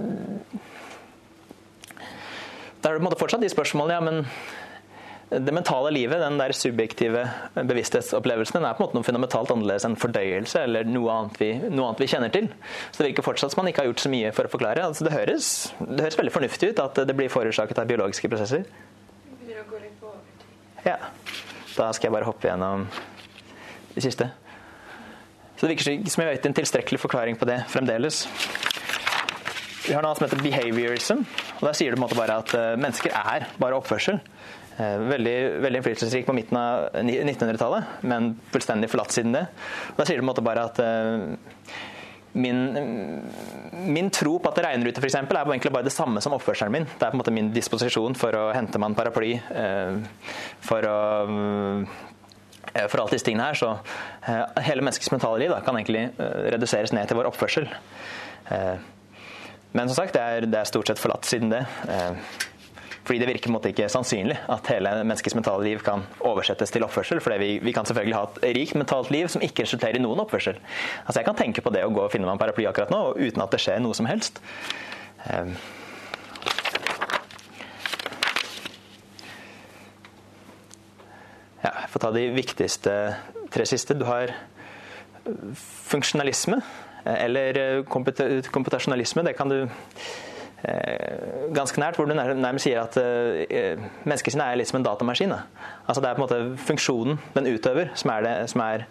da 2.83 2.91
er 2.91 2.97
det 2.97 3.01
på 3.01 3.05
en 3.05 3.09
måte 3.09 3.21
fortsatt 3.21 3.43
de 3.43 3.51
spørsmålene. 3.53 3.95
ja, 3.95 4.03
men 4.03 4.27
det 5.33 5.53
mentale 5.55 5.91
livet, 5.95 6.21
den 6.21 6.37
der 6.37 6.53
subjektive 6.53 7.23
bevissthetsopplevelsen, 7.55 8.59
den 8.59 8.67
er 8.69 8.75
på 8.77 8.83
en 8.83 8.89
måte 8.89 8.99
noe 8.99 9.07
fundamentalt 9.07 9.53
annerledes 9.55 9.87
enn 9.89 9.97
fordøyelse 9.97 10.65
eller 10.67 10.85
noe 10.85 11.15
annet, 11.15 11.39
vi, 11.41 11.49
noe 11.71 11.89
annet 11.89 12.03
vi, 12.03 12.09
kjenner 12.11 12.33
til. 12.35 12.51
Så 12.91 13.01
det 13.01 13.07
virker 13.11 13.25
fortsatt 13.25 13.55
som 13.55 13.63
man 13.63 13.71
ikke 13.71 13.85
har 13.85 13.89
gjort 13.89 14.05
så 14.05 14.13
mye 14.13 14.33
for 14.37 14.49
å 14.49 14.53
forklare. 14.53 14.85
Altså, 14.85 15.07
det, 15.07 15.15
høres, 15.15 15.49
det 15.81 16.05
høres 16.05 16.19
veldig 16.21 16.35
fornuftig 16.35 16.73
ut 16.73 16.83
at 16.85 17.01
det 17.09 17.17
blir 17.17 17.33
forårsaket 17.33 17.81
av 17.81 17.89
biologiske 17.89 18.29
prosesser. 18.33 18.67
Ja. 20.85 20.99
Da 21.73 21.89
skal 21.97 22.11
jeg 22.11 22.17
bare 22.19 22.29
hoppe 22.29 22.51
gjennom 22.51 22.85
det 23.95 24.05
siste. 24.05 24.29
Så 25.57 25.65
det 25.65 25.77
virker 25.79 26.11
som 26.11 26.27
jeg 26.27 26.35
vet 26.35 26.51
en 26.51 26.61
tilstrekkelig 26.61 27.01
forklaring 27.01 27.41
på 27.41 27.49
det 27.49 27.63
fremdeles. 27.73 28.27
Vi 29.83 29.95
har 29.97 30.05
noe 30.05 30.15
som 30.15 30.27
heter 30.29 30.43
behaviorism. 30.43 31.25
og 31.59 31.63
Der 31.67 31.75
sier 31.75 31.91
du 31.91 31.97
på 31.97 32.03
en 32.03 32.05
måte 32.05 32.19
bare 32.19 32.39
at 32.43 32.53
uh, 32.55 32.75
mennesker 32.79 33.15
er 33.19 33.49
bare 33.59 33.79
oppførsel. 33.81 34.21
Uh, 34.77 35.09
veldig, 35.11 35.35
veldig 35.65 35.81
innflytelsesrik 35.81 36.29
på 36.29 36.37
midten 36.37 36.59
av 36.59 37.01
1900-tallet, 37.03 37.97
men 38.07 38.33
fullstendig 38.55 38.91
forlatt 38.93 39.15
siden 39.15 39.35
det. 39.35 39.49
Og 39.93 39.99
Der 39.99 40.11
sier 40.11 40.21
du 40.21 40.23
på 40.23 40.29
en 40.29 40.31
måte 40.31 40.45
bare 40.47 40.69
at 40.71 40.79
uh, 40.79 41.27
min, 42.39 42.63
min, 43.91 44.13
tro 44.15 44.37
på 44.39 44.53
at 44.53 44.61
det 44.61 44.65
regner 44.69 44.89
ute, 44.89 45.03
f.eks., 45.03 45.19
er 45.19 45.43
egentlig 45.43 45.75
bare 45.75 45.89
det 45.91 45.97
samme 45.97 46.23
som 46.25 46.39
oppførselen 46.39 46.73
min. 46.79 46.87
Det 46.87 47.03
er 47.03 47.11
på 47.11 47.19
en 47.19 47.25
måte 47.25 47.35
min 47.35 47.51
disposisjon 47.53 48.17
for 48.17 48.39
å 48.39 48.47
hente 48.55 48.81
meg 48.81 48.93
en 48.93 48.97
paraply, 48.97 49.35
for 50.65 50.89
å 50.89 50.97
for 52.89 53.03
alt 53.03 53.13
disse 53.13 53.27
tingene 53.27 53.51
her, 53.51 53.59
så 53.59 53.75
Hele 54.65 54.81
menneskets 54.81 55.13
mentale 55.13 55.43
liv 55.43 55.53
da, 55.53 55.59
kan 55.67 55.77
egentlig 55.77 56.07
reduseres 56.55 56.95
ned 56.97 57.11
til 57.11 57.21
vår 57.21 57.29
oppførsel. 57.35 57.69
Men 59.73 59.89
som 59.89 59.97
sagt, 59.97 60.15
det 60.17 60.23
er, 60.23 60.47
det 60.47 60.59
er 60.59 60.69
stort 60.69 60.91
sett 60.91 61.01
forlatt 61.01 61.29
siden 61.29 61.53
det. 61.53 61.63
Eh, 61.89 62.41
fordi 63.03 63.19
det 63.19 63.27
virker 63.27 63.49
på 63.49 63.51
en 63.51 63.57
måte 63.57 63.71
ikke 63.73 63.89
sannsynlig 63.91 64.37
at 64.53 64.69
hele 64.71 64.93
menneskets 65.03 65.35
mentale 65.35 65.65
liv 65.67 65.81
kan 65.83 66.05
oversettes 66.23 66.71
til 66.71 66.85
oppførsel. 66.87 67.19
For 67.25 67.35
vi, 67.41 67.57
vi, 67.65 67.75
kan 67.75 67.89
selvfølgelig 67.89 68.15
ha 68.15 68.27
et 68.29 68.59
rikt 68.61 68.79
mentalt 68.79 69.11
liv 69.11 69.31
som 69.33 69.43
ikke 69.43 69.67
resulterer 69.67 69.99
i 69.99 70.03
noen 70.03 70.23
oppførsel. 70.23 70.61
Altså 71.07 71.19
Jeg 71.21 71.27
kan 71.27 71.39
tenke 71.41 71.65
på 71.65 71.73
det 71.75 71.83
å 71.87 71.91
gå 71.91 72.05
og 72.05 72.13
finne 72.13 72.29
meg 72.29 72.37
en 72.37 72.43
paraply 72.45 72.69
akkurat 72.71 72.93
nå, 72.95 73.03
uten 73.19 73.43
at 73.43 73.55
det 73.55 73.63
skjer 73.65 73.83
noe 73.83 73.97
som 73.99 74.07
helst. 74.07 74.39
Eh, 75.27 75.51
ja, 81.65 81.73
jeg 81.73 81.91
får 81.97 82.07
ta 82.07 82.15
de 82.15 82.25
viktigste 82.39 82.97
tre 83.51 83.67
siste. 83.67 83.99
Du 83.99 84.07
har 84.07 84.31
eh, 84.31 85.45
funksjonalisme 85.91 86.63
eller 87.05 87.83
komputasjonalisme. 87.87 89.25
Det 89.27 89.37
kan 89.39 89.51
du 89.51 89.67
ganske 91.51 91.81
nært, 91.83 91.97
hvor 91.99 92.07
du 92.07 92.15
nærmest 92.15 92.69
sier 92.69 92.85
at 92.85 92.95
menneskesinnet 94.07 94.45
er 94.45 94.61
litt 94.61 94.71
som 94.71 94.79
en 94.79 94.85
datamaskin. 94.87 95.33
Altså 95.35 95.99
Det 95.99 96.11
er 96.11 96.15
på 96.15 96.23
en 96.23 96.27
måte 96.29 96.67
funksjonen 96.69 97.19
den 97.35 97.49
utøver, 97.51 97.91
som 97.99 98.13
er 98.15 98.23
det, 98.29 98.37
som 98.53 98.63
er 98.63 98.87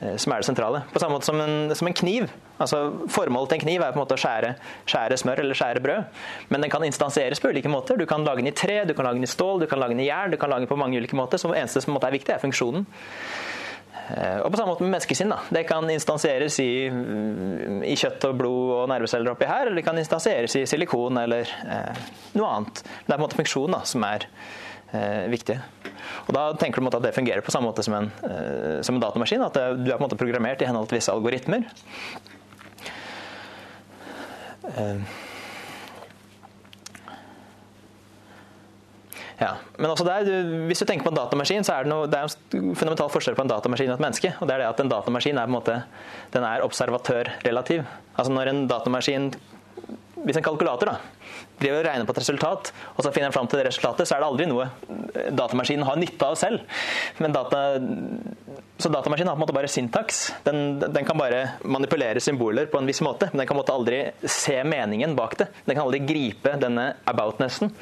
Eh, 0.00 0.16
som 0.16 0.32
er 0.32 0.40
det 0.40 0.48
sentrale. 0.48 0.82
På 0.92 0.98
samme 0.98 1.18
måte 1.18 1.28
som 1.28 1.40
en, 1.40 1.74
som 1.76 1.88
en, 1.88 1.94
kniv. 1.94 2.30
Altså 2.58 2.78
Formålet 3.12 3.50
til 3.50 3.58
en 3.58 3.64
kniv 3.66 3.82
er 3.82 3.92
på 3.92 3.98
en 3.98 4.02
måte 4.02 4.16
å 4.16 4.20
skjære, 4.20 4.54
skjære, 4.88 5.18
smør 5.20 5.42
eller 5.44 5.58
skjære 5.58 5.82
brød. 5.84 6.20
Men 6.48 6.64
den 6.64 6.72
kan 6.72 6.84
instansieres 6.84 7.40
på 7.40 7.52
ulike 7.52 7.68
måter. 7.68 8.00
Du 8.00 8.06
kan 8.08 8.24
lage 8.24 8.40
den 8.40 8.52
i 8.52 8.56
tre, 8.56 8.82
du 8.88 8.94
kan 8.94 9.04
lage 9.04 9.20
den 9.20 9.28
i 9.28 9.30
stål, 9.30 9.60
du 9.60 9.68
kan 9.68 9.80
lage 9.80 9.92
den 9.92 10.04
i 10.04 10.08
jern. 10.08 10.32
Du 10.32 10.38
kan 10.40 10.50
lage 10.50 10.64
den 10.64 10.72
på 10.72 10.80
mange 10.80 10.96
ulike 10.96 11.16
måter. 11.16 11.38
Så 11.38 11.52
det 11.52 11.60
eneste 11.60 11.84
som 11.84 12.00
er 12.00 12.16
viktig, 12.16 12.32
er 12.32 12.40
funksjonen. 12.40 12.86
Eh, 14.08 14.38
og 14.40 14.50
på 14.50 14.58
samme 14.58 14.72
måte 14.72 14.84
med 14.84 14.94
menneskesinn. 14.94 15.34
Det 15.54 15.64
kan 15.68 15.86
instansieres 15.92 16.58
i, 16.62 16.72
i, 16.88 17.94
kjøtt 17.98 18.26
og 18.30 18.38
blod 18.40 18.72
og 18.78 18.88
nerveceller 18.92 19.32
oppi 19.32 19.48
her, 19.50 19.68
eller 19.68 19.80
det 19.80 19.86
kan 19.86 20.00
instansieres 20.00 20.56
i 20.58 20.64
silikon 20.68 21.20
eller 21.22 21.50
eh, 21.66 22.02
noe 22.38 22.50
annet. 22.56 22.82
Det 22.82 23.06
er 23.06 23.14
på 23.14 23.20
en 23.20 23.26
måte 23.26 23.40
funksjon 23.40 23.76
da, 23.76 23.82
som 23.88 24.06
er 24.08 24.26
eh, 24.26 25.24
viktig. 25.32 25.58
Og 26.26 26.34
Da 26.36 26.44
tenker 26.58 26.80
du 26.80 26.88
måte, 26.88 27.00
at 27.00 27.08
det 27.08 27.16
fungerer 27.16 27.44
på 27.44 27.54
samme 27.54 27.70
måte 27.70 27.86
som 27.86 27.96
en, 27.98 28.12
eh, 28.26 28.80
som 28.86 28.98
en 28.98 29.04
datamaskin. 29.04 29.46
At 29.46 29.56
du 29.56 29.88
er 29.88 29.96
på 29.96 30.00
en 30.00 30.06
måte 30.08 30.20
programmert 30.20 30.62
i 30.62 30.70
henhold 30.70 30.90
til 30.90 31.00
visse 31.00 31.14
algoritmer. 31.14 31.66
Eh. 34.76 35.28
Ja, 39.40 39.54
men 39.78 39.88
også 39.88 40.04
der, 40.04 40.28
Hvis 40.68 40.82
du 40.82 40.86
tenker 40.88 41.06
på 41.06 41.12
en 41.14 41.16
datamaskin, 41.16 41.64
så 41.64 41.78
er 41.78 41.86
det, 41.86 41.92
noe, 41.92 42.08
det 42.10 42.18
er 42.18 42.28
en 42.28 42.74
fundamental 42.76 43.08
forskjell 43.12 43.38
på 43.38 43.46
en 43.46 43.52
datamaskin 43.52 43.92
og 43.92 43.96
et 43.96 44.04
menneske. 44.04 44.34
og 44.38 44.48
det 44.48 44.56
er 44.56 44.64
det 44.64 44.68
at 44.68 44.82
En 44.84 44.92
datamaskin 44.92 45.38
er 45.38 45.48
på 45.48 45.52
en 45.52 45.56
måte, 45.56 45.78
den 46.34 46.44
er 46.44 46.66
observatørrelativ. 46.66 47.86
Altså 48.16 48.32
Når 48.32 48.52
en 48.52 48.66
datamaskin 48.68 49.32
Hvis 50.20 50.36
en 50.36 50.44
kalkulator 50.44 50.90
da, 50.90 50.98
driver 51.60 51.78
og 51.80 51.86
regner 51.86 52.04
på 52.04 52.12
et 52.12 52.18
resultat, 52.20 52.72
og 52.92 53.04
så 53.04 53.12
finner 53.14 53.30
en 53.30 53.32
fram 53.32 53.46
til 53.48 53.56
det 53.56 53.70
resultatet, 53.70 54.04
så 54.04 54.16
er 54.16 54.20
det 54.20 54.26
aldri 54.28 54.48
noe 54.50 54.66
datamaskinen 55.32 55.86
har 55.88 55.96
nytte 55.96 56.26
av 56.26 56.36
selv. 56.36 56.60
Men 57.18 57.32
data, 57.32 57.62
så 58.76 58.90
datamaskinen 58.92 59.30
har 59.30 59.38
på 59.38 59.40
en 59.40 59.44
måte 59.46 59.56
bare 59.56 59.70
syntaks. 59.72 60.22
Den, 60.44 60.80
den, 60.82 61.04
kan 61.08 61.18
bare 61.18 61.54
manipulere 61.64 62.20
symboler 62.20 62.68
på 62.70 62.80
en 62.80 62.90
viss 62.90 63.00
måte, 63.04 63.30
men 63.32 63.42
den 63.42 63.48
kan 63.48 63.56
på 63.56 63.60
en 63.60 63.62
måte 63.62 63.76
aldri 63.76 64.02
se 64.28 64.58
meningen 64.64 65.16
bak 65.16 65.38
det. 65.40 65.48
Den 65.64 65.76
kan 65.76 65.86
aldri 65.86 66.02
gripe 66.04 66.56
denne 66.60 66.90
aboutnessen. 67.08 67.72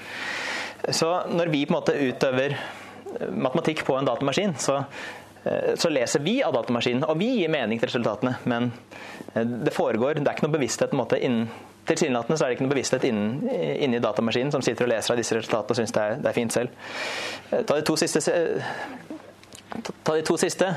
Så 0.95 1.09
når 1.29 1.51
vi 1.53 1.65
på 1.67 1.75
en 1.75 1.79
måte 1.81 1.97
utøver 1.97 2.55
matematikk 3.33 3.83
på 3.87 3.97
en 3.99 4.07
datamaskin, 4.07 4.55
så 4.61 4.83
Eh, 5.49 5.75
så 5.75 5.89
leser 5.89 6.21
vi 6.21 6.43
av 6.43 6.53
datamaskinen, 6.53 7.05
og 7.09 7.19
vi 7.21 7.31
gir 7.41 7.53
mening 7.53 7.81
til 7.81 7.91
resultatene. 7.91 8.37
Men 8.51 8.71
eh, 9.35 9.45
det 9.45 9.75
foregår, 9.75 10.21
det 10.21 10.27
er 10.27 10.37
ikke 10.37 10.49
noe 10.49 10.57
bevissthet 10.57 10.93
på 10.93 10.99
en 10.99 11.05
måte 11.05 11.21
innen 11.23 11.51
Tilsynelatende 11.89 12.37
så 12.37 12.45
er 12.45 12.51
det 12.51 12.57
ikke 12.59 12.65
noe 12.67 12.73
bevissthet 12.75 13.05
innen, 13.09 13.47
inni 13.81 13.97
datamaskinen 14.05 14.51
som 14.53 14.61
sitter 14.61 14.85
og 14.85 14.91
leser 14.91 15.15
av 15.15 15.23
disse 15.23 15.39
resultatene 15.39 15.73
og 15.73 15.79
syns 15.79 15.95
det, 15.97 16.03
det, 16.21 16.29
er 16.29 16.37
fint 16.37 16.53
selv. 16.53 16.83
Eh, 17.49 17.63
ta 17.65 17.79
de 17.79 17.85
to 17.89 17.95
siste, 17.97 18.21
ta 20.05 20.17
de 20.19 20.27
to 20.29 20.37
siste 20.37 20.69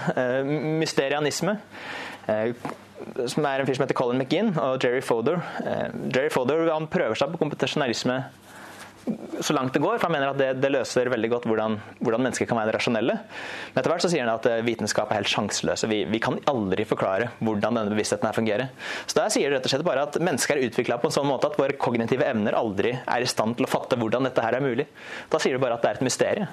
mysterianisme. 0.80 1.58
Som 3.28 3.50
er 3.50 3.60
en 3.60 3.68
fyr 3.68 3.76
som 3.76 3.84
heter 3.84 3.98
Colin 3.98 4.24
McGinn 4.24 4.54
og 4.56 4.80
Jerry 4.86 5.04
Fodor. 5.04 5.44
Jerry 6.14 6.32
Fodor 6.32 6.64
han 6.70 6.88
prøver 6.88 7.20
seg 7.20 7.36
på 7.36 7.44
kompetasjonalisme 7.44 8.22
så 9.40 9.54
langt 9.54 9.74
det 9.74 9.80
går, 9.80 9.98
for 9.98 10.08
han 10.08 10.14
mener 10.14 10.32
at 10.32 10.38
det, 10.38 10.50
det 10.62 10.70
løser 10.72 11.10
veldig 11.10 11.30
godt 11.32 11.46
hvordan, 11.50 11.78
hvordan, 12.00 12.22
mennesker 12.28 12.48
kan 12.50 12.60
være 12.60 12.76
rasjonelle. 12.76 13.16
Men 13.72 13.80
etter 13.80 13.92
hvert 13.92 14.04
så 14.06 14.12
sier 14.12 14.26
han 14.26 14.34
at 14.34 14.48
eh, 14.50 14.62
vitenskap 14.66 15.10
er 15.10 15.22
helt 15.22 15.32
sjanseløse. 15.32 15.90
Vi, 15.90 16.04
vi, 16.12 16.22
kan 16.22 16.38
aldri 16.52 16.86
forklare 16.88 17.32
hvordan 17.40 17.80
denne 17.80 17.94
bevisstheten 17.94 18.30
her 18.30 18.38
fungerer. 18.38 18.70
Så 19.08 19.18
der 19.18 19.34
sier 19.34 19.50
det 19.50 19.58
rett 19.58 19.70
og 19.70 19.74
slett 19.74 19.86
bare 19.88 20.06
at 20.06 20.20
mennesker 20.22 20.58
er 20.58 20.68
utvikla 20.70 21.00
på 21.02 21.10
en 21.10 21.16
sånn 21.16 21.30
måte 21.30 21.50
at 21.50 21.58
våre 21.60 21.78
kognitive 21.82 22.28
evner 22.28 22.58
aldri 22.58 22.94
er 23.00 23.26
i 23.26 23.30
stand 23.30 23.58
til 23.58 23.66
å 23.66 23.72
fatte 23.72 23.98
hvordan 24.00 24.30
dette 24.30 24.46
her 24.46 24.58
er 24.60 24.66
mulig. 24.66 24.86
Da 25.32 25.42
sier 25.42 25.58
du 25.58 25.64
bare 25.64 25.80
at 25.80 25.86
det 25.86 25.94
er 25.94 26.02
et 26.02 26.06
mysterium. 26.06 26.52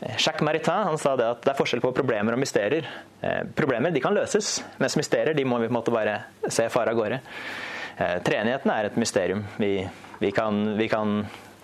Eh, 0.00 0.16
Jacques 0.16 0.46
Maritain 0.46 0.88
han 0.90 0.98
sa 0.98 1.14
det 1.20 1.28
at 1.36 1.44
det 1.46 1.52
er 1.54 1.60
forskjell 1.60 1.84
på 1.84 1.94
problemer 1.94 2.34
og 2.34 2.42
mysterier. 2.42 2.88
Eh, 3.22 3.44
problemer 3.54 3.94
de 3.94 4.02
kan 4.02 4.16
løses, 4.16 4.56
mens 4.82 4.98
mysterier 4.98 5.38
de 5.38 5.46
må 5.46 5.62
vi 5.62 5.70
på 5.70 5.76
en 5.76 5.78
måte 5.78 5.94
bare 5.94 6.22
se 6.48 6.66
fare 6.72 6.94
av 6.94 6.98
gårde. 6.98 7.22
Treenigheten 8.00 8.70
er 8.72 8.86
et 8.88 8.94
mysterium. 8.96 9.42
Vi, 9.60 9.74
vi, 10.22 10.30
kan, 10.32 10.56
vi 10.78 10.86
kan 10.88 11.18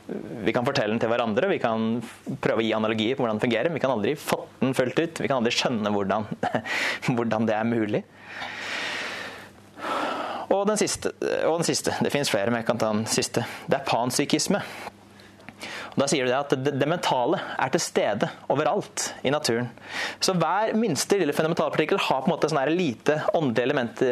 vi 0.07 0.53
kan 0.55 0.67
fortelle 0.67 0.95
den 0.95 1.01
til 1.03 1.11
hverandre, 1.11 1.49
vi 1.51 1.59
kan 1.59 1.97
prøve 2.43 2.63
å 2.63 2.67
gi 2.67 2.75
analogier 2.77 3.17
på 3.17 3.25
hvordan 3.25 3.41
den 3.41 3.45
fungerer. 3.47 3.71
Men 3.71 3.79
vi 3.79 3.83
kan 3.83 3.95
aldri 3.95 4.15
fått 4.21 4.61
den 4.61 4.77
fullt 4.79 5.01
ut. 5.01 5.23
Vi 5.23 5.31
kan 5.31 5.41
aldri 5.41 5.55
skjønne 5.55 5.93
hvordan, 5.95 6.29
hvordan 7.17 7.49
det 7.49 7.57
er 7.57 7.67
mulig. 7.67 8.03
Og 10.47 10.63
den, 10.69 10.79
siste, 10.79 11.11
og 11.49 11.59
den 11.59 11.67
siste, 11.67 11.97
det 12.01 12.13
finnes 12.15 12.31
flere, 12.31 12.53
men 12.53 12.63
jeg 12.63 12.69
kan 12.69 12.79
ta 12.79 12.93
den 12.95 13.07
siste. 13.11 13.43
Det 13.67 13.81
er 13.81 13.89
panpsykisme. 13.89 14.61
Da 15.97 16.05
sier 16.11 16.27
du 16.27 16.31
det 16.31 16.37
at 16.37 16.53
det, 16.61 16.75
det, 16.77 16.89
mentale 16.89 17.39
er 17.57 17.71
til 17.73 17.81
stede 17.81 18.29
overalt 18.53 19.09
i 19.25 19.33
naturen. 19.33 19.71
Så 20.21 20.35
hver 20.37 20.75
minste 20.77 21.17
lille 21.21 21.33
fundamentalpartikkel 21.37 22.01
har 22.09 22.21
på 22.21 22.29
en 22.29 22.35
måte 22.35 22.51
sånn 22.53 22.75
lite 22.77 23.23
åndelig 23.37 23.65
element, 23.65 24.03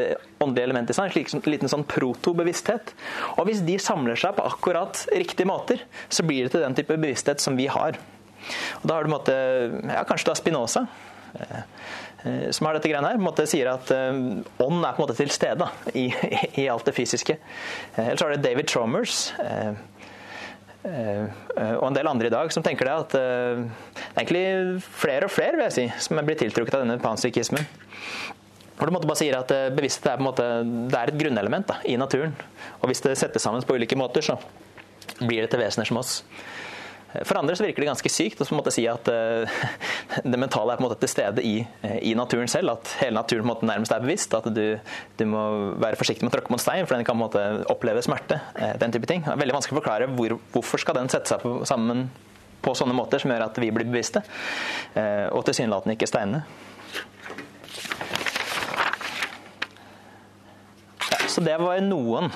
åndelig 0.40 0.64
element 0.64 0.92
i 0.92 0.96
seg. 0.96 1.18
En 1.20 1.44
liten 1.52 1.72
sånn 1.72 1.84
protobevissthet. 1.88 2.94
Og 3.36 3.50
hvis 3.50 3.60
de 3.66 3.76
samler 3.82 4.16
seg 4.20 4.36
på 4.38 4.46
akkurat 4.48 5.04
riktige 5.12 5.48
måter, 5.50 5.84
så 6.08 6.24
blir 6.24 6.46
det 6.46 6.54
til 6.54 6.64
den 6.64 6.76
type 6.78 6.96
bevissthet 6.96 7.44
som 7.44 7.60
vi 7.60 7.68
har. 7.68 8.00
Og 8.80 8.88
da 8.88 8.96
har 8.96 9.04
du 9.04 9.10
på 9.10 9.12
en 9.12 9.18
måte, 9.18 9.36
ja, 9.92 10.04
Kanskje 10.08 10.32
har 10.32 10.40
Spinoza 10.40 10.86
eh, 11.36 11.62
eh, 12.24 12.50
som 12.52 12.68
har 12.68 12.78
dette 12.78 12.88
greiene 12.88 13.12
her, 13.12 13.18
på 13.18 13.24
en 13.24 13.28
måte 13.28 13.46
sier 13.48 13.70
at 13.72 13.92
uh, 13.92 14.12
ånd 14.64 14.80
er 14.80 14.96
på 14.96 15.00
en 15.00 15.04
måte 15.04 15.16
til 15.18 15.32
stede 15.32 15.68
i, 15.92 16.06
i, 16.62 16.66
alt 16.68 16.88
det 16.88 16.96
fysiske. 16.96 17.36
Eller 17.96 18.20
så 18.20 18.28
har 18.28 18.36
du 18.36 18.44
David 18.44 18.68
Tromers. 18.72 19.26
Uh, 20.84 21.44
Eh, 21.54 21.74
og 21.78 21.86
en 21.86 21.96
del 21.96 22.08
andre 22.10 22.28
i 22.28 22.32
dag 22.34 22.50
som 22.52 22.64
tenker 22.66 22.88
det 22.88 22.94
at 22.94 23.14
eh, 23.18 23.60
det 23.62 24.14
er 24.14 24.22
egentlig 24.24 24.46
flere 24.98 25.28
og 25.28 25.32
flere 25.32 25.58
vil 25.58 25.68
jeg 25.68 25.76
si, 25.76 25.84
som 26.06 26.18
blitt 26.26 26.42
tiltrukket 26.42 26.78
av 26.78 26.82
denne 26.82 26.98
panpsykismen. 27.02 27.68
Hvor 28.74 28.90
du 28.90 28.96
bare 28.96 29.20
sier 29.20 29.38
at 29.38 29.52
eh, 29.54 29.70
bevissthet 29.74 30.10
er, 30.10 30.18
på 30.18 30.24
en 30.24 30.30
måte, 30.30 30.48
det 30.90 30.98
er 30.98 31.12
et 31.12 31.20
grunnelement 31.20 31.68
da, 31.70 31.78
i 31.86 31.94
naturen. 32.00 32.34
Og 32.80 32.90
hvis 32.90 33.04
det 33.06 33.14
settes 33.20 33.46
sammen 33.46 33.62
på 33.66 33.78
ulike 33.78 33.98
måter, 33.98 34.24
så 34.26 34.38
blir 35.20 35.44
det 35.44 35.52
til 35.52 35.62
vesener 35.62 35.86
som 35.86 36.00
oss. 36.02 36.18
For 37.22 37.38
andre 37.38 37.54
så 37.54 37.62
virker 37.62 37.84
det 37.84 37.90
ganske 37.92 38.10
sykt 38.10 38.40
å 38.42 38.72
si 38.74 38.84
at 38.90 39.06
uh, 39.06 39.58
det 40.32 40.40
mentale 40.40 40.74
er 40.74 40.80
på 40.80 40.82
en 40.82 40.88
måte 40.88 40.98
til 41.04 41.12
stede 41.12 41.44
i, 41.46 41.54
i, 42.00 42.14
naturen 42.18 42.50
selv. 42.50 42.74
At 42.74 42.96
hele 43.02 43.14
naturen 43.20 43.44
på 43.44 43.46
en 43.46 43.52
måte 43.52 43.68
nærmest 43.70 43.94
er 43.94 44.02
bevisst. 44.02 44.34
At 44.34 44.48
du, 44.50 44.64
du 45.18 45.24
må 45.30 45.44
være 45.82 46.00
forsiktig 46.00 46.26
med 46.26 46.32
å 46.32 46.36
tråkke 46.38 46.54
mot 46.54 46.62
stein, 46.62 46.88
for 46.88 46.98
den 46.98 47.06
kan 47.06 47.22
oppleve 47.70 48.02
smerte. 48.02 48.40
Uh, 48.58 48.74
den 48.82 48.94
type 48.94 49.10
ting. 49.10 49.22
Det 49.22 49.34
er 49.36 49.42
veldig 49.44 49.58
vanskelig 49.60 49.78
å 49.78 49.80
forklare 49.82 50.10
hvor, 50.10 50.38
hvorfor 50.56 50.82
skal 50.82 50.98
den 50.98 51.12
sette 51.12 51.30
seg 51.30 51.44
på, 51.44 51.60
sammen 51.68 52.08
på 52.64 52.74
sånne 52.74 52.96
måter 52.96 53.20
som 53.20 53.30
gjør 53.30 53.46
at 53.46 53.58
vi 53.60 53.68
blir 53.76 53.84
bevisste, 53.84 54.22
og 54.96 55.42
tilsynelatende 55.44 55.98
ikke 55.98 56.08
steinene. 56.08 56.38
Ja, 61.10 61.18
så 61.28 61.44
det 61.44 61.58
var 61.60 61.82
noen 61.84 62.32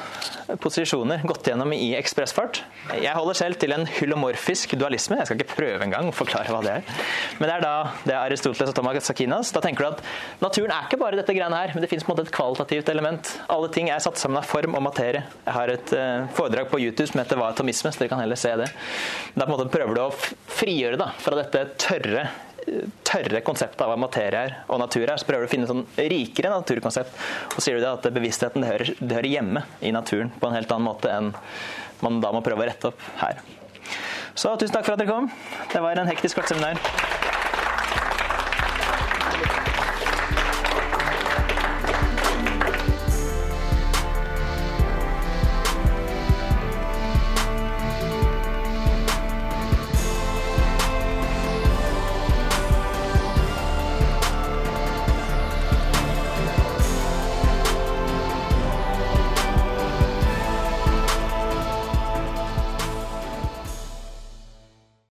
posisjoner 0.57 1.21
gått 1.29 1.51
gjennom 1.51 1.73
i 1.77 1.91
ekspressfart. 1.99 2.63
Jeg 2.97 3.13
holder 3.13 3.37
selv 3.37 3.59
til 3.61 3.75
en 3.77 3.85
hylomorfisk 3.99 4.73
dualisme. 4.81 5.19
Jeg 5.21 5.29
skal 5.29 5.41
ikke 5.41 5.57
prøve 5.59 5.85
engang 5.85 6.09
å 6.09 6.15
forklare 6.17 6.55
hva 6.55 6.63
det 6.65 6.79
er. 6.79 7.05
Men 7.39 7.51
det 7.51 7.57
er 7.59 7.65
da 7.65 7.75
det 8.07 8.15
er 8.15 8.21
Aristoteles 8.23 8.73
og 8.73 8.79
Thomas 8.79 9.11
Sakinas. 9.11 9.53
Da 9.55 9.63
tenker 9.65 9.85
du 9.85 9.91
at 9.91 10.03
naturen 10.41 10.73
er 10.73 10.89
ikke 10.89 11.01
bare 11.03 11.21
dette 11.21 11.37
greiene 11.37 11.61
her, 11.61 11.75
men 11.75 11.85
det 11.85 11.93
fins 11.93 12.07
et 12.09 12.35
kvalitativt 12.35 12.89
element. 12.89 13.35
Alle 13.53 13.69
ting 13.75 13.93
er 13.93 14.03
satt 14.03 14.21
sammen 14.21 14.41
av 14.41 14.49
form 14.49 14.79
og 14.79 14.85
materie. 14.89 15.27
Jeg 15.45 15.57
har 15.59 15.75
et 15.75 15.95
uh, 15.95 16.27
foredrag 16.39 16.73
på 16.73 16.81
YouTube 16.81 17.11
som 17.13 17.21
heter 17.21 17.39
Hva 17.39 17.51
er 17.51 17.59
atomisme, 17.59 17.93
så 17.93 18.03
dere 18.03 18.15
kan 18.15 18.25
heller 18.25 18.41
se 18.41 18.57
det. 18.63 18.73
Da 19.37 19.49
prøver 19.49 19.95
du 19.95 20.05
å 20.07 20.13
frigjøre 20.59 21.01
da, 21.01 21.13
fra 21.21 21.43
dette 21.43 21.67
tørre 21.81 22.29
tørre 23.07 23.43
konseptet 23.47 23.83
av 23.85 23.93
hva 23.93 23.99
materie 24.01 24.45
er 24.49 24.57
og 24.69 24.81
natur 24.83 25.05
er, 25.07 25.17
så 25.21 25.29
prøver 25.29 25.47
du 25.47 25.49
å 25.49 25.53
finne 25.53 25.69
et 25.69 25.73
sånn 25.73 26.11
rikere 26.13 26.53
naturkonsept. 26.53 27.15
Og 27.55 27.65
sier 27.65 27.79
du 27.79 27.85
det 27.85 27.93
at 27.93 28.11
bevisstheten 28.15 28.65
det 28.65 28.73
hører, 28.73 28.93
det 29.01 29.19
hører, 29.21 29.31
hjemme 29.39 29.65
i 29.85 29.93
naturen 29.95 30.33
på 30.35 30.49
en 30.49 30.57
helt 30.57 30.73
annen 30.75 30.89
måte 30.89 31.13
enn 31.13 31.33
man 32.05 32.21
da 32.23 32.33
må 32.35 32.43
prøve 32.47 32.65
å 32.65 32.69
rette 32.69 32.93
opp 32.93 33.09
her. 33.23 33.41
Så 34.39 34.55
tusen 34.61 34.77
takk 34.77 34.87
for 34.87 34.95
at 34.95 35.03
dere 35.03 35.11
kom. 35.11 35.33
Det 35.73 35.83
var 35.83 35.99
en 35.99 36.11
hektisk 36.13 36.39
kort 36.39 36.53
seminar. 36.53 37.28